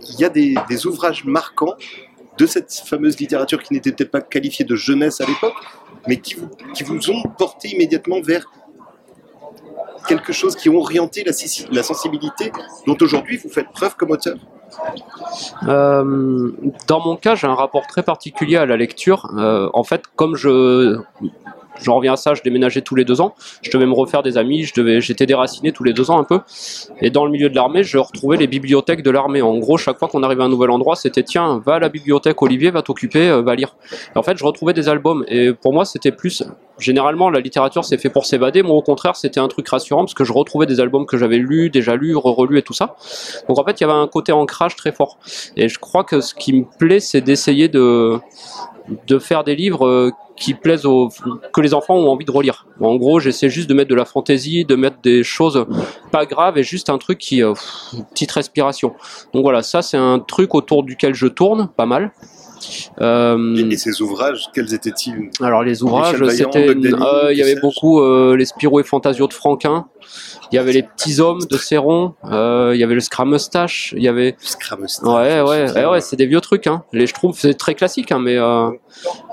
Il 0.09 0.19
y 0.19 0.25
a 0.25 0.29
des, 0.29 0.55
des 0.67 0.85
ouvrages 0.85 1.23
marquants 1.23 1.75
de 2.37 2.45
cette 2.45 2.73
fameuse 2.85 3.19
littérature 3.19 3.61
qui 3.61 3.73
n'était 3.73 3.91
peut-être 3.91 4.11
pas 4.11 4.21
qualifiée 4.21 4.65
de 4.65 4.75
jeunesse 4.75 5.21
à 5.21 5.25
l'époque, 5.25 5.55
mais 6.07 6.17
qui 6.17 6.35
vous, 6.35 7.09
ont 7.11 7.23
porté 7.37 7.69
immédiatement 7.69 8.21
vers 8.21 8.45
quelque 10.07 10.33
chose 10.33 10.55
qui 10.55 10.69
ont 10.69 10.77
orienté 10.77 11.23
la 11.71 11.83
sensibilité 11.83 12.51
dont 12.85 12.97
aujourd'hui 13.01 13.37
vous 13.37 13.49
faites 13.49 13.69
preuve 13.71 13.95
comme 13.95 14.11
auteur? 14.11 14.37
Euh, 15.67 16.51
dans 16.87 16.99
mon 16.99 17.15
cas, 17.15 17.35
j'ai 17.35 17.47
un 17.47 17.55
rapport 17.55 17.87
très 17.87 18.03
particulier 18.03 18.57
à 18.57 18.65
la 18.65 18.77
lecture. 18.77 19.31
Euh, 19.37 19.69
en 19.73 19.83
fait, 19.83 20.03
comme 20.15 20.35
je 20.35 20.97
j'en 21.81 21.95
reviens 21.95 22.13
à 22.13 22.15
ça, 22.15 22.33
je 22.33 22.41
déménageais 22.43 22.81
tous 22.81 22.95
les 22.95 23.05
deux 23.05 23.21
ans. 23.21 23.35
Je 23.61 23.71
devais 23.71 23.85
me 23.85 23.93
refaire 23.93 24.23
des 24.23 24.37
amis, 24.37 24.63
je 24.63 24.73
devais, 24.73 25.01
j'étais 25.01 25.25
déraciné 25.25 25.71
tous 25.71 25.83
les 25.83 25.93
deux 25.93 26.11
ans 26.11 26.19
un 26.19 26.23
peu. 26.23 26.39
Et 27.01 27.09
dans 27.09 27.25
le 27.25 27.31
milieu 27.31 27.49
de 27.49 27.55
l'armée, 27.55 27.83
je 27.83 27.97
retrouvais 27.97 28.37
les 28.37 28.47
bibliothèques 28.47 29.03
de 29.03 29.11
l'armée. 29.11 29.41
En 29.41 29.57
gros, 29.57 29.77
chaque 29.77 29.97
fois 29.97 30.07
qu'on 30.07 30.23
arrivait 30.23 30.43
à 30.43 30.45
un 30.45 30.49
nouvel 30.49 30.69
endroit, 30.69 30.95
c'était 30.95 31.23
tiens, 31.23 31.61
va 31.65 31.75
à 31.75 31.79
la 31.79 31.89
bibliothèque, 31.89 32.41
Olivier, 32.41 32.71
va 32.71 32.81
t'occuper, 32.81 33.29
euh, 33.29 33.41
va 33.41 33.55
lire. 33.55 33.75
Et 34.15 34.17
en 34.17 34.23
fait, 34.23 34.37
je 34.37 34.45
retrouvais 34.45 34.73
des 34.73 34.89
albums. 34.89 35.25
Et 35.27 35.53
pour 35.53 35.73
moi, 35.73 35.85
c'était 35.85 36.11
plus. 36.11 36.43
Généralement, 36.77 37.29
la 37.29 37.39
littérature, 37.39 37.85
c'est 37.85 37.97
fait 37.97 38.09
pour 38.09 38.25
s'évader. 38.25 38.61
Moi, 38.61 38.75
au 38.75 38.81
contraire, 38.81 39.15
c'était 39.15 39.39
un 39.39 39.47
truc 39.47 39.67
rassurant 39.67 40.01
parce 40.01 40.13
que 40.13 40.25
je 40.25 40.33
retrouvais 40.33 40.65
des 40.65 40.79
albums 40.79 41.05
que 41.05 41.17
j'avais 41.17 41.37
lus, 41.37 41.69
déjà 41.69 41.95
lus, 41.95 42.15
re-relus 42.15 42.57
et 42.57 42.63
tout 42.63 42.73
ça. 42.73 42.95
Donc 43.47 43.57
en 43.57 43.63
fait, 43.63 43.79
il 43.79 43.83
y 43.83 43.85
avait 43.85 43.93
un 43.93 44.07
côté 44.07 44.31
ancrage 44.33 44.75
très 44.75 44.91
fort. 44.91 45.17
Et 45.55 45.69
je 45.69 45.79
crois 45.79 46.03
que 46.03 46.19
ce 46.19 46.33
qui 46.35 46.53
me 46.53 46.65
plaît, 46.77 46.99
c'est 46.99 47.21
d'essayer 47.21 47.69
de 47.69 48.19
de 49.07 49.19
faire 49.19 49.43
des 49.43 49.55
livres 49.55 49.87
euh, 49.87 50.11
qui 50.35 50.53
plaisent 50.53 50.85
aux 50.85 51.09
que 51.53 51.61
les 51.61 51.73
enfants 51.73 51.95
ont 51.95 52.09
envie 52.09 52.25
de 52.25 52.31
relire. 52.31 52.67
En 52.81 52.95
gros, 52.95 53.19
j'essaie 53.19 53.49
juste 53.49 53.69
de 53.69 53.73
mettre 53.73 53.89
de 53.89 53.95
la 53.95 54.05
fantaisie, 54.05 54.65
de 54.65 54.75
mettre 54.75 54.97
des 55.01 55.23
choses 55.23 55.65
pas 56.11 56.25
graves 56.25 56.57
et 56.57 56.63
juste 56.63 56.89
un 56.89 56.97
truc 56.97 57.17
qui 57.19 57.41
euh, 57.41 57.53
petite 58.11 58.31
respiration. 58.31 58.93
Donc 59.33 59.43
voilà, 59.43 59.63
ça 59.63 59.81
c'est 59.81 59.97
un 59.97 60.19
truc 60.19 60.55
autour 60.55 60.83
duquel 60.83 61.13
je 61.13 61.27
tourne 61.27 61.69
pas 61.75 61.85
mal. 61.85 62.11
Euh, 63.01 63.55
Et, 63.57 63.73
et 63.73 63.77
ces 63.77 64.01
ouvrages, 64.01 64.45
quels 64.53 64.73
étaient-ils 64.73 65.29
alors 65.41 65.63
les 65.63 65.83
ouvrages, 65.83 66.17
c'était, 66.29 66.69
euh, 66.69 67.31
il 67.31 67.37
y 67.37 67.41
avait 67.41 67.59
beaucoup 67.59 68.01
euh, 68.01 68.35
les 68.37 68.45
Spirou 68.45 68.79
et 68.79 68.83
Fantasio 68.83 69.27
de 69.27 69.33
Franquin. 69.33 69.85
Il 70.51 70.55
y 70.55 70.59
avait 70.59 70.73
les 70.73 70.83
petits 70.83 71.19
hommes 71.19 71.41
de 71.49 71.57
Céron. 71.57 72.13
il 72.23 72.77
y 72.77 72.83
avait 72.83 72.93
le 72.93 72.99
Scramustache. 72.99 73.93
Il 73.97 74.03
y 74.03 74.07
avait 74.07 74.35
Scramustage, 74.39 75.07
Ouais, 75.07 75.41
ouais, 75.41 75.67
souviens. 75.67 75.83
ouais, 75.87 75.91
ouais, 75.93 76.01
c'est 76.01 76.15
des 76.15 76.27
vieux 76.27 76.39
trucs. 76.41 76.67
Hein. 76.67 76.83
Les 76.93 77.07
Schtroumpfs, 77.07 77.39
c'est 77.39 77.55
très 77.55 77.73
classique, 77.75 78.11
hein, 78.11 78.19
mais 78.19 78.37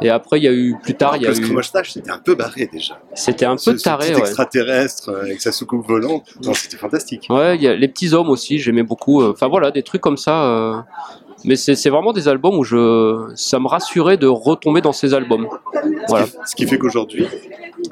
et 0.01 0.09
après 0.11 0.39
il 0.39 0.45
y 0.45 0.49
a 0.49 0.53
eu 0.53 0.75
plus 0.83 0.95
tard, 0.95 1.17
il 1.17 1.23
y 1.23 1.27
a 1.27 1.31
le 1.31 1.37
eu, 1.39 1.61
c'était 1.85 2.11
un 2.11 2.19
peu 2.19 2.35
barré 2.35 2.69
déjà. 2.73 2.99
c'était 3.15 3.45
un 3.45 3.57
Ce- 3.57 3.71
peu 3.71 3.79
ce 3.79 3.85
taré, 3.85 4.07
petit 4.09 4.15
ouais. 4.15 4.21
extraterrestre 4.21 5.15
avec 5.23 5.41
sa 5.41 5.53
soucoupe 5.53 5.87
volante, 5.87 6.25
c'était 6.55 6.77
fantastique. 6.79 7.27
Ouais, 7.31 7.57
il 7.57 7.63
y 7.63 7.69
a 7.69 7.75
les 7.75 7.89
petits 7.89 8.13
hommes 8.15 8.31
aussi, 8.31 8.59
j'aimais 8.59 8.83
beaucoup. 8.83 9.23
Enfin 9.23 9.49
voilà, 9.49 9.71
des 9.71 9.83
trucs 9.83 10.01
comme 10.01 10.17
ça. 10.17 10.85
Mais 11.45 11.57
c'est 11.57 11.91
vraiment 11.91 12.13
des 12.13 12.29
albums 12.29 12.57
où 12.59 12.65
je, 12.65 13.31
ça 13.35 13.59
me 13.59 13.67
rassurait 13.69 14.17
de 14.17 14.27
retomber 14.27 14.81
dans 14.81 14.93
ces 14.93 15.15
albums. 15.15 15.49
Voilà. 16.09 16.27
Ce 16.27 16.31
qui, 16.33 16.39
ce 16.47 16.55
qui 16.57 16.67
fait 16.67 16.79
qu'aujourd'hui, 16.79 17.27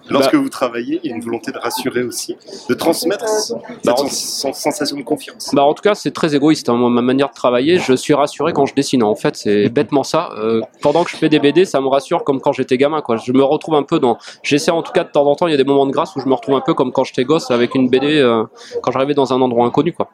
lorsque 0.09 0.35
vous 0.35 0.49
travaillez, 0.49 1.01
il 1.03 1.11
y 1.11 1.13
a 1.13 1.17
une 1.17 1.23
volonté 1.23 1.51
de 1.51 1.59
rassurer 1.59 2.03
aussi, 2.03 2.37
de 2.69 2.75
transmettre 2.75 3.29
cette 3.29 3.57
Bah, 3.85 3.95
sen- 4.09 4.53
sensation 4.53 4.97
de 4.97 5.03
confiance. 5.03 5.51
Bah 5.53 5.65
en 5.65 5.75
tout 5.75 5.83
cas, 5.83 5.95
c'est 5.95 6.11
très 6.13 6.35
égoïste. 6.35 6.69
Hein, 6.69 6.77
ma 6.77 7.03
manière 7.03 7.29
de 7.31 7.35
travailler, 7.35 7.79
je 7.79 7.93
suis 7.95 8.15
rassuré 8.15 8.53
quand 8.53 8.67
je 8.67 8.75
dessine. 8.75 9.03
En 9.03 9.15
fait, 9.15 9.37
c'est 9.37 9.69
bêtement 9.69 10.03
ça. 10.05 10.31
Euh, 10.39 10.61
pendant 10.83 11.03
que 11.05 11.11
je 11.11 11.17
fais 11.17 11.29
des 11.29 11.39
BD, 11.41 11.65
ça 11.65 11.81
me 11.81 11.89
rassure 11.89 12.25
comme 12.25 12.41
quand 12.41 12.53
j'étais 12.53 12.77
gamin. 12.79 13.01
Quoi. 13.03 13.17
Je 13.17 13.33
me 13.33 13.43
retrouve 13.43 13.75
un 13.75 13.83
peu 13.83 13.99
dans. 13.99 14.19
J'essaie 14.43 14.71
en 14.71 14.83
tout 14.83 14.93
cas 14.93 15.05
de 15.05 15.11
temps 15.11 15.27
en 15.27 15.35
temps. 15.35 15.47
Il 15.47 15.51
y 15.51 15.55
a 15.55 15.57
des 15.59 15.65
moments 15.65 15.87
de 15.87 15.93
grâce 15.93 16.15
où 16.17 16.21
je 16.21 16.27
me 16.27 16.35
retrouve 16.35 16.55
un 16.55 16.61
peu 16.61 16.75
comme 16.75 16.93
quand 16.93 17.05
j'étais 17.05 17.25
gosse 17.25 17.51
avec 17.51 17.75
une 17.75 17.89
BD 17.89 18.19
euh, 18.21 18.45
quand 18.83 18.93
j'arrivais 18.93 19.15
dans 19.15 19.33
un 19.33 19.41
endroit 19.41 19.67
inconnu. 19.67 19.93
Quoi. 19.93 20.09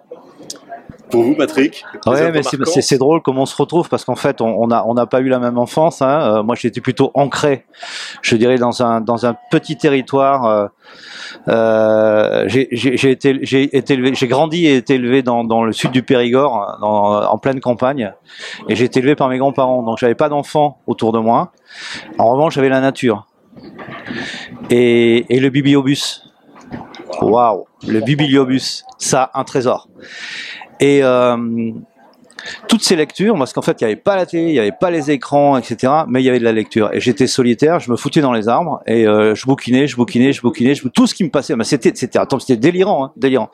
Pour 1.11 1.23
vous, 1.23 1.35
Patrick 1.37 1.85
Ouais, 2.07 2.33
mais 2.33 2.42
c'est- 2.42 2.99
drôle 2.99 3.23
comment 3.23 3.42
on 3.42 3.47
se 3.47 3.57
retrouve 3.57 3.88
parce 3.88 4.05
qu'en 4.05 4.16
fait, 4.16 4.40
on 4.40 4.47
on 4.61 4.71
a 4.71 4.83
on 4.87 4.95
n'a 4.95 5.07
pas 5.07 5.21
eu 5.21 5.29
la 5.29 5.38
même 5.38 5.57
enfance. 5.57 6.03
Hein. 6.03 6.38
Euh, 6.38 6.42
moi, 6.42 6.57
j'étais 6.57 6.81
plutôt 6.81 7.11
ancré, 7.14 7.64
je 8.23 8.35
dirais, 8.37 8.57
dans 8.59 8.83
un 8.83 9.01
dans 9.01 9.25
un 9.27 9.37
petit 9.51 9.77
territoire. 9.77 10.45
euh, 10.47 10.66
euh, 11.49 12.45
j'ai 12.49 12.69
j'ai- 12.73 12.97
j'ai 12.97 13.11
été 13.12 13.38
j'ai 13.42 13.77
été 13.77 13.95
élevé, 13.95 14.14
j'ai 14.14 14.27
grandi 14.27 14.66
et 14.66 14.77
été 14.77 14.95
élevé 14.95 15.23
dans 15.23 15.45
dans 15.45 15.62
le 15.64 15.73
sud 15.73 15.90
du 15.92 16.03
Périgord, 16.03 16.79
dans, 16.81 17.23
en 17.23 17.38
pleine 17.38 17.61
campagne, 17.61 18.12
et 18.69 18.75
j'ai 18.75 18.85
été 18.87 18.99
élevé 18.99 19.14
par 19.14 19.29
mes 19.29 19.38
grands-parents. 19.38 19.83
Donc, 19.83 19.99
j'avais 19.99 20.14
pas 20.16 20.29
d'enfants 20.29 20.79
autour 20.87 21.12
de 21.12 21.19
moi. 21.21 21.53
En 22.19 22.31
revanche, 22.33 22.55
j'avais 22.55 22.69
la 22.69 22.81
nature 22.81 23.27
et 24.71 25.25
et 25.35 25.40
le 25.40 25.51
bibliobus. 25.51 26.23
Waouh, 27.21 27.64
le 27.87 28.01
bibliobus, 28.01 28.85
ça 28.99 29.31
un 29.35 29.45
trésor. 29.45 29.88
Et 30.81 31.03
euh, 31.03 31.37
toutes 32.69 32.83
ces 32.83 32.97
lectures, 32.97 33.37
parce 33.38 33.53
qu'en 33.53 33.62
fait, 33.62 33.81
il 33.81 33.85
n'y 33.85 33.92
avait 33.92 34.01
pas 34.01 34.14
la 34.16 34.27
télé, 34.27 34.45
il 34.45 34.53
n'y 34.53 34.59
avait 34.59 34.73
pas 34.73 34.90
les 34.90 35.11
écrans, 35.11 35.57
etc., 35.57 35.92
mais 36.07 36.23
il 36.23 36.27
y 36.27 36.29
avait 36.29 36.38
de 36.38 36.45
la 36.45 36.53
lecture. 36.53 36.90
Et 36.92 37.01
j'étais 37.01 37.27
solitaire, 37.27 37.81
je 37.81 37.90
me 37.90 37.97
foutais 37.97 38.21
dans 38.21 38.33
les 38.33 38.49
arbres, 38.49 38.83
et 38.87 39.07
euh, 39.07 39.35
je 39.35 39.47
bouquinais, 39.47 39.87
je 39.87 39.97
bouquinais, 39.97 40.33
je 40.33 40.42
bouquinais, 40.42 40.75
je... 40.75 40.87
tout 40.88 41.07
ce 41.07 41.14
qui 41.14 41.25
me 41.25 41.31
passait, 41.31 41.57
mais 41.57 41.64
c'était, 41.64 41.92
c'était, 41.95 42.19
attends, 42.19 42.38
c'était 42.38 42.57
délirant, 42.57 43.07
hein, 43.07 43.12
délirant. 43.16 43.51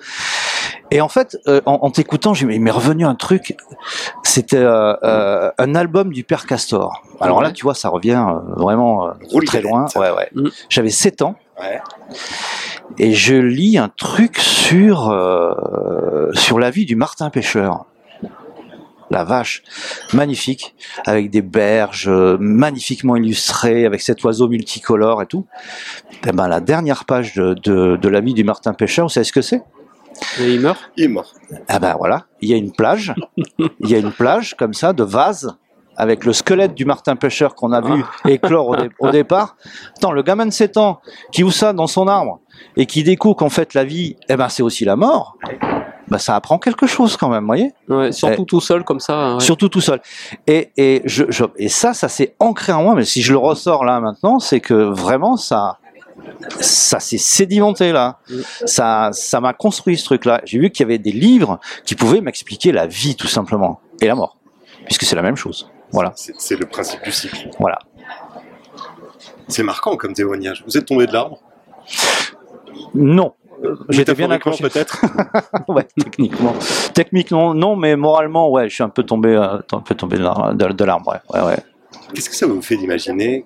Et 0.91 1.01
en 1.01 1.09
fait, 1.09 1.39
euh, 1.49 1.61
en, 1.65 1.79
en 1.83 1.91
t'écoutant, 1.91 2.35
j'ai- 2.35 2.47
il 2.51 2.61
m'est 2.61 2.71
revenu 2.71 3.07
un 3.07 3.15
truc, 3.15 3.57
c'était 4.25 4.57
euh, 4.59 4.95
euh, 5.05 5.51
un 5.57 5.75
album 5.75 6.13
du 6.13 6.23
Père 6.25 6.45
Castor. 6.47 7.03
Alors 7.21 7.41
là, 7.41 7.51
tu 7.53 7.63
vois, 7.63 7.75
ça 7.75 7.89
revient 7.89 8.27
vraiment 8.57 9.11
très 9.47 9.63
loin. 9.63 9.87
Ouais, 9.97 10.11
ouais. 10.11 10.29
Mm. 10.35 10.49
J'avais 10.69 10.91
7 10.91 11.23
ans 11.23 11.37
Ouais. 11.61 11.81
Et 12.99 13.13
je 13.13 13.35
lis 13.35 13.79
un 13.79 13.89
truc 13.89 14.39
sur 14.39 15.11
euh, 15.11 16.31
sur 16.33 16.59
la 16.59 16.71
vie 16.71 16.87
du 16.87 16.97
Martin 16.97 17.31
pêcheur. 17.31 17.87
La 19.11 19.25
vache, 19.25 19.63
magnifique, 20.15 20.75
avec 21.05 21.29
des 21.29 21.43
berges 21.43 22.09
euh, 22.09 22.39
magnifiquement 22.41 23.15
illustrées, 23.15 23.85
avec 23.85 24.01
cet 24.01 24.25
oiseau 24.25 24.49
multicolore 24.49 25.21
et 25.21 25.27
tout. 25.27 25.47
Et 26.27 26.33
ben 26.33 26.49
la 26.49 26.61
dernière 26.61 27.05
page 27.05 27.35
de, 27.35 27.53
de, 27.53 27.97
de 27.97 28.09
la 28.09 28.21
vie 28.21 28.33
du 28.33 28.43
Martin 28.43 28.73
pêcheur, 28.73 29.05
vous 29.05 29.11
savez 29.11 29.25
ce 29.25 29.33
que 29.33 29.43
c'est? 29.43 29.63
Et 30.41 30.55
il 30.55 30.61
meurt? 30.61 30.91
Il 30.97 31.05
est 31.05 31.09
mort. 31.09 31.35
Ah 31.69 31.79
ben 31.79 31.95
voilà, 31.99 32.25
il 32.41 32.49
y 32.49 32.55
a 32.55 32.57
une 32.57 32.73
plage, 32.73 33.15
il 33.59 33.91
y 33.91 33.95
a 33.95 33.99
une 33.99 34.13
plage 34.13 34.55
comme 34.57 34.73
ça 34.73 34.95
de 34.95 35.03
vase 35.03 35.57
avec 35.97 36.25
le 36.25 36.33
squelette 36.33 36.75
du 36.75 36.85
Martin 36.85 37.17
pêcheur 37.17 37.55
qu'on 37.55 37.73
a 37.73 37.81
vu 37.81 38.05
éclore 38.27 38.69
au, 38.69 38.77
dé- 38.77 38.91
au 38.99 39.11
départ. 39.11 39.57
Attends, 39.97 40.13
le 40.13 40.23
gamin 40.23 40.47
de 40.47 40.51
7 40.53 40.77
ans 40.79 41.01
qui 41.33 41.45
ouvre 41.45 41.53
ça 41.55 41.73
dans 41.73 41.87
son 41.87 42.09
arbre 42.09 42.41
et 42.77 42.87
qui 42.87 43.03
découvre 43.03 43.37
qu'en 43.37 43.51
fait 43.51 43.75
la 43.75 43.85
vie, 43.85 44.17
eh 44.29 44.37
ben 44.37 44.49
c'est 44.49 44.63
aussi 44.63 44.85
la 44.85 44.97
mort. 44.97 45.37
Ben 46.09 46.19
ça 46.19 46.35
apprend 46.37 46.59
quelque 46.59 46.87
chose 46.87 47.17
quand 47.17 47.29
même, 47.29 47.41
vous 47.43 47.47
voyez? 47.47 47.73
Ouais, 47.89 48.13
surtout 48.13 48.45
tout 48.45 48.61
seul 48.61 48.85
comme 48.85 49.01
ça. 49.01 49.35
ouais. 49.35 49.41
Surtout 49.41 49.69
tout 49.69 49.81
seul. 49.81 50.01
Et, 50.47 50.71
et, 50.77 51.03
je, 51.05 51.25
je- 51.31 51.45
et 51.57 51.69
ça, 51.69 51.95
ça 51.95 52.09
s'est 52.09 52.35
ancré 52.39 52.73
en 52.73 52.83
moi, 52.83 52.95
mais 52.95 53.05
si 53.05 53.23
je 53.23 53.33
le 53.33 53.39
ressors 53.39 53.85
là 53.85 54.01
maintenant, 54.01 54.39
c'est 54.39 54.61
que 54.61 54.75
vraiment 54.75 55.37
ça, 55.37 55.79
ça 56.61 57.01
s'est 57.01 57.19
sédimenté 57.19 57.93
là. 57.93 58.19
Ça, 58.67 59.11
ça 59.13 59.41
m'a 59.41 59.53
construit 59.55 59.97
ce 59.97 60.05
truc-là. 60.05 60.41
J'ai 60.45 60.59
vu 60.59 60.71
qu'il 60.71 60.85
y 60.85 60.87
avait 60.87 60.99
des 60.99 61.13
livres 61.13 61.59
qui 61.85 61.95
pouvaient 61.95 62.21
m'expliquer 62.21 62.73
la 62.73 62.87
vie 62.87 63.17
tout 63.17 63.29
simplement 63.29 63.81
et 64.01 64.07
la 64.07 64.15
mort, 64.15 64.37
puisque 64.85 65.05
c'est 65.05 65.17
la 65.17 65.23
même 65.23 65.37
chose. 65.37 65.71
Voilà, 65.93 66.13
C'est 66.17 66.59
le 66.59 66.67
principe 66.67 67.03
du 67.05 67.13
cycle. 67.13 67.51
voilà. 67.59 67.79
C'est 69.49 69.63
marquant 69.63 69.97
comme 69.97 70.15
témoignage. 70.15 70.65
Vous 70.67 70.77
êtes 70.79 70.87
tombé 70.87 71.07
de 71.07 71.13
l'arbre? 71.13 71.39
Non. 72.95 73.35
Euh, 73.65 73.77
J'étais 73.91 74.15
bien 74.15 74.31
accroché. 74.31 74.63
peut-être? 74.63 75.05
ouais, 75.69 75.87
techniquement. 75.97 76.55
Techniquement, 76.95 77.55
non, 77.55 77.77
mais 77.77 77.95
moralement, 77.97 78.51
ouais, 78.51 78.69
je 78.69 78.75
suis 78.75 78.83
un 78.83 78.89
peu 78.89 79.03
tombé, 79.05 79.29
euh, 79.37 79.59
un 79.73 79.81
peu 79.81 79.95
tombé 79.95 80.17
de 80.17 80.23
l'arbre, 80.85 81.13
ouais, 81.13 81.39
ouais, 81.41 81.47
ouais. 81.47 81.59
Qu'est-ce 82.15 82.31
que 82.31 82.37
ça 82.37 82.47
vous 82.47 82.61
fait 82.63 82.77
d'imaginer 82.77 83.45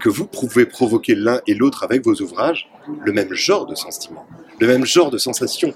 que 0.00 0.08
vous 0.08 0.26
pouvez 0.26 0.66
provoquer 0.66 1.14
l'un 1.14 1.40
et 1.46 1.54
l'autre 1.54 1.82
avec 1.82 2.04
vos 2.04 2.14
ouvrages 2.20 2.68
le 3.04 3.12
même 3.12 3.32
genre 3.32 3.66
de 3.66 3.74
sentiment, 3.74 4.26
le 4.60 4.66
même 4.66 4.84
genre 4.84 5.10
de 5.10 5.18
sensation? 5.18 5.72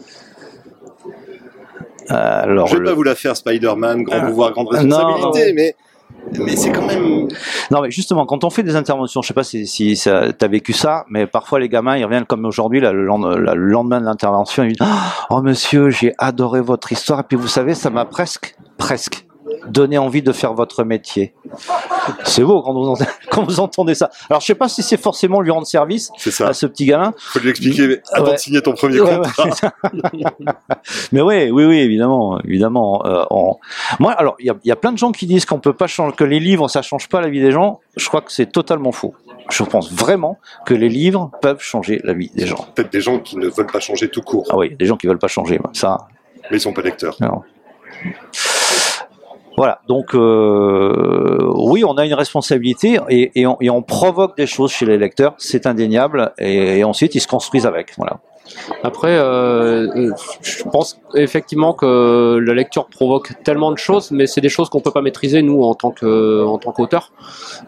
Alors, 2.11 2.67
Je 2.69 2.75
vais 2.75 2.81
le- 2.81 2.85
pas 2.87 2.95
vous 2.95 3.03
la 3.03 3.15
faire 3.15 3.37
Spider-Man, 3.37 4.03
grand 4.05 4.17
Ah. 4.23 4.27
pouvoir, 4.27 4.53
grande 4.53 4.67
Non, 4.73 4.79
responsabilité, 4.97 5.53
mais, 5.55 5.75
mais 6.39 6.57
c'est 6.57 6.71
quand 6.73 6.87
même... 6.87 7.29
Non, 7.71 7.81
mais 7.83 7.91
justement, 7.91 8.25
quand 8.27 8.45
on 8.45 8.51
fait 8.51 8.63
des 8.63 8.77
interventions, 8.77 9.21
je 9.23 9.29
sais 9.29 9.35
pas 9.35 9.45
si, 9.45 9.67
si 9.67 9.95
ça, 9.97 10.33
t'as 10.33 10.49
vécu 10.49 10.73
ça, 10.73 11.05
mais 11.11 11.27
parfois 11.27 11.59
les 11.61 11.69
gamins, 11.69 11.97
ils 11.97 12.05
reviennent 12.05 12.25
comme 12.27 12.45
aujourd'hui, 12.45 12.81
le 12.81 12.91
lendemain 13.05 14.01
de 14.01 14.05
l'intervention, 14.07 14.65
ils 14.65 14.73
disent 14.77 14.89
Oh 15.31 15.43
monsieur, 15.43 15.91
j'ai 15.91 16.15
adoré 16.19 16.61
votre 16.61 16.91
histoire, 16.93 17.21
et 17.21 17.25
puis 17.25 17.37
vous 17.37 17.49
savez, 17.49 17.75
ça 17.75 17.91
m'a 17.91 18.05
presque, 18.05 18.55
presque 18.79 19.25
donné 19.67 19.99
envie 19.99 20.23
de 20.23 20.33
faire 20.33 20.55
votre 20.55 20.85
métier. 20.85 21.35
C'est 22.25 22.43
beau 22.43 22.63
quand 22.63 22.73
vous, 22.73 22.89
entendez, 22.89 23.11
quand 23.31 23.43
vous 23.45 23.61
entendez 23.61 23.95
ça. 23.95 24.11
Alors, 24.31 24.41
je 24.41 24.47
sais 24.47 24.55
pas 24.55 24.69
si 24.69 24.83
c'est 24.83 24.97
forcément 24.97 25.41
lui 25.41 25.51
rendre 25.51 25.67
service 25.67 26.11
ça, 26.17 26.49
à 26.49 26.53
ce 26.53 26.67
petit 26.67 26.87
gamin, 26.87 27.13
faut 27.19 27.39
lui 27.41 27.51
expliquer, 27.51 27.89
mais 27.89 28.03
attends 28.13 28.25
Ouais. 28.27 28.33
de 28.33 28.39
signer 28.39 28.63
ton 28.63 28.73
premier 28.73 29.01
Ouais, 29.01 29.17
contrat. 29.17 29.45
ouais. 29.93 30.25
Mais 31.13 31.21
oui, 31.21 31.51
oui, 31.51 31.65
oui, 31.65 31.79
évidemment, 31.79 32.41
évidemment. 32.45 33.05
euh, 33.07 33.25
on- 33.31 33.57
Moi, 33.99 34.13
alors, 34.13 34.37
il 34.39 34.47
y 34.47 34.51
a, 34.51 34.55
il 34.65 34.69
y 34.69 34.73
a 34.73 34.77
plein 34.77 34.93
de 34.93 34.99
gens 34.99 35.13
qui 35.13 35.27
disent 35.27 35.45
qu'on 35.45 35.61
peut 35.61 35.73
pas 35.75 35.87
changer, 35.87 36.15
que 36.15 36.25
les 36.25 36.41
livres, 36.41 36.69
ça 36.69 36.83
change 36.83 37.09
pas 37.09 37.21
la 37.21 37.29
vie 37.29 37.41
des 37.41 37.53
gens. 37.53 37.81
Je 37.97 38.07
crois 38.09 38.21
que 38.23 38.33
c'est 38.33 38.47
totalement 38.51 38.93
faux. 38.93 39.15
Je 39.51 39.63
pense 39.65 39.93
vraiment 39.93 40.39
que 40.67 40.75
les 40.75 40.89
livres 40.89 41.31
peuvent 41.41 41.61
changer 41.63 42.01
la 42.05 42.13
vie 42.13 42.31
des 42.35 42.47
gens. 42.47 42.67
Peut-être 42.75 42.93
des 42.93 43.01
gens 43.01 43.19
qui 43.19 43.37
ne 43.37 43.49
veulent 43.49 43.67
pas 43.67 43.81
changer 43.81 44.09
tout 44.09 44.23
court, 44.23 44.47
Ah 44.51 44.57
oui, 44.57 44.75
des 44.77 44.87
gens 44.87 44.97
qui 44.97 45.07
veulent 45.07 45.19
pas 45.19 45.29
changer, 45.29 45.59
ça. 45.73 45.97
mais 46.51 46.57
ils 46.59 46.61
sont 46.61 46.73
pas 46.73 46.83
lecteurs. 46.83 47.17
Non. 47.21 47.43
Voilà, 49.59 49.81
donc 49.89 50.15
euh, 50.15 51.53
oui, 51.57 51.83
on 51.85 51.95
a 51.95 52.07
une 52.07 52.15
responsabilité 52.15 53.01
et, 53.09 53.45
on, 53.45 53.83
provoque 53.83 54.37
des 54.37 54.47
choses 54.47 54.71
chez 54.71 54.87
les 54.87 54.99
lecteurs, 54.99 55.35
c'est 55.37 55.67
indéniable, 55.67 56.33
et, 56.39 56.85
ensuite 56.85 57.17
ils 57.17 57.21
se 57.21 57.27
construisent 57.27 57.67
avec. 57.67 57.93
Voilà. 57.97 58.21
Après, 58.85 59.19
euh, 59.19 60.13
je 60.43 60.63
pense 60.63 61.01
effectivement 61.15 61.73
que 61.75 62.39
la 62.41 62.55
lecture 62.55 62.87
provoque 62.87 63.33
tellement 63.43 63.73
de 63.73 63.79
choses, 63.79 64.13
mais 64.13 64.29
c'est 64.29 64.41
des 64.41 64.49
choses 64.49 64.69
qu'on 64.69 64.81
peut 64.81 64.93
pas 64.93 65.03
maîtriser 65.03 65.43
nous 65.43 65.63
en 65.63 65.75
tant 65.75 65.91
que 65.91 66.45
en 66.45 66.59
tant 66.59 66.71
qu'auteur. 66.71 67.13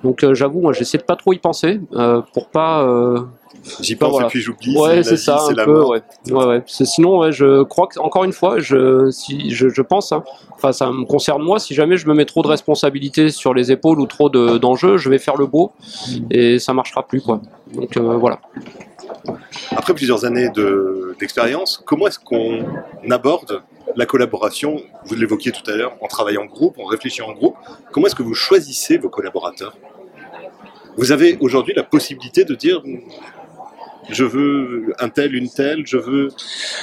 Donc 0.04 0.22
euh, 0.22 0.32
j'avoue, 0.32 0.60
moi 0.60 0.72
j'essaie 0.72 0.98
de 0.98 1.02
pas 1.02 1.16
trop 1.16 1.32
y 1.32 1.38
penser 1.38 1.80
euh, 1.94 2.22
pour 2.32 2.50
pas. 2.50 2.86
Euh, 3.66 3.70
J'y 3.80 3.96
pense 3.96 4.10
voilà. 4.10 4.26
et 4.26 4.30
puis 4.30 4.40
j'oublie. 4.40 4.76
Ouais, 4.76 5.02
c'est 5.02 5.16
ça, 5.16 5.44
un 5.48 5.64
peu. 5.64 5.84
Ouais. 5.84 6.02
ouais, 6.30 6.44
ouais. 6.46 6.62
Sinon, 6.66 7.18
ouais, 7.18 7.32
je 7.32 7.62
crois 7.62 7.86
que 7.86 7.98
encore 7.98 8.24
une 8.24 8.32
fois, 8.32 8.58
je 8.58 9.10
si 9.10 9.50
je, 9.50 9.68
je 9.68 9.82
pense, 9.82 10.12
hein, 10.12 10.22
enfin 10.54 10.72
ça 10.72 10.90
me 10.90 11.04
concerne 11.04 11.42
moi. 11.42 11.58
Si 11.58 11.74
jamais 11.74 11.96
je 11.96 12.08
me 12.08 12.14
mets 12.14 12.24
trop 12.24 12.42
de 12.42 12.48
responsabilités 12.48 13.30
sur 13.30 13.54
les 13.54 13.70
épaules 13.70 14.00
ou 14.00 14.06
trop 14.06 14.30
d'enjeux, 14.30 14.96
je 14.96 15.10
vais 15.10 15.18
faire 15.18 15.36
le 15.36 15.46
beau 15.46 15.72
et 16.30 16.58
ça 16.58 16.72
marchera 16.72 17.06
plus 17.06 17.20
quoi. 17.20 17.40
Donc 17.74 17.96
voilà. 17.98 18.40
Après 19.76 19.94
plusieurs 19.94 20.24
années 20.24 20.48
d'expérience, 21.18 21.82
comment 21.84 22.06
est-ce 22.06 22.18
qu'on 22.18 22.64
aborde 23.10 23.62
la 23.96 24.06
collaboration? 24.06 24.80
Vous 25.04 25.14
l'évoquiez 25.16 25.52
tout 25.52 25.68
à 25.70 25.76
l'heure, 25.76 25.96
en 26.00 26.06
travaillant 26.06 26.42
en 26.42 26.46
groupe, 26.46 26.78
en 26.78 26.84
réfléchissant 26.84 27.28
en 27.28 27.32
groupe. 27.32 27.56
Comment 27.92 28.06
est-ce 28.06 28.14
que 28.14 28.22
vous 28.22 28.34
choisissez 28.34 28.98
vos 28.98 29.08
collaborateurs? 29.08 29.76
Vous 30.96 31.12
avez 31.12 31.38
aujourd'hui 31.40 31.74
la 31.74 31.82
possibilité 31.82 32.44
de 32.44 32.54
dire 32.54 32.82
je 34.08 34.24
veux 34.24 34.92
un 34.98 35.08
tel, 35.08 35.34
une 35.34 35.48
telle, 35.48 35.86
je 35.86 35.96
veux. 35.96 36.28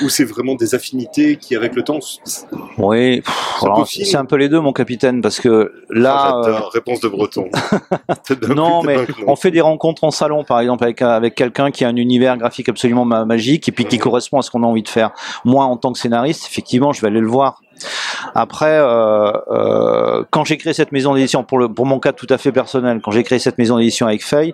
Ou 0.03 0.10
c'est 0.10 0.23
vraiment 0.23 0.56
des 0.56 0.75
affinités 0.75 1.38
qui, 1.38 1.56
avec 1.56 1.75
le 1.75 1.84
temps. 1.84 1.99
Oui, 2.77 3.21
c'est 3.86 4.15
un 4.15 4.25
peu 4.25 4.36
les 4.36 4.49
deux, 4.49 4.60
mon 4.60 4.73
capitaine, 4.73 5.21
parce 5.21 5.39
que 5.39 5.73
là. 5.89 6.41
Oh, 6.43 6.69
réponse 6.69 6.99
de 7.01 7.08
breton. 7.08 7.49
non, 8.56 8.84
mais 8.84 8.97
on 9.25 9.36
fait 9.36 9.51
des 9.51 9.62
rencontres 9.62 10.03
en 10.03 10.12
salon, 10.12 10.43
par 10.43 10.60
exemple, 10.60 10.84
avec, 10.84 11.01
avec 11.01 11.36
quelqu'un 11.36 11.71
qui 11.71 11.86
a 11.86 11.88
un 11.88 11.95
univers 11.95 12.38
graphique 12.38 12.69
absolument 12.69 13.06
magique 13.06 13.67
et 13.67 13.71
puis 13.71 13.86
qui 13.86 13.97
correspond 13.97 14.39
à 14.39 14.41
ce 14.41 14.51
qu'on 14.51 14.63
a 14.63 14.67
envie 14.67 14.84
de 14.84 14.89
faire. 14.89 15.12
Moi, 15.45 15.65
en 15.65 15.77
tant 15.77 15.91
que 15.91 15.99
scénariste, 15.99 16.47
effectivement, 16.49 16.93
je 16.93 17.01
vais 17.01 17.08
aller 17.08 17.21
le 17.21 17.27
voir. 17.27 17.62
Après, 18.35 18.77
euh, 18.79 19.31
euh, 19.49 20.23
quand 20.31 20.45
j'ai 20.45 20.57
créé 20.57 20.73
cette 20.73 20.91
maison 20.91 21.13
d'édition, 21.13 21.43
pour, 21.43 21.73
pour 21.73 21.85
mon 21.85 21.99
cas 21.99 22.13
tout 22.13 22.27
à 22.29 22.37
fait 22.37 22.51
personnel, 22.51 22.99
quand 23.03 23.11
j'ai 23.11 23.23
créé 23.23 23.39
cette 23.39 23.57
maison 23.57 23.77
d'édition 23.77 24.07
avec 24.07 24.23
Feuille, 24.23 24.53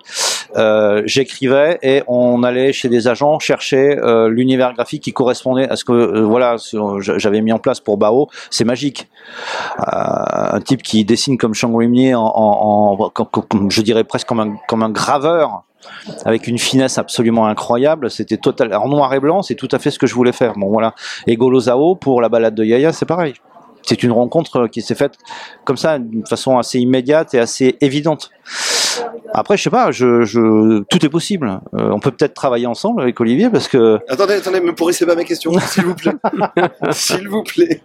euh, 0.55 1.01
j'écrivais 1.05 1.79
et 1.81 2.03
on 2.07 2.43
allait 2.43 2.73
chez 2.73 2.89
des 2.89 3.07
agents 3.07 3.39
chercher 3.39 3.97
euh, 3.97 4.29
l'univers 4.29 4.73
graphique 4.73 5.03
qui 5.03 5.13
correspondait 5.13 5.67
à 5.67 5.75
ce 5.75 5.83
que 5.83 5.91
euh, 5.91 6.21
voilà 6.21 6.57
j'avais 6.99 7.41
mis 7.41 7.51
en 7.51 7.59
place 7.59 7.79
pour 7.79 7.97
Bao. 7.97 8.29
C'est 8.49 8.65
magique. 8.65 9.07
Euh, 9.79 9.83
un 9.87 10.61
type 10.61 10.83
qui 10.83 11.05
dessine 11.05 11.37
comme 11.37 11.53
Shang 11.53 11.73
en, 11.73 12.15
en, 12.15 13.11
en 13.11 13.69
je 13.69 13.81
dirais 13.81 14.03
presque 14.03 14.27
comme 14.27 14.39
un, 14.39 14.55
comme 14.67 14.83
un 14.83 14.89
graveur 14.89 15.63
avec 16.25 16.47
une 16.47 16.57
finesse 16.57 16.97
absolument 16.97 17.47
incroyable. 17.47 18.09
C'était 18.09 18.37
total 18.37 18.73
en 18.75 18.87
noir 18.87 19.13
et 19.13 19.19
blanc, 19.19 19.41
c'est 19.41 19.55
tout 19.55 19.69
à 19.71 19.79
fait 19.79 19.91
ce 19.91 19.99
que 19.99 20.07
je 20.07 20.15
voulais 20.15 20.31
faire. 20.31 20.53
Bon 20.53 20.69
voilà. 20.69 20.93
Et 21.27 21.35
Golozao 21.35 21.95
pour 21.95 22.21
la 22.21 22.29
balade 22.29 22.55
de 22.55 22.63
Yaya, 22.63 22.93
c'est 22.93 23.05
pareil. 23.05 23.33
C'est 23.83 24.01
une 24.01 24.11
rencontre 24.11 24.67
qui 24.67 24.81
s'est 24.81 24.95
faite 24.95 25.15
comme 25.65 25.77
ça, 25.77 25.99
d'une 25.99 26.25
façon 26.25 26.57
assez 26.57 26.79
immédiate 26.79 27.33
et 27.33 27.39
assez 27.39 27.77
évidente. 27.81 28.31
Après, 29.33 29.57
je 29.57 29.63
sais 29.63 29.69
pas, 29.69 29.91
je, 29.91 30.23
je, 30.23 30.83
tout 30.83 31.05
est 31.05 31.09
possible. 31.09 31.59
Euh, 31.73 31.89
on 31.91 31.99
peut 31.99 32.11
peut-être 32.11 32.33
travailler 32.35 32.67
ensemble 32.67 33.01
avec 33.01 33.19
Olivier 33.19 33.49
parce 33.49 33.67
que. 33.67 33.99
Attendez, 34.07 34.33
attendez, 34.35 34.61
me 34.61 34.73
pourrissez 34.75 35.05
pas 35.05 35.15
ma 35.15 35.23
question, 35.23 35.51
s'il 35.59 35.85
vous 35.85 35.95
plaît. 35.95 36.13
s'il 36.91 37.27
vous 37.27 37.43
plaît. 37.43 37.81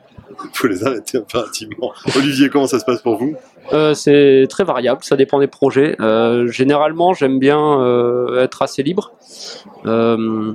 Faut 0.52 0.68
les 0.68 0.84
arrêter 0.84 1.18
impérativement. 1.18 1.92
Olivier, 2.14 2.48
comment 2.48 2.66
ça 2.68 2.78
se 2.78 2.84
passe 2.84 3.02
pour 3.02 3.16
vous? 3.16 3.34
Euh, 3.72 3.94
C'est 3.94 4.46
très 4.48 4.62
variable, 4.62 5.02
ça 5.02 5.16
dépend 5.16 5.40
des 5.40 5.48
projets. 5.48 5.96
Euh, 6.00 6.46
généralement, 6.48 7.12
j'aime 7.14 7.38
bien 7.38 7.80
euh, 7.80 8.42
être 8.44 8.62
assez 8.62 8.82
libre. 8.84 9.12
Euh, 9.86 10.52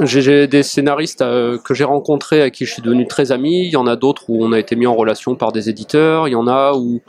j'ai 0.00 0.46
des 0.46 0.62
scénaristes 0.62 1.22
euh, 1.22 1.58
que 1.58 1.74
j'ai 1.74 1.84
rencontrés 1.84 2.42
à 2.42 2.50
qui 2.50 2.66
je 2.66 2.72
suis 2.72 2.82
devenu 2.82 3.06
très 3.06 3.30
ami. 3.30 3.64
Il 3.66 3.70
y 3.70 3.76
en 3.76 3.86
a 3.86 3.96
d'autres 3.96 4.24
où 4.28 4.44
on 4.44 4.52
a 4.52 4.58
été 4.58 4.74
mis 4.74 4.86
en 4.86 4.94
relation 4.94 5.34
par 5.34 5.52
des 5.52 5.68
éditeurs. 5.68 6.28
Il 6.28 6.32
y 6.32 6.36
en 6.36 6.46
a 6.48 6.72
où 6.74 7.00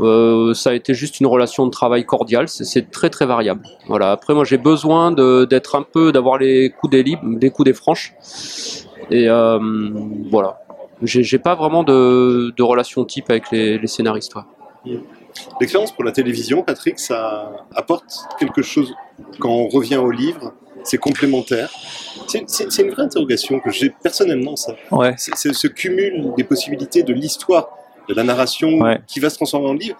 euh, 0.00 0.54
ça 0.54 0.70
a 0.70 0.72
été 0.74 0.94
juste 0.94 1.20
une 1.20 1.26
relation 1.26 1.66
de 1.66 1.70
travail 1.70 2.04
cordiale. 2.04 2.48
C'est 2.48 2.90
très 2.90 3.10
très 3.10 3.26
variable. 3.26 3.62
Voilà. 3.86 4.12
Après, 4.12 4.34
moi, 4.34 4.44
j'ai 4.44 4.58
besoin 4.58 5.12
d'être 5.12 5.76
un 5.76 5.82
peu, 5.82 6.12
d'avoir 6.12 6.38
les 6.38 6.70
coups 6.70 6.90
des 6.90 7.02
libres, 7.02 7.22
des 7.38 7.50
coups 7.50 7.66
des 7.66 7.74
franches. 7.74 8.14
Et 9.10 9.28
euh, 9.28 9.58
voilà. 10.30 10.60
J'ai 11.02 11.38
pas 11.38 11.54
vraiment 11.54 11.84
de, 11.84 12.54
de, 12.56 12.62
relation 12.62 13.04
type 13.04 13.28
avec 13.28 13.50
les, 13.50 13.78
les 13.78 13.86
scénaristes. 13.86 14.34
Ouais. 14.34 15.00
L'expérience 15.60 15.92
pour 15.92 16.04
la 16.04 16.12
télévision, 16.12 16.62
Patrick, 16.62 16.98
ça 16.98 17.52
apporte 17.74 18.04
quelque 18.38 18.62
chose 18.62 18.94
quand 19.38 19.50
on 19.50 19.68
revient 19.68 19.98
au 19.98 20.10
livre 20.10 20.54
c'est 20.86 20.98
complémentaire. 20.98 21.70
C'est 22.26 22.78
une 22.78 22.90
vraie 22.90 23.02
interrogation 23.02 23.60
que 23.60 23.70
j'ai 23.70 23.90
personnellement, 23.90 24.56
ça. 24.56 24.74
Ouais. 24.90 25.14
C'est 25.16 25.52
ce 25.52 25.66
cumul 25.66 26.32
des 26.36 26.44
possibilités 26.44 27.02
de 27.02 27.12
l'histoire, 27.12 27.68
de 28.08 28.14
la 28.14 28.24
narration 28.24 28.80
ouais. 28.80 29.00
qui 29.06 29.20
va 29.20 29.30
se 29.30 29.36
transformer 29.36 29.68
en 29.68 29.74
livre. 29.74 29.96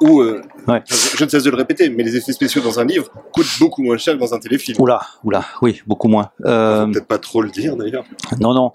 Ou, 0.00 0.22
euh, 0.22 0.40
ouais. 0.66 0.82
je, 0.86 0.94
je, 1.18 1.24
ne 1.24 1.28
cesse 1.28 1.42
de 1.42 1.50
le 1.50 1.58
répéter, 1.58 1.90
mais 1.90 2.02
les 2.02 2.16
effets 2.16 2.32
spéciaux 2.32 2.62
dans 2.62 2.80
un 2.80 2.86
livre 2.86 3.10
coûtent 3.34 3.58
beaucoup 3.58 3.82
moins 3.82 3.98
cher 3.98 4.14
que 4.14 4.20
dans 4.20 4.32
un 4.32 4.38
téléfilm. 4.38 4.80
Oula, 4.80 5.02
oula, 5.24 5.44
oui, 5.60 5.82
beaucoup 5.86 6.08
moins. 6.08 6.30
Euh... 6.46 6.86
Peut-être 6.86 7.06
pas 7.06 7.18
trop 7.18 7.42
le 7.42 7.50
dire 7.50 7.76
d'ailleurs. 7.76 8.04
Non, 8.40 8.54
non. 8.54 8.72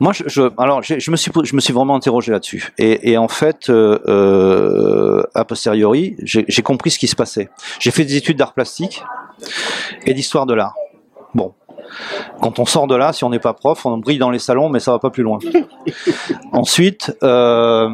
Moi, 0.00 0.12
je, 0.12 0.24
je 0.26 0.42
alors, 0.58 0.82
je 0.82 1.10
me 1.12 1.16
suis, 1.16 1.30
je 1.44 1.54
me 1.54 1.60
suis 1.60 1.72
vraiment 1.72 1.94
interrogé 1.94 2.32
là-dessus. 2.32 2.72
Et, 2.78 3.12
et, 3.12 3.18
en 3.18 3.28
fait, 3.28 3.70
euh, 3.70 5.22
a 5.34 5.44
posteriori, 5.44 6.16
j'ai 6.22 6.62
compris 6.62 6.90
ce 6.90 6.98
qui 6.98 7.06
se 7.06 7.16
passait. 7.16 7.50
J'ai 7.78 7.92
fait 7.92 8.04
des 8.04 8.16
études 8.16 8.38
d'art 8.38 8.52
plastique 8.52 9.04
et 10.06 10.12
d'histoire 10.12 10.44
de 10.44 10.54
l'art. 10.54 10.74
Bon, 11.34 11.52
quand 12.40 12.58
on 12.58 12.66
sort 12.66 12.86
de 12.86 12.94
là, 12.94 13.12
si 13.12 13.24
on 13.24 13.30
n'est 13.30 13.38
pas 13.38 13.52
prof, 13.52 13.84
on 13.86 13.98
brille 13.98 14.18
dans 14.18 14.30
les 14.30 14.38
salons, 14.38 14.68
mais 14.68 14.80
ça 14.80 14.92
va 14.92 14.98
pas 14.98 15.10
plus 15.10 15.22
loin. 15.22 15.38
Ensuite, 16.52 17.16
euh, 17.22 17.88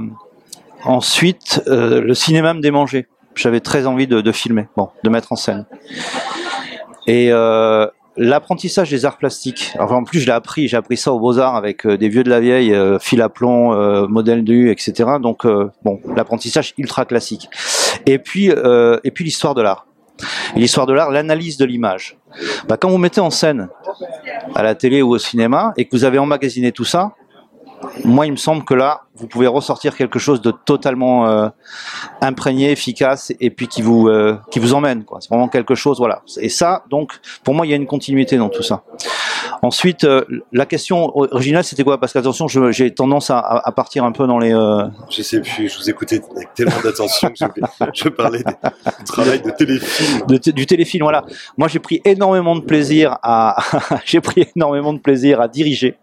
ensuite, 0.85 1.63
euh, 1.69 2.01
le 2.01 2.15
cinéma 2.15 2.55
me 2.55 2.61
démangeait. 2.61 3.07
J'avais 3.35 3.61
très 3.61 3.87
envie 3.87 4.07
de, 4.07 4.21
de, 4.21 4.33
filmer, 4.33 4.69
bon, 4.77 4.89
de 5.05 5.11
mettre 5.11 5.33
en 5.33 5.37
scène. 5.37 5.67
Et 7.07 7.29
euh, 7.31 7.87
l'apprentissage 8.17 8.91
des 8.91 9.05
arts 9.05 9.17
plastiques. 9.17 9.73
Alors, 9.77 9.93
en 9.93 10.05
plus, 10.05 10.21
je 10.21 10.27
l'ai 10.27 10.33
appris. 10.33 10.69
J'ai 10.69 10.77
appris 10.77 10.97
ça 10.97 11.13
aux 11.13 11.19
Beaux 11.19 11.39
Arts 11.39 11.57
avec 11.57 11.87
euh, 11.87 11.97
des 11.97 12.09
vieux 12.09 12.23
de 12.23 12.31
la 12.31 12.41
vieille, 12.41 12.75
euh, 12.75 12.99
fil 12.99 13.23
à 13.23 13.29
plomb, 13.29 13.73
euh, 13.73 14.07
modèle 14.07 14.45
du, 14.45 14.71
etc. 14.71 15.11
Donc, 15.21 15.47
bon, 15.85 16.01
l'apprentissage 16.15 16.75
ultra 16.79 17.05
classique. 17.05 17.49
Et 18.07 18.19
puis, 18.19 18.51
et 18.51 19.11
puis 19.11 19.25
l'histoire 19.25 19.55
de 19.55 19.63
l'art. 19.63 19.87
L'histoire 20.57 20.87
de 20.87 20.93
l'art, 20.93 21.11
l'analyse 21.11 21.57
de 21.57 21.65
l'image. 21.65 22.17
Bah, 22.69 22.77
quand 22.77 22.91
vous 22.91 22.99
mettez 22.99 23.21
en 23.21 23.31
scène 23.31 23.69
à 24.55 24.63
la 24.63 24.75
télé 24.75 25.03
ou 25.03 25.11
au 25.11 25.19
cinéma 25.19 25.73
et 25.77 25.85
que 25.85 25.91
vous 25.93 26.05
avez 26.05 26.19
emmagasiné 26.19 26.73
tout 26.73 26.85
ça, 26.85 27.15
moi, 28.05 28.27
il 28.27 28.33
me 28.33 28.37
semble 28.37 28.65
que 28.65 28.75
là, 28.75 29.03
vous 29.15 29.27
pouvez 29.27 29.47
ressortir 29.47 29.97
quelque 29.97 30.19
chose 30.19 30.41
de 30.41 30.51
totalement 30.51 31.29
euh, 31.29 31.49
imprégné, 32.21 32.71
efficace, 32.71 33.33
et 33.41 33.51
puis 33.51 33.69
qui 33.69 33.83
vous 33.83 34.09
euh, 34.09 34.39
qui 34.51 34.59
vous 34.59 34.75
emmène. 34.75 35.05
C'est 35.21 35.31
vraiment 35.31 35.49
quelque 35.49 35.75
chose, 35.75 35.99
voilà. 35.99 36.23
Et 36.39 36.49
ça, 36.49 36.85
donc, 36.91 37.13
pour 37.43 37.55
moi, 37.55 37.67
il 37.67 37.71
y 37.71 37.73
a 37.73 37.77
une 37.77 37.87
continuité 37.87 38.37
dans 38.37 38.49
tout 38.49 38.63
ça. 38.63 38.83
Ensuite, 39.63 40.05
euh, 40.05 40.25
la 40.53 40.67
question 40.67 41.17
originale, 41.17 41.65
c'était 41.65 41.85
quoi? 41.85 41.99
Parce 41.99 42.13
qu'attention, 42.13 42.49
j'ai 42.49 42.95
tendance 42.95 43.31
à, 43.31 43.39
à, 43.39 43.73
partir 43.73 44.05
un 44.05 44.13
peu 44.13 44.27
dans 44.27 44.39
les. 44.39 44.55
Euh... 44.55 44.87
Je 45.11 45.23
sais 45.23 45.41
plus. 45.41 45.69
Je 45.69 45.79
vous 45.79 45.91
écoutais 45.91 46.21
avec 46.35 46.55
tellement 46.55 46.81
d'attention 46.83 47.29
que 47.29 47.35
je, 47.37 47.85
je, 47.93 48.09
parlais 48.09 48.39
du 48.39 49.05
travail 49.05 49.43
de 49.43 49.51
téléfilm. 49.51 50.27
De, 50.27 50.51
du 50.51 50.67
téléfilm, 50.67 51.05
voilà. 51.05 51.25
Moi, 51.59 51.69
j'ai 51.69 51.79
pris 51.79 52.01
énormément 52.05 52.57
de 52.57 52.63
plaisir 52.63 53.19
à. 53.23 53.57
j'ai 54.05 54.21
pris 54.21 54.49
énormément 54.57 54.93
de 54.93 54.99
plaisir 54.99 55.41
à 55.41 55.49
diriger. 55.49 55.97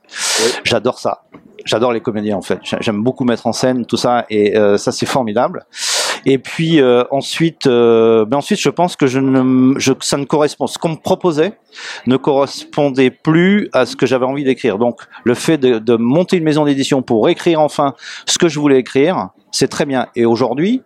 J'adore 0.63 0.99
ça 0.99 1.23
j'adore 1.67 1.91
les 1.91 2.01
comédiens 2.01 2.37
en 2.37 2.41
fait. 2.41 2.59
J'aime 2.79 3.03
beaucoup 3.03 3.25
mettre 3.25 3.45
en 3.45 3.53
scène 3.53 3.85
tout 3.85 3.97
ça 3.97 4.25
et 4.29 4.57
euh, 4.57 4.77
ça 4.77 4.91
c'est 4.91 5.05
formidable. 5.05 5.65
Et 6.25 6.37
puis 6.37 6.81
euh, 6.81 7.03
ensuite, 7.11 7.67
euh, 7.67 8.25
ben 8.25 8.37
ensuite 8.37 8.59
je 8.59 8.69
pense 8.69 8.95
que 8.95 9.07
je 9.07 9.19
ne, 9.19 9.77
je, 9.79 9.93
ça 10.01 10.17
ne 10.17 10.25
correspond. 10.25 10.67
Ce 10.67 10.77
qu'on 10.77 10.89
me 10.89 10.95
proposait 10.95 11.53
ne 12.05 12.17
correspondait 12.17 13.11
plus 13.11 13.69
à 13.73 13.85
ce 13.85 13.95
que 13.95 14.05
j'avais 14.05 14.25
envie 14.25 14.43
d'écrire. 14.43 14.77
Donc 14.77 15.01
le 15.23 15.33
fait 15.33 15.57
de, 15.57 15.79
de 15.79 15.95
monter 15.95 16.37
une 16.37 16.43
maison 16.43 16.65
d'édition 16.65 17.01
pour 17.01 17.29
écrire 17.29 17.61
enfin 17.61 17.93
ce 18.25 18.37
que 18.37 18.47
je 18.47 18.59
voulais 18.59 18.79
écrire, 18.79 19.29
c'est 19.51 19.67
très 19.67 19.85
bien. 19.85 20.07
Et 20.15 20.25
aujourd'hui, 20.25 20.81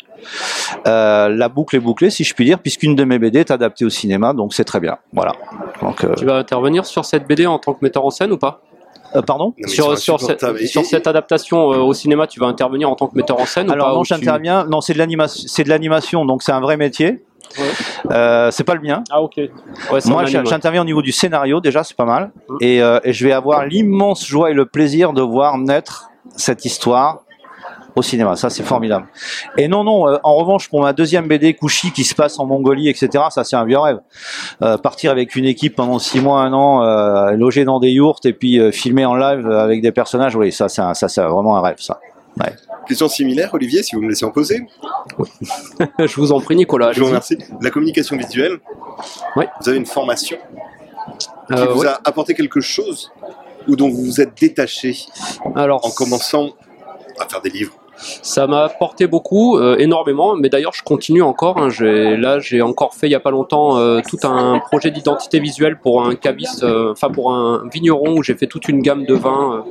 euh, 0.87 1.29
la 1.29 1.49
boucle 1.49 1.75
est 1.75 1.79
bouclée, 1.79 2.09
si 2.09 2.23
je 2.23 2.33
puis 2.33 2.45
dire, 2.45 2.59
puisqu'une 2.59 2.95
de 2.95 3.03
mes 3.03 3.19
BD 3.19 3.39
est 3.39 3.51
adaptée 3.51 3.85
au 3.85 3.89
cinéma, 3.89 4.33
donc 4.33 4.53
c'est 4.53 4.63
très 4.63 4.79
bien. 4.79 4.97
Voilà. 5.13 5.33
Donc, 5.81 6.05
tu 6.15 6.25
vas 6.25 6.35
intervenir 6.35 6.85
sur 6.85 7.05
cette 7.05 7.27
BD 7.27 7.47
en 7.47 7.57
tant 7.57 7.73
que 7.73 7.79
metteur 7.81 8.05
en 8.05 8.11
scène 8.11 8.31
ou 8.31 8.37
pas? 8.37 8.61
Euh, 9.15 9.21
pardon 9.21 9.53
sur, 9.65 9.97
sur, 9.97 10.19
cette, 10.21 10.45
sur, 10.65 10.85
cette, 10.85 11.07
adaptation 11.07 11.73
euh, 11.73 11.77
au 11.77 11.93
cinéma, 11.93 12.27
tu 12.27 12.39
vas 12.39 12.47
intervenir 12.47 12.89
en 12.89 12.95
tant 12.95 13.07
que 13.07 13.15
metteur 13.15 13.39
en 13.39 13.45
scène 13.45 13.69
Alors 13.69 13.87
ou 13.87 13.89
pas, 13.89 13.95
non, 13.97 14.03
j'interviens. 14.03 14.63
Tu... 14.63 14.69
Non, 14.69 14.81
c'est 14.81 14.93
de 14.93 14.97
l'animation. 14.97 15.43
C'est 15.47 15.63
de 15.63 15.69
l'animation, 15.69 16.25
donc 16.25 16.43
c'est 16.43 16.51
un 16.51 16.61
vrai 16.61 16.77
métier. 16.77 17.23
Ouais. 17.57 17.65
Euh, 18.11 18.51
c'est 18.51 18.63
pas 18.63 18.75
le 18.75 18.81
mien. 18.81 19.03
Ah 19.09 19.21
ok. 19.21 19.37
Ouais, 19.37 19.99
Moi, 20.05 20.25
j'interviens 20.25 20.81
au 20.81 20.85
niveau 20.85 21.01
du 21.01 21.11
scénario 21.11 21.59
déjà, 21.59 21.83
c'est 21.83 21.97
pas 21.97 22.05
mal. 22.05 22.31
Mmh. 22.47 22.57
Et, 22.61 22.81
euh, 22.81 22.99
et, 23.03 23.13
je 23.13 23.25
vais 23.25 23.33
avoir 23.33 23.65
l'immense 23.65 24.25
joie 24.25 24.51
et 24.51 24.53
le 24.53 24.65
plaisir 24.65 25.13
de 25.13 25.21
voir 25.21 25.57
naître 25.57 26.09
cette 26.37 26.65
histoire 26.65 27.23
au 27.95 28.01
cinéma. 28.01 28.35
Ça, 28.35 28.49
c'est 28.49 28.63
formidable. 28.63 29.07
Et 29.57 29.67
non, 29.67 29.83
non. 29.83 30.07
euh, 30.07 30.17
en 30.23 30.35
revanche, 30.35 30.69
pour 30.69 30.81
ma 30.81 30.93
deuxième 30.93 31.27
BD, 31.27 31.53
Kushi, 31.53 31.91
qui 31.91 32.03
se 32.03 32.15
passe 32.15 32.39
en 32.39 32.45
Mongolie, 32.45 32.89
etc. 32.89 33.09
Ça, 33.29 33.43
c'est 33.43 33.55
un 33.55 33.65
vieux 33.65 33.79
rêve. 33.79 33.99
Euh, 34.61 34.77
partir 34.77 35.11
avec 35.11 35.35
une 35.35 35.45
équipe 35.45 35.75
pendant 35.75 35.99
six 35.99 36.19
mois, 36.19 36.41
un 36.41 36.53
an, 36.53 36.83
euh, 36.83 37.31
loger 37.31 37.65
dans 37.65 37.79
des 37.79 37.91
yourtes 37.91 38.25
et 38.25 38.33
puis 38.33 38.71
filmer 38.71 39.05
en 39.05 39.15
live 39.15 39.49
avec 39.49 39.81
des 39.81 39.91
personnages. 39.91 40.35
Oui, 40.35 40.51
ça, 40.51 40.69
c'est 40.69 40.81
ça, 40.93 41.07
c'est 41.07 41.21
vraiment 41.21 41.57
un 41.57 41.61
rêve, 41.61 41.77
ça. 41.79 41.99
Question 42.87 43.07
similaire, 43.07 43.53
Olivier, 43.53 43.83
si 43.83 43.95
vous 43.95 44.01
me 44.01 44.09
laissez 44.09 44.25
en 44.25 44.31
poser. 44.31 44.65
Je 45.99 46.15
vous 46.15 46.31
en 46.31 46.41
prie, 46.41 46.55
Nicolas. 46.55 46.91
Je 46.91 46.99
vous 46.99 47.07
remercie. 47.07 47.37
La 47.61 47.69
communication 47.69 48.17
visuelle. 48.17 48.57
Oui. 49.35 49.45
Vous 49.61 49.69
avez 49.69 49.77
une 49.77 49.85
formation 49.85 50.37
qui 51.19 51.63
vous 51.73 51.85
a 51.85 51.99
apporté 52.03 52.33
quelque 52.33 52.61
chose 52.61 53.11
ou 53.67 53.75
dont 53.75 53.89
vous 53.89 54.03
vous 54.03 54.21
êtes 54.21 54.39
détaché 54.39 54.97
Alors, 55.55 55.85
en 55.85 55.91
commençant 55.91 56.49
à 57.19 57.27
faire 57.27 57.41
des 57.41 57.49
livres. 57.49 57.80
Ça 58.21 58.47
m'a 58.47 58.63
apporté 58.65 59.07
beaucoup, 59.07 59.57
euh, 59.57 59.75
énormément, 59.77 60.35
mais 60.35 60.49
d'ailleurs 60.49 60.73
je 60.73 60.83
continue 60.83 61.21
encore. 61.21 61.57
hein. 61.57 61.69
Là, 61.81 62.39
j'ai 62.39 62.61
encore 62.61 62.93
fait 62.93 63.07
il 63.07 63.11
y 63.11 63.15
a 63.15 63.19
pas 63.19 63.31
longtemps 63.31 63.77
euh, 63.77 64.01
tout 64.09 64.17
un 64.27 64.59
projet 64.59 64.91
d'identité 64.91 65.39
visuelle 65.39 65.77
pour 65.79 66.05
un 66.05 66.15
caviste, 66.15 66.63
euh, 66.63 66.91
enfin 66.91 67.09
pour 67.09 67.33
un 67.33 67.63
vigneron 67.71 68.17
où 68.17 68.23
j'ai 68.23 68.35
fait 68.35 68.47
toute 68.47 68.67
une 68.67 68.81
gamme 68.81 69.05
de 69.05 69.13
vins. 69.13 69.63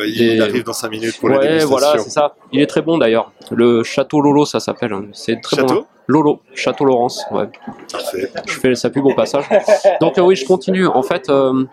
Euh, 0.00 0.06
il 0.06 0.22
Et- 0.22 0.40
arrive 0.40 0.64
dans 0.64 0.72
5 0.72 0.90
minutes 0.90 1.18
pour 1.20 1.28
la 1.28 1.38
dégustation. 1.38 1.68
voilà, 1.68 1.98
c'est 1.98 2.10
ça. 2.10 2.34
Il 2.52 2.60
est 2.60 2.66
très 2.66 2.82
bon 2.82 2.98
d'ailleurs. 2.98 3.32
Le 3.50 3.82
Château 3.82 4.20
Lolo, 4.20 4.44
ça 4.44 4.60
s'appelle. 4.60 4.92
hein. 4.92 5.04
C'est 5.12 5.40
très 5.40 5.62
bon. 5.62 5.84
Lolo, 6.08 6.40
Château 6.54 6.86
Laurence. 6.86 7.22
Ouais. 7.30 7.50
Je 8.46 8.52
fais 8.54 8.74
sa 8.74 8.88
pub 8.88 9.04
au 9.04 9.14
passage. 9.14 9.44
Donc 10.00 10.16
euh, 10.16 10.22
oui, 10.22 10.36
je 10.36 10.46
continue. 10.46 10.86
En 10.86 11.02
fait, 11.02 11.28
euh, 11.28 11.64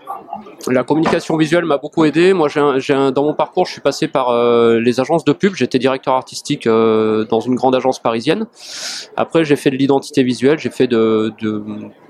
la 0.68 0.84
communication 0.84 1.38
visuelle 1.38 1.64
m'a 1.64 1.78
beaucoup 1.78 2.04
aidé. 2.04 2.34
Moi, 2.34 2.50
j'ai 2.50 3.12
dans 3.12 3.24
mon 3.24 3.34
parcours, 3.34 3.66
je 3.66 3.72
suis 3.72 3.82
passé 3.82 4.10
par 4.10 4.30
euh, 4.30 4.78
les 4.82 5.00
agences 5.00 5.24
de 5.24 5.32
pub. 5.32 5.56
J'étais 5.56 5.80
directeur 5.80 6.16
artistique 6.16 6.68
dans 6.68 7.40
une 7.40 7.56
grande 7.56 7.76
agence 7.76 8.00
parisienne. 8.00 8.46
Après, 9.16 9.46
j'ai 9.46 9.56
fait 9.56 9.72
de 9.72 9.78
l'identité 9.78 10.22
visuelle. 10.22 10.60
J'ai 10.60 10.70
fait 10.70 10.88
de, 10.88 11.32
de, 11.40 11.64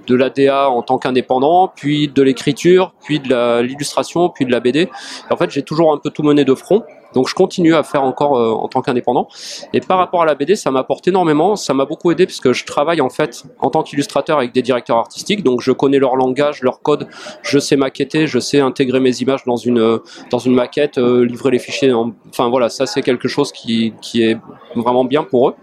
de 0.08 0.16
l'ADA 0.16 0.70
en 0.70 0.82
tant 0.82 0.98
qu'indépendant, 0.98 1.72
puis 1.76 2.08
de 2.08 2.24
l'écriture, 2.24 2.94
puis 3.04 3.20
de 3.20 3.62
l'illustration, 3.62 4.30
puis 4.30 4.46
de 4.46 4.52
la 4.52 4.60
BD. 4.60 4.82
Et 4.82 4.90
en 5.30 5.38
fait, 5.38 5.52
j'ai 5.52 5.62
toujours 5.62 5.94
un 5.94 5.98
peu 6.00 6.10
tout 6.10 6.24
mené 6.24 6.44
de 6.44 6.56
front. 6.56 6.84
Donc, 7.16 7.28
je 7.28 7.34
continue 7.34 7.74
à 7.74 7.84
faire 7.84 8.04
encore 8.04 8.38
euh, 8.38 8.52
en 8.52 8.68
tant 8.68 8.82
qu'indépendant. 8.82 9.28
Et 9.74 9.80
par 9.82 9.98
rapport 9.98 10.22
à 10.22 10.26
la 10.26 10.36
BD, 10.36 10.56
ça 10.56 10.70
m'apporte 10.72 11.08
énormément. 11.08 11.56
Ça 11.56 11.74
m'a 11.74 11.86
beaucoup 11.86 12.12
aidé 12.12 12.26
parce 12.26 12.40
que 12.40 12.54
je 12.54 12.66
travaille 12.66 13.02
en 13.02 13.10
fait 13.10 13.44
en 13.60 13.70
tant 13.70 13.82
qu'illustrateur 13.84 14.38
avec 14.38 14.52
des 14.54 14.62
directeurs 14.62 14.98
artistiques. 14.98 15.44
Donc 15.44 15.62
je 15.62 15.72
connais 15.72 15.98
leur 16.00 16.16
langage, 16.16 16.62
leur 16.62 16.82
code. 16.82 17.08
Je 17.42 17.58
sais 17.60 17.76
maqueter, 17.78 18.28
je 18.28 18.40
sais 18.40 18.60
intégrer 18.60 19.00
mes 19.00 19.16
images 19.22 19.44
dans 19.46 19.56
une 19.56 19.80
euh, 19.80 19.98
dans 20.30 20.40
une 20.40 20.54
maquette, 20.54 20.98
euh, 20.98 21.26
livrer 21.26 21.52
les 21.52 21.60
fichiers. 21.60 21.92
en- 21.94 22.12
Enfin 22.30 22.50
voilà, 22.50 22.70
ça 22.70 22.86
c'est 22.86 23.02
quelque 23.02 23.28
chose 23.28 23.52
qui 23.52 23.94
qui 24.02 24.24
est 24.24 24.38
vraiment 24.76 25.06
bien 25.06 25.24
pour 25.24 25.50
eux. 25.50 25.56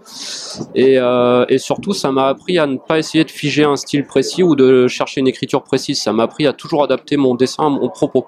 Et 0.75 0.97
euh, 0.99 1.45
et 1.49 1.57
surtout, 1.59 1.93
ça 1.93 2.11
m'a 2.11 2.27
appris 2.27 2.57
à 2.57 2.65
ne 2.65 2.77
pas 2.77 2.97
essayer 2.99 3.23
de 3.23 3.31
figer 3.31 3.63
un 3.63 3.75
style 3.75 4.05
précis 4.05 4.43
ou 4.43 4.55
de 4.55 4.87
chercher 4.87 5.21
une 5.21 5.27
écriture 5.27 5.63
précise. 5.63 6.01
Ça 6.01 6.13
m'a 6.13 6.23
appris 6.23 6.47
à 6.47 6.53
toujours 6.53 6.83
adapter 6.83 7.17
mon 7.17 7.35
dessin 7.35 7.67
à 7.67 7.69
mon 7.69 7.89
propos. 7.89 8.25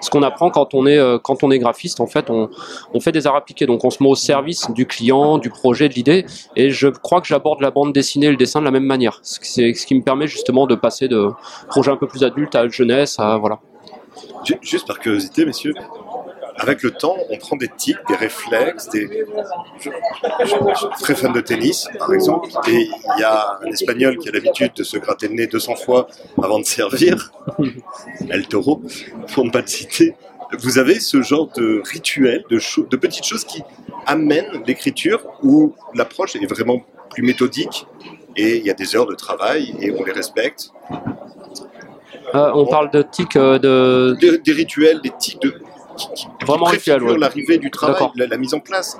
Ce 0.00 0.10
qu'on 0.10 0.22
apprend 0.22 0.50
quand 0.50 0.74
on 0.74 0.86
est 0.86 0.98
euh, 0.98 1.18
quand 1.18 1.42
on 1.42 1.50
est 1.50 1.58
graphiste, 1.58 2.00
en 2.00 2.06
fait, 2.06 2.30
on, 2.30 2.48
fait 3.00 3.12
des 3.12 3.26
arts 3.26 3.36
appliqués, 3.36 3.66
donc 3.66 3.84
on 3.84 3.90
se 3.90 4.02
met 4.02 4.08
au 4.08 4.14
service 4.14 4.70
du 4.70 4.86
client, 4.86 5.38
du 5.38 5.50
projet, 5.50 5.88
de 5.88 5.94
l'idée, 5.94 6.24
et 6.56 6.70
je 6.70 6.88
crois 6.88 7.20
que 7.20 7.26
j'aborde 7.26 7.60
la 7.60 7.70
bande 7.70 7.92
dessinée 7.92 8.26
et 8.26 8.30
le 8.30 8.36
dessin 8.36 8.60
de 8.60 8.64
la 8.64 8.70
même 8.70 8.84
manière. 8.84 9.20
C'est 9.22 9.74
ce 9.74 9.86
qui 9.86 9.94
me 9.94 10.02
permet 10.02 10.26
justement 10.26 10.66
de 10.66 10.74
passer 10.74 11.08
de 11.08 11.28
projet 11.68 11.90
un 11.90 11.96
peu 11.96 12.06
plus 12.06 12.24
adulte 12.24 12.54
à 12.54 12.68
jeunesse, 12.68 13.18
à 13.18 13.36
voilà. 13.36 13.58
Ju- 14.44 14.58
Juste 14.62 14.86
par 14.86 14.98
curiosité, 14.98 15.44
messieurs, 15.44 15.74
avec 16.56 16.82
le 16.82 16.90
temps, 16.92 17.16
on 17.30 17.36
prend 17.38 17.56
des 17.56 17.68
tics, 17.68 17.96
des 18.08 18.14
réflexes, 18.16 18.88
des... 18.90 19.24
Je, 19.80 19.90
je- 19.90 20.46
je 20.46 20.76
suis 20.76 20.88
très 21.00 21.14
fan 21.14 21.32
de 21.32 21.40
tennis, 21.40 21.88
par 21.98 22.12
exemple, 22.14 22.48
et 22.68 22.72
il 23.16 23.20
y 23.20 23.22
a 23.24 23.58
un 23.62 23.66
Espagnol 23.70 24.16
qui 24.18 24.28
a 24.28 24.32
l'habitude 24.32 24.72
de 24.76 24.82
se 24.84 24.96
gratter 24.98 25.28
le 25.28 25.34
nez 25.34 25.46
200 25.46 25.74
fois 25.76 26.06
avant 26.42 26.58
de 26.60 26.64
servir, 26.64 27.32
El 28.30 28.46
Toro, 28.46 28.82
pour 29.32 29.44
ne 29.44 29.50
pas 29.50 29.60
le 29.62 29.66
citer. 29.66 30.14
Vous 30.60 30.78
avez 30.78 31.00
ce 31.00 31.22
genre 31.22 31.48
de 31.56 31.82
rituel, 31.84 32.44
de, 32.50 32.58
cho- 32.58 32.86
de 32.88 32.96
petites 32.96 33.24
choses 33.24 33.44
qui 33.44 33.62
amènent 34.06 34.62
l'écriture, 34.66 35.20
où 35.42 35.74
l'approche 35.94 36.36
est 36.36 36.46
vraiment 36.46 36.82
plus 37.10 37.22
méthodique, 37.22 37.86
et 38.36 38.58
il 38.58 38.64
y 38.64 38.70
a 38.70 38.74
des 38.74 38.94
heures 38.94 39.06
de 39.06 39.14
travail, 39.14 39.74
et 39.80 39.90
on 39.92 40.04
les 40.04 40.12
respecte. 40.12 40.70
Euh, 42.34 42.50
on 42.54 42.66
parle 42.66 42.90
de 42.90 43.02
tic 43.02 43.36
euh, 43.36 43.58
de 43.58 44.16
Des, 44.20 44.38
des 44.38 44.52
rituels, 44.52 45.00
des 45.02 45.12
tics 45.18 45.40
de... 45.42 45.54
Vraiment 46.46 46.64
rituel, 46.64 46.96
préfigurent 46.96 47.12
ouais. 47.12 47.18
l'arrivée 47.18 47.58
du 47.58 47.70
travail, 47.70 48.08
la, 48.16 48.26
la 48.26 48.36
mise 48.36 48.54
en 48.54 48.60
place. 48.60 48.96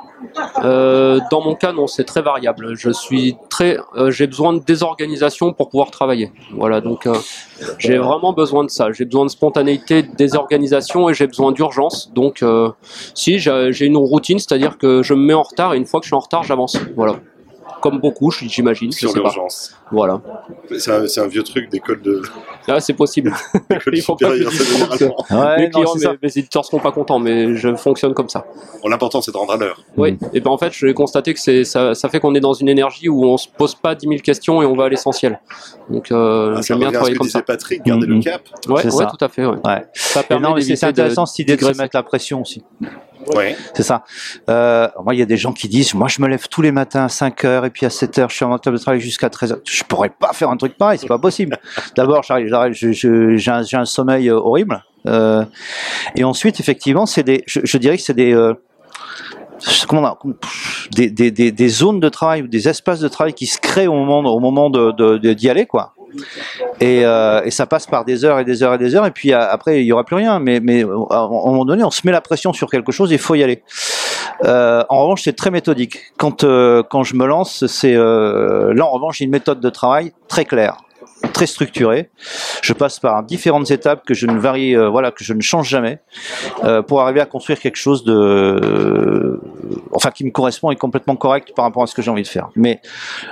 Euh, 0.62 1.20
dans 1.30 1.42
mon 1.42 1.54
cas, 1.54 1.72
non, 1.72 1.86
c'est 1.86 2.04
très 2.04 2.22
variable. 2.22 2.74
Je 2.76 2.90
suis 2.90 3.36
très, 3.50 3.78
euh, 3.96 4.10
j'ai 4.10 4.26
besoin 4.26 4.52
de 4.52 4.60
désorganisation 4.60 5.52
pour 5.52 5.68
pouvoir 5.68 5.90
travailler. 5.90 6.32
Voilà, 6.52 6.80
donc 6.80 7.06
euh, 7.06 7.14
j'ai 7.78 7.98
vraiment 7.98 8.32
besoin 8.32 8.64
de 8.64 8.70
ça. 8.70 8.92
J'ai 8.92 9.04
besoin 9.04 9.24
de 9.24 9.30
spontanéité, 9.30 10.02
de 10.02 10.14
désorganisation 10.14 11.08
et 11.08 11.14
j'ai 11.14 11.26
besoin 11.26 11.52
d'urgence. 11.52 12.12
Donc, 12.12 12.44
si 13.14 13.38
j'ai 13.38 13.86
une 13.86 13.96
routine, 13.96 14.38
c'est-à-dire 14.38 14.78
que 14.78 15.02
je 15.02 15.14
me 15.14 15.20
mets 15.20 15.34
en 15.34 15.42
retard 15.42 15.74
et 15.74 15.76
une 15.76 15.86
fois 15.86 16.00
que 16.00 16.04
je 16.04 16.08
suis 16.08 16.16
en 16.16 16.20
retard, 16.20 16.42
j'avance. 16.42 16.76
Voilà, 16.96 17.16
comme 17.84 17.98
beaucoup, 18.00 18.30
j'imagine. 18.30 18.90
Sur 18.92 19.12
l'urgence. 19.14 19.76
Voilà, 19.92 20.18
C'est 20.78 21.20
un, 21.20 21.26
vieux 21.26 21.42
truc 21.42 21.68
d'école 21.68 22.00
de 22.00 22.22
ah, 22.66 22.80
c'est 22.80 22.94
possible. 22.94 23.30
pas. 23.68 23.76
Ouais, 23.76 25.70
clients, 25.70 25.94
mes, 25.94 26.08
mes 26.22 26.38
éditeurs 26.38 26.64
seront 26.64 26.78
pas 26.78 26.92
contents, 26.92 27.18
mais 27.18 27.54
je 27.56 27.74
fonctionne 27.76 28.14
comme 28.14 28.30
ça. 28.30 28.46
Bon, 28.82 28.88
L'important, 28.88 29.20
c'est 29.20 29.32
de 29.32 29.36
rendre 29.36 29.52
à 29.52 29.56
l'heure. 29.58 29.82
Oui, 29.98 30.16
et 30.32 30.40
ben 30.40 30.50
en 30.50 30.56
fait, 30.56 30.72
je 30.72 30.86
vais 30.86 30.94
constater 30.94 31.34
que 31.34 31.40
c'est 31.40 31.64
ça, 31.64 31.94
ça 31.94 32.08
fait 32.08 32.20
qu'on 32.20 32.34
est 32.34 32.40
dans 32.40 32.54
une 32.54 32.70
énergie 32.70 33.10
où 33.10 33.22
on 33.22 33.36
se 33.36 33.48
pose 33.54 33.74
pas 33.74 33.94
10 33.94 34.06
000 34.08 34.20
questions 34.22 34.62
et 34.62 34.64
on 34.64 34.74
va 34.74 34.84
à 34.84 34.88
l'essentiel. 34.88 35.38
Donc, 35.90 36.10
euh, 36.10 36.54
Ah, 36.56 36.62
j'aime 36.62 36.78
bien 36.78 36.88
ce 36.88 36.94
travailler 36.94 37.12
que 37.12 37.18
comme 37.18 37.26
disait 37.26 37.38
ça. 37.38 37.42
Patrick, 37.44 37.84
garder 37.84 38.06
le 38.06 38.14
Mhm. 38.14 38.24
cap. 38.24 38.42
Ouais, 38.66 38.82
ouais, 38.82 38.90
ça. 38.90 39.04
tout 39.14 39.22
à 39.22 39.28
fait. 39.28 39.44
Ouais. 39.44 39.58
Ouais. 39.62 39.84
Ça 39.92 40.20
Et 40.20 40.22
permet 40.22 40.48
non, 40.48 40.54
mais 40.54 40.62
c'est 40.62 40.82
intéressant 40.84 41.26
cette 41.26 41.40
idée 41.40 41.56
de 41.58 41.62
se 41.62 41.76
mettre 41.76 41.94
la 41.94 42.02
pression 42.02 42.40
aussi. 42.40 42.62
Ouais. 43.34 43.56
C'est 43.74 43.82
ça. 43.82 44.04
Euh, 44.50 44.88
moi, 45.04 45.14
il 45.14 45.18
y 45.18 45.22
a 45.22 45.26
des 45.26 45.36
gens 45.36 45.52
qui 45.52 45.68
disent, 45.68 45.94
moi, 45.94 46.08
je 46.08 46.20
me 46.20 46.28
lève 46.28 46.48
tous 46.48 46.62
les 46.62 46.72
matins 46.72 47.04
à 47.04 47.08
5 47.08 47.44
heures 47.44 47.64
et 47.64 47.70
puis 47.70 47.86
à 47.86 47.90
7 47.90 48.18
heures, 48.18 48.30
je 48.30 48.36
suis 48.36 48.44
en 48.44 48.58
table 48.58 48.76
de 48.76 48.82
travail 48.82 49.00
jusqu'à 49.00 49.30
13 49.30 49.52
heures. 49.52 49.58
Je 49.64 49.82
pourrais 49.84 50.10
pas 50.10 50.32
faire 50.32 50.50
un 50.50 50.56
truc 50.56 50.76
pareil, 50.76 50.98
c'est 50.98 51.06
pas 51.06 51.18
possible. 51.18 51.58
D'abord, 51.96 52.22
j'ai 52.22 53.50
un, 53.50 53.84
sommeil 53.84 54.28
euh, 54.28 54.36
horrible. 54.36 54.84
Euh, 55.06 55.44
et 56.16 56.24
ensuite, 56.24 56.60
effectivement, 56.60 57.06
c'est 57.06 57.22
des, 57.22 57.44
je, 57.46 57.60
je 57.64 57.78
dirais 57.78 57.96
que 57.96 58.02
c'est 58.02 58.14
des, 58.14 58.34
euh, 58.34 58.54
comment 59.88 60.02
on 60.24 60.30
a- 60.30 60.34
des, 60.92 61.10
des, 61.10 61.30
des, 61.30 61.52
des 61.52 61.68
zones 61.68 62.00
de 62.00 62.08
travail 62.08 62.42
ou 62.42 62.46
des 62.48 62.68
espaces 62.68 63.00
de 63.00 63.08
travail 63.08 63.32
qui 63.34 63.46
se 63.46 63.58
créent 63.58 63.86
au 63.86 63.94
moment, 63.94 64.18
au 64.20 64.40
moment 64.40 64.70
de- 64.70 65.32
d'y 65.32 65.48
aller, 65.50 65.66
quoi. 65.66 65.93
Et, 66.80 67.04
euh, 67.04 67.42
et 67.44 67.50
ça 67.50 67.66
passe 67.66 67.86
par 67.86 68.04
des 68.04 68.24
heures 68.24 68.38
et 68.38 68.44
des 68.44 68.62
heures 68.62 68.74
et 68.74 68.78
des 68.78 68.94
heures, 68.94 69.06
et 69.06 69.10
puis 69.10 69.32
euh, 69.32 69.40
après 69.40 69.82
il 69.82 69.86
y 69.86 69.92
aura 69.92 70.04
plus 70.04 70.16
rien. 70.16 70.38
Mais, 70.38 70.60
euh, 70.60 71.04
à 71.10 71.18
un 71.18 71.28
moment 71.28 71.64
donné, 71.64 71.84
on 71.84 71.90
se 71.90 72.02
met 72.04 72.12
la 72.12 72.20
pression 72.20 72.52
sur 72.52 72.70
quelque 72.70 72.92
chose, 72.92 73.10
il 73.12 73.18
faut 73.18 73.34
y 73.34 73.42
aller. 73.42 73.62
En 74.42 75.02
revanche, 75.02 75.22
c'est 75.22 75.36
très 75.36 75.50
méthodique. 75.50 75.98
Quand 76.18 76.42
je 76.42 77.14
me 77.14 77.26
lance, 77.26 77.66
c'est 77.66 77.94
là 77.94 78.86
en 78.86 78.90
revanche 78.90 79.20
une 79.20 79.30
méthode 79.30 79.60
de 79.60 79.70
travail 79.70 80.12
très 80.28 80.44
claire, 80.44 80.78
très 81.32 81.46
structurée. 81.46 82.10
Je 82.62 82.72
passe 82.72 82.98
par 82.98 83.22
différentes 83.22 83.70
étapes 83.70 84.04
que 84.04 84.14
je 84.14 84.26
ne 84.26 84.38
varie, 84.38 84.76
euh, 84.76 84.88
voilà, 84.88 85.10
que 85.10 85.24
je 85.24 85.32
ne 85.32 85.40
change 85.40 85.68
jamais, 85.68 86.00
euh, 86.64 86.82
pour 86.82 87.00
arriver 87.00 87.20
à 87.20 87.26
construire 87.26 87.58
quelque 87.60 87.76
chose 87.76 88.04
de, 88.04 89.40
enfin 89.92 90.10
qui 90.10 90.24
me 90.24 90.30
correspond 90.30 90.70
et 90.70 90.76
complètement 90.76 91.16
correct 91.16 91.52
par 91.54 91.64
rapport 91.64 91.82
à 91.82 91.86
ce 91.86 91.94
que 91.94 92.02
j'ai 92.02 92.10
envie 92.10 92.22
de 92.22 92.28
faire. 92.28 92.48
Mais 92.56 92.80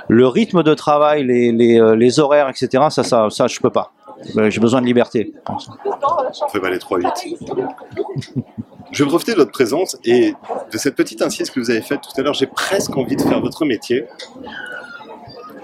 le 0.07 0.27
rythme 0.27 0.63
de 0.63 0.73
travail, 0.73 1.23
les 1.25 1.51
les, 1.51 1.79
euh, 1.79 2.19
horaires, 2.19 2.49
etc. 2.49 2.83
Ça 2.89 3.03
ça 3.03 3.29
ça 3.29 3.47
je 3.47 3.59
peux 3.59 3.69
pas. 3.69 3.91
J'ai 4.49 4.59
besoin 4.59 4.81
de 4.81 4.85
liberté. 4.85 5.33
Fait 6.51 6.69
les 6.69 6.77
3-8. 6.77 8.43
Je 8.91 9.03
vais 9.03 9.09
profiter 9.09 9.31
de 9.33 9.37
votre 9.37 9.51
présence 9.51 9.97
et 10.05 10.33
de 10.71 10.77
cette 10.77 10.95
petite 10.95 11.21
incise 11.21 11.49
que 11.49 11.59
vous 11.59 11.71
avez 11.71 11.81
faite 11.81 12.01
tout 12.01 12.19
à 12.19 12.23
l'heure. 12.23 12.33
J'ai 12.33 12.47
presque 12.47 12.95
envie 12.95 13.15
de 13.15 13.21
faire 13.21 13.41
votre 13.41 13.65
métier. 13.65 14.05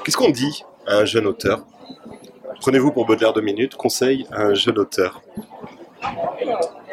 Qu'est-ce 0.04 0.18
qu'on 0.18 0.32
dit 0.32 0.64
à 0.88 0.98
un 0.98 1.06
jeune 1.06 1.28
auteur? 1.28 1.64
Prenez-vous 2.62 2.92
pour 2.92 3.06
Baudelaire 3.06 3.34
deux 3.34 3.42
minutes. 3.42 3.76
Conseil 3.76 4.26
à 4.32 4.44
un 4.44 4.54
jeune 4.54 4.78
auteur. 4.78 5.22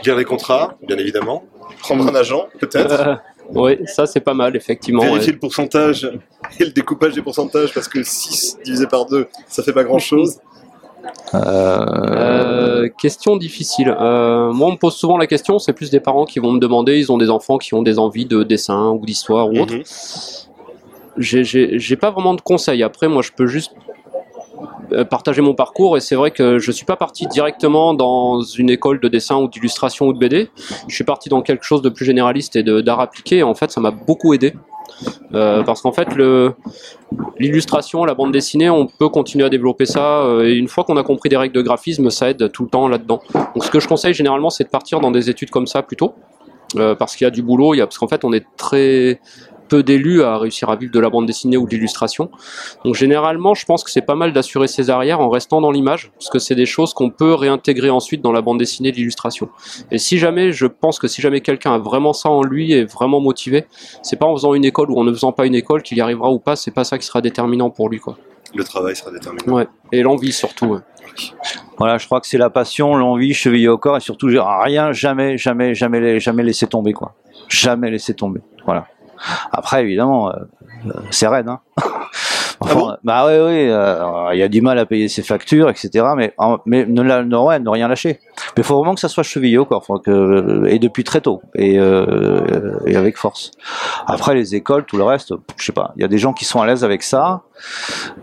Lire 0.05 0.17
les 0.17 0.25
contrats, 0.25 0.75
bien 0.87 0.97
évidemment. 0.99 1.45
Prendre 1.81 2.07
un 2.09 2.15
agent, 2.15 2.47
peut-être. 2.59 3.01
Euh, 3.07 3.15
oui, 3.51 3.79
ça 3.87 4.07
c'est 4.07 4.21
pas 4.21 4.35
mal, 4.35 4.57
effectivement. 4.57 5.03
Vérifier 5.03 5.29
ouais. 5.29 5.33
le 5.35 5.39
pourcentage 5.39 6.11
et 6.59 6.65
le 6.65 6.71
découpage 6.71 7.15
des 7.15 7.23
pourcentages 7.23 7.73
parce 7.73 7.89
que 7.89 8.03
6 8.03 8.59
divisé 8.65 8.87
par 8.87 9.07
2, 9.07 9.27
ça 9.47 9.63
fait 9.63 9.73
pas 9.73 9.85
grand-chose. 9.85 10.39
Euh, 11.35 12.89
question 12.99 13.37
difficile. 13.37 13.95
Euh, 14.01 14.53
moi, 14.53 14.69
on 14.69 14.73
me 14.73 14.77
pose 14.77 14.95
souvent 14.97 15.17
la 15.19 15.27
question, 15.27 15.59
c'est 15.59 15.73
plus 15.73 15.91
des 15.91 16.01
parents 16.01 16.25
qui 16.25 16.39
vont 16.41 16.53
me 16.53 16.59
demander, 16.59 16.99
ils 16.99 17.13
ont 17.13 17.19
des 17.19 17.31
enfants 17.31 17.59
qui 17.59 17.75
ont 17.75 17.83
des 17.83 17.99
envies 17.99 18.27
de 18.27 18.43
dessin 18.43 18.91
ou 18.91 19.05
d'histoire 19.05 19.49
ou 19.49 19.59
autre. 19.61 19.75
Mhm. 19.75 19.83
j'ai- 21.19 21.79
j'ai 21.79 21.97
pas 21.97 22.11
vraiment 22.11 22.35
de 22.35 22.41
conseils. 22.41 22.83
Après, 22.83 23.09
moi, 23.09 23.23
je 23.23 23.31
peux 23.33 23.47
juste 23.47 23.73
euh, 23.86 23.86
partager 25.11 25.43
mon 25.43 25.55
parcours 25.55 25.97
et 25.97 26.01
c'est 26.01 26.15
vrai 26.15 26.31
que 26.31 26.59
je 26.59 26.71
suis 26.73 26.87
pas 26.87 26.97
parti 26.97 27.27
directement 27.27 27.95
dans 27.95 28.41
une 28.41 28.71
école 28.71 29.01
de 29.01 29.09
dessin 29.09 29.37
ou 29.37 29.49
d'illustration 29.49 30.07
ou 30.07 30.13
de 30.13 30.19
BD. 30.19 30.51
Je 30.89 30.95
suis 30.95 31.05
parti 31.05 31.29
dans 31.29 31.43
quelque 31.43 31.65
chose 31.65 31.83
de 31.83 31.89
plus 31.89 32.05
généraliste 32.05 32.57
et 32.57 32.63
d'art 32.63 33.01
appliqué. 33.01 33.39
Et 33.39 33.43
en 33.43 33.55
fait, 33.55 33.71
ça 33.71 33.81
m'a 33.81 33.91
beaucoup 33.91 34.35
aidé. 34.35 34.55
Euh, 35.35 35.63
parce 35.63 35.83
qu'en 35.83 35.93
fait, 35.93 36.09
l'illustration, 37.39 38.05
la 38.05 38.15
bande 38.15 38.33
dessinée, 38.33 38.71
on 38.71 38.87
peut 38.87 39.09
continuer 39.09 39.45
à 39.45 39.49
développer 39.49 39.87
ça. 39.87 40.23
euh, 40.23 40.49
et 40.49 40.55
une 40.55 40.69
fois 40.69 40.85
qu'on 40.85 40.97
a 40.97 41.03
compris 41.03 41.29
des 41.29 41.37
règles 41.37 41.55
de 41.55 41.63
graphisme, 41.63 42.11
ça 42.11 42.31
aide 42.31 42.51
tout 42.53 42.65
le 42.65 42.71
temps 42.71 42.89
là-dedans. 42.89 43.21
Donc, 43.55 43.65
ce 43.65 43.71
que 43.71 43.81
je 43.81 43.89
conseille 43.89 44.15
généralement, 44.15 44.51
c'est 44.51 44.65
de 44.65 44.69
partir 44.69 45.01
dans 45.01 45.11
des 45.11 45.29
études 45.31 45.51
comme 45.51 45.67
ça 45.67 45.83
plutôt, 45.83 46.15
euh, 46.77 46.95
parce 46.95 47.17
qu'il 47.17 47.25
y 47.25 47.29
a 47.29 47.31
du 47.31 47.43
boulot. 47.43 47.75
Il 47.75 47.79
y 47.79 47.81
a, 47.81 47.87
parce 47.87 47.99
qu'en 47.99 48.09
fait, 48.09 48.25
on 48.25 48.33
est 48.33 48.47
très 48.57 49.21
peu 49.69 49.83
d'élus 49.83 50.23
à 50.23 50.39
réussir 50.39 50.71
à 50.71 50.77
vivre 50.77 50.93
de 50.93 51.01
la 51.01 51.11
bande 51.11 51.27
dessinée 51.27 51.57
ou 51.57 51.67
de 51.67 51.71
l'illustration. 51.71 52.31
Donc 52.85 52.95
généralement, 52.95 53.55
je 53.55 53.65
pense 53.65 53.85
que 53.85 53.91
c'est 53.91 54.03
pas 54.03 54.15
mal 54.15 54.33
d'assurer 54.33 54.69
ses 54.69 54.91
arrières 54.91 55.21
en 55.21 55.29
restant 55.29 55.61
dans 55.61 55.71
l'image, 55.71 56.11
parce 56.19 56.31
que 56.31 56.39
c'est 56.39 56.55
des 56.55 56.67
choses 56.67 56.95
qu'on 56.95 57.11
peut 57.11 57.35
réintégrer 57.35 57.91
ensuite 57.91 58.23
dans 58.23 58.33
la 58.33 58.43
bande 58.43 58.59
dessinée, 58.59 58.93
l'illustration. 58.93 59.49
Et 59.91 59.99
si 59.99 60.19
jamais, 60.19 60.53
je 60.53 60.67
pense 60.67 60.99
que 60.99 61.09
si 61.09 61.21
jamais 61.21 61.41
quelqu'un 61.41 61.75
a 61.75 61.79
vraiment 61.79 62.13
ça 62.13 62.29
en 62.29 62.43
lui 62.43 62.73
et 62.73 62.81
est 62.81 62.93
vraiment 62.93 63.21
motivé, 63.21 63.67
c'est 64.03 64.17
pas 64.17 64.27
en 64.27 64.35
faisant 64.35 64.55
une 64.55 64.65
école 64.65 64.91
ou 64.91 64.99
en 64.99 65.05
ne 65.05 65.13
faisant 65.13 65.33
pas 65.33 65.47
une 65.47 65.55
école 65.55 65.83
qu'il 65.83 65.99
y 65.99 66.01
arrivera 66.01 66.31
ou 66.31 66.39
pas, 66.39 66.57
c'est 66.57 66.71
pas 66.71 66.85
ça 66.85 66.99
qui 66.99 67.07
sera 67.07 67.21
déterminant 67.21 67.71
pour 67.71 67.89
lui, 67.89 67.99
quoi. 67.99 68.17
Le 68.55 68.65
travail 68.65 68.95
sera 68.95 69.11
déterminant. 69.11 69.53
Ouais. 69.53 69.67
Et 69.93 70.03
l'envie 70.03 70.33
surtout. 70.33 70.67
ouais. 70.67 70.81
Voilà, 71.79 71.99
je 71.99 72.07
crois 72.07 72.21
que 72.21 72.27
c'est 72.27 72.39
la 72.39 72.51
passion, 72.51 72.95
l'envie, 72.95 73.35
chevillée 73.35 73.69
au 73.69 73.79
corps 73.79 73.97
et 73.97 74.01
surtout 74.01 74.29
rien, 74.29 74.93
jamais, 74.93 75.37
jamais, 75.37 75.75
jamais, 75.75 76.21
jamais 76.21 76.43
laisser 76.43 76.67
tomber 76.67 76.93
quoi. 76.93 77.15
Jamais 77.49 77.91
laisser 77.91 78.15
tomber. 78.15 78.41
Voilà. 78.65 78.87
Après, 79.53 79.83
évidemment, 79.83 80.31
euh, 80.31 80.35
c'est 81.11 81.27
raide. 81.27 81.49
Hein. 81.49 81.61
Enfin, 82.61 82.73
Ah 82.75 82.79
bon 82.81 82.97
bah 83.05 83.27
oui, 83.27 83.33
oui, 83.35 83.69
euh, 83.71 84.31
il 84.33 84.39
y 84.39 84.43
a 84.43 84.49
du 84.49 84.61
mal 84.63 84.79
à 84.79 84.87
payer 84.87 85.09
ses 85.09 85.23
factures, 85.23 85.69
etc. 85.69 86.05
Mais, 86.17 86.35
mais 86.65 86.87
ne, 86.87 87.03
la- 87.03 87.23
ne, 87.25 87.37
ouais, 87.37 87.59
ne 87.59 87.69
rien 87.69 87.89
lâcher. 87.89 88.19
Mais 88.57 88.63
il 88.63 88.65
faut 88.65 88.77
vraiment 88.77 88.95
que 88.95 89.01
ça 89.01 89.09
soit 89.09 89.23
chevillé 89.23 89.59
corps, 89.69 89.85
faut 89.85 89.99
que, 89.99 90.65
et 90.67 90.79
depuis 90.79 91.05
très 91.05 91.21
tôt, 91.21 91.43
et, 91.55 91.79
euh, 91.79 92.79
et 92.87 92.97
avec 92.97 93.17
force. 93.19 93.51
Après, 94.07 94.35
les 94.35 94.55
écoles, 94.55 94.85
tout 94.85 94.97
le 94.97 95.05
reste, 95.05 95.33
je 95.57 95.65
sais 95.67 95.73
pas. 95.73 95.93
Il 95.97 96.03
y 96.03 96.05
a 96.05 96.09
des 96.09 96.19
gens 96.19 96.33
qui 96.33 96.45
sont 96.45 96.61
à 96.61 96.67
l'aise 96.67 96.83
avec 96.85 97.03
ça. 97.03 97.43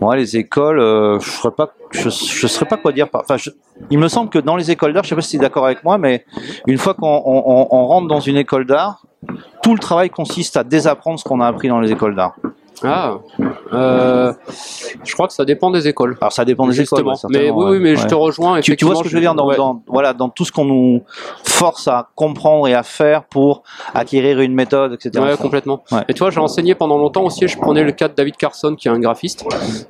Moi, 0.00 0.16
les 0.16 0.36
écoles, 0.36 0.80
euh, 0.80 1.18
je 1.20 1.30
serais 1.30 1.50
pas, 1.52 1.70
je, 1.90 2.08
je 2.10 2.46
saurais 2.46 2.66
pas 2.66 2.76
quoi 2.76 2.92
dire. 2.92 3.06
Enfin, 3.12 3.36
je- 3.36 3.50
il 3.90 3.98
me 3.98 4.08
semble 4.08 4.30
que 4.30 4.38
dans 4.38 4.56
les 4.56 4.70
écoles 4.70 4.92
d'art, 4.92 5.04
je 5.04 5.10
sais 5.10 5.14
pas 5.16 5.20
si 5.22 5.30
tu 5.32 5.36
es 5.36 5.40
d'accord 5.40 5.64
avec 5.66 5.82
moi, 5.84 5.98
mais 5.98 6.24
une 6.66 6.78
fois 6.78 6.94
qu'on 6.94 7.06
on, 7.24 7.42
on- 7.46 7.68
on 7.70 7.86
rentre 7.86 8.08
dans 8.08 8.20
une 8.20 8.36
école 8.36 8.66
d'art, 8.66 9.02
tout 9.62 9.72
le 9.74 9.80
travail 9.80 10.10
consiste 10.10 10.56
à 10.56 10.64
désapprendre 10.64 11.18
ce 11.18 11.24
qu'on 11.24 11.40
a 11.40 11.46
appris 11.46 11.68
dans 11.68 11.80
les 11.80 11.90
écoles 11.92 12.14
d'art. 12.14 12.34
Ah, 12.82 13.18
euh, 13.72 14.32
je 15.04 15.12
crois 15.14 15.26
que 15.28 15.32
ça 15.32 15.44
dépend 15.44 15.70
des 15.70 15.86
écoles. 15.88 16.16
Alors 16.20 16.32
ça 16.32 16.44
dépend 16.44 16.66
des 16.66 16.80
écoles, 16.80 17.04
Justement. 17.10 17.12
ouais, 17.32 17.38
mais 17.44 17.50
oui, 17.50 17.64
oui, 17.70 17.78
mais 17.80 17.96
je 17.96 18.06
te 18.06 18.14
rejoins. 18.14 18.60
Tu, 18.60 18.76
tu 18.76 18.84
vois 18.84 18.96
ce 18.96 19.02
que 19.02 19.08
je 19.08 19.14
veux 19.14 19.20
dire 19.20 19.34
dans, 19.34 19.46
Ouais. 19.46 19.56
dans- 19.56 19.82
voilà, 19.86 20.12
dans 20.12 20.28
tout 20.28 20.44
ce 20.44 20.52
qu'on 20.52 20.64
nous 20.64 21.02
force 21.44 21.86
à 21.88 22.08
comprendre 22.14 22.66
et 22.68 22.74
à 22.74 22.82
faire 22.82 23.24
pour 23.24 23.62
acquérir 23.94 24.40
une 24.40 24.54
méthode, 24.54 24.92
etc. 24.94 25.24
Ouais, 25.24 25.36
complètement. 25.36 25.84
Et 26.08 26.14
tu 26.14 26.20
vois, 26.20 26.30
j'ai 26.30 26.40
enseigné 26.40 26.74
pendant 26.74 26.98
longtemps 26.98 27.24
aussi. 27.24 27.46
Je 27.48 27.58
prenais 27.58 27.84
le 27.84 27.92
cas 27.92 28.08
de 28.08 28.14
David 28.14 28.36
Carson, 28.36 28.74
qui 28.74 28.88
est 28.88 28.90
un 28.90 28.98
graphiste, 28.98 29.44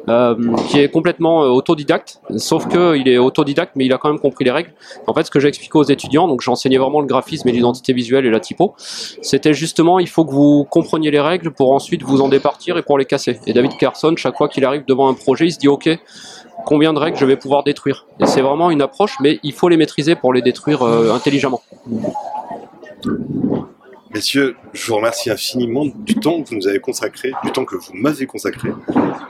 euh, 0.09 0.35
qui 0.69 0.81
est 0.81 0.89
complètement 0.91 1.43
euh, 1.45 1.49
autodidacte. 1.49 2.21
Sauf 2.37 2.69
que 2.69 2.97
il 2.97 3.09
est 3.09 3.19
autodidacte, 3.19 3.73
mais 3.77 3.87
il 3.87 3.93
a 3.93 3.99
quand 3.99 4.09
même 4.11 4.19
compris 4.21 4.45
les 4.45 4.51
règles. 4.51 4.73
En 5.07 5.15
fait, 5.15 5.25
ce 5.25 5.31
que 5.31 5.41
j'ai 5.41 5.49
expliqué 5.49 5.79
aux 5.79 5.85
étudiants, 5.85 6.29
donc 6.29 6.41
j'enseignais 6.43 6.79
vraiment 6.79 7.01
le 7.01 7.07
graphisme 7.07 7.49
et 7.49 7.53
l'identité 7.53 7.93
visuelle 7.93 8.27
et 8.27 8.31
la 8.31 8.41
typo, 8.41 8.75
c'était 9.23 9.55
justement, 9.55 9.99
il 9.99 10.09
faut 10.09 10.25
que 10.25 10.33
vous 10.33 10.67
compreniez 10.69 11.11
les 11.11 11.21
règles 11.21 11.51
pour 11.53 11.73
ensuite 11.73 12.03
vous 12.03 12.21
en 12.21 12.29
départir 12.29 12.74
et 12.79 12.83
pour 12.83 12.99
les 12.99 13.05
casser. 13.05 13.39
Et 13.47 13.53
David 13.53 13.77
Carson, 13.79 14.15
chaque 14.17 14.37
fois 14.37 14.49
qu'il 14.49 14.65
arrive 14.65 14.85
devant 14.87 15.09
un 15.09 15.15
projet, 15.15 15.47
il 15.47 15.53
se 15.53 15.59
dit, 15.59 15.69
ok. 15.69 15.89
Combien 16.67 16.93
de 16.93 16.99
règles 16.99 17.19
je 17.19 17.27
vais 17.27 17.37
pouvoir 17.37 17.63
détruire 17.63 18.07
Et 18.21 18.27
c'est 18.27 18.41
vraiment 18.41 18.71
une 18.71 18.81
approche, 18.81 19.17
mais 19.21 19.39
il 19.43 19.53
faut 19.53 19.69
les 19.69 19.77
maîtriser 19.77 20.15
pour 20.15 20.33
les 20.33 20.41
détruire 20.41 20.83
euh, 20.83 21.13
intelligemment. 21.13 21.61
Messieurs, 24.15 24.55
je 24.73 24.87
vous 24.87 24.95
remercie 24.95 25.29
infiniment 25.29 25.87
du 25.87 26.15
temps 26.15 26.41
que 26.41 26.49
vous 26.49 26.55
nous 26.55 26.69
avez 26.69 26.79
consacré, 26.79 27.33
du 27.43 27.51
temps 27.51 27.65
que 27.65 27.75
vous 27.75 27.95
m'avez 27.95 28.27
consacré, 28.27 28.69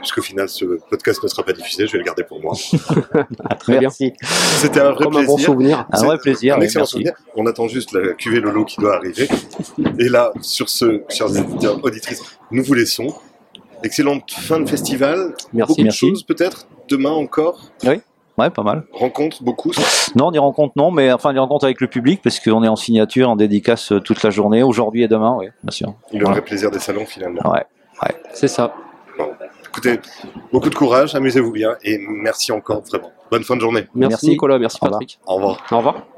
puisqu'au 0.01 0.21
final, 0.21 0.47
ce 0.47 0.79
podcast 0.91 1.23
ne 1.23 1.29
sera 1.29 1.43
pas 1.43 1.55
diffusé, 1.55 1.87
je 1.87 1.93
vais 1.93 1.99
le 1.99 2.05
garder 2.05 2.23
pour 2.23 2.39
moi. 2.43 2.53
Très 3.61 3.73
bien. 3.73 3.81
Merci. 3.81 4.13
C'était 4.23 4.81
un 4.81 4.93
vrai 4.93 5.05
Comme 5.05 5.17
un 5.17 5.25
bon 5.25 5.39
souvenir. 5.39 5.87
Un 5.91 6.05
vrai 6.05 6.19
plaisir. 6.19 6.57
Un 6.57 6.61
excellent 6.61 6.83
merci. 6.83 6.93
souvenir. 6.93 7.15
On 7.35 7.47
attend 7.47 7.67
juste 7.67 7.93
la 7.93 8.13
cuvée 8.13 8.41
Lolo 8.41 8.67
qui 8.67 8.79
doit 8.79 8.97
arriver. 8.97 9.27
Et 9.99 10.11
là, 10.11 10.33
sur 10.43 10.69
ce, 10.69 11.03
chers 11.09 11.31
auditeurs, 11.31 11.83
auditrices, 11.83 12.21
nous 12.51 12.63
vous 12.63 12.75
laissons. 12.75 13.15
Excellente 13.85 14.31
fin 14.33 14.59
de 14.61 14.69
festival. 14.69 15.35
Merci. 15.53 15.69
Beaucoup 15.69 15.75
de 15.79 15.83
Merci. 15.85 15.99
choses 15.99 16.23
peut-être. 16.25 16.67
Demain 16.89 17.11
encore. 17.13 17.61
Ouais, 18.37 18.51
pas 18.51 18.63
mal. 18.65 18.83
Rencontres 18.93 19.45
beaucoup. 19.45 19.71
Non, 20.17 20.33
des 20.33 20.41
rencontres 20.41 20.73
non, 20.77 20.91
mais 20.91 21.13
enfin 21.13 21.33
des 21.33 21.39
rencontres 21.39 21.67
avec 21.67 21.81
le 21.81 21.87
public 21.87 22.21
parce 22.23 22.41
qu'on 22.41 22.65
est 22.65 22.69
en 22.69 22.75
signature, 22.75 23.31
en 23.31 23.37
dédicace 23.37 23.93
euh, 23.93 24.01
toute 24.01 24.25
la 24.25 24.31
journée, 24.31 24.65
aujourd'hui 24.65 25.05
et 25.05 25.09
demain, 25.09 25.37
oui, 25.39 25.47
bien 25.63 25.71
sûr. 25.71 25.95
Le 26.13 26.19
Ouais. 26.27 26.33
vrai 26.33 26.43
plaisir 26.43 26.71
des 26.73 26.81
salons 26.81 27.07
finalement. 27.07 27.43
Ouais. 27.53 27.63
C'est 28.33 28.49
ça. 28.49 28.75
Écoutez, 29.69 30.01
beaucoup 30.53 30.71
de 30.71 30.75
courage, 30.75 31.15
amusez-vous 31.15 31.53
bien 31.53 31.77
et 31.85 31.99
merci 31.99 32.51
encore 32.53 32.83
vraiment. 32.83 33.13
Bonne 33.31 33.45
fin 33.45 33.55
de 33.57 33.61
journée. 33.61 33.87
Merci, 33.95 34.11
Merci. 34.11 34.29
Nicolas, 34.31 34.59
merci 34.59 34.79
Au 34.81 34.85
revoir. 34.87 34.99
Patrick. 35.01 35.21
Au 35.27 35.35
revoir. 35.35 35.67
Au 35.71 35.77
revoir. 35.79 36.14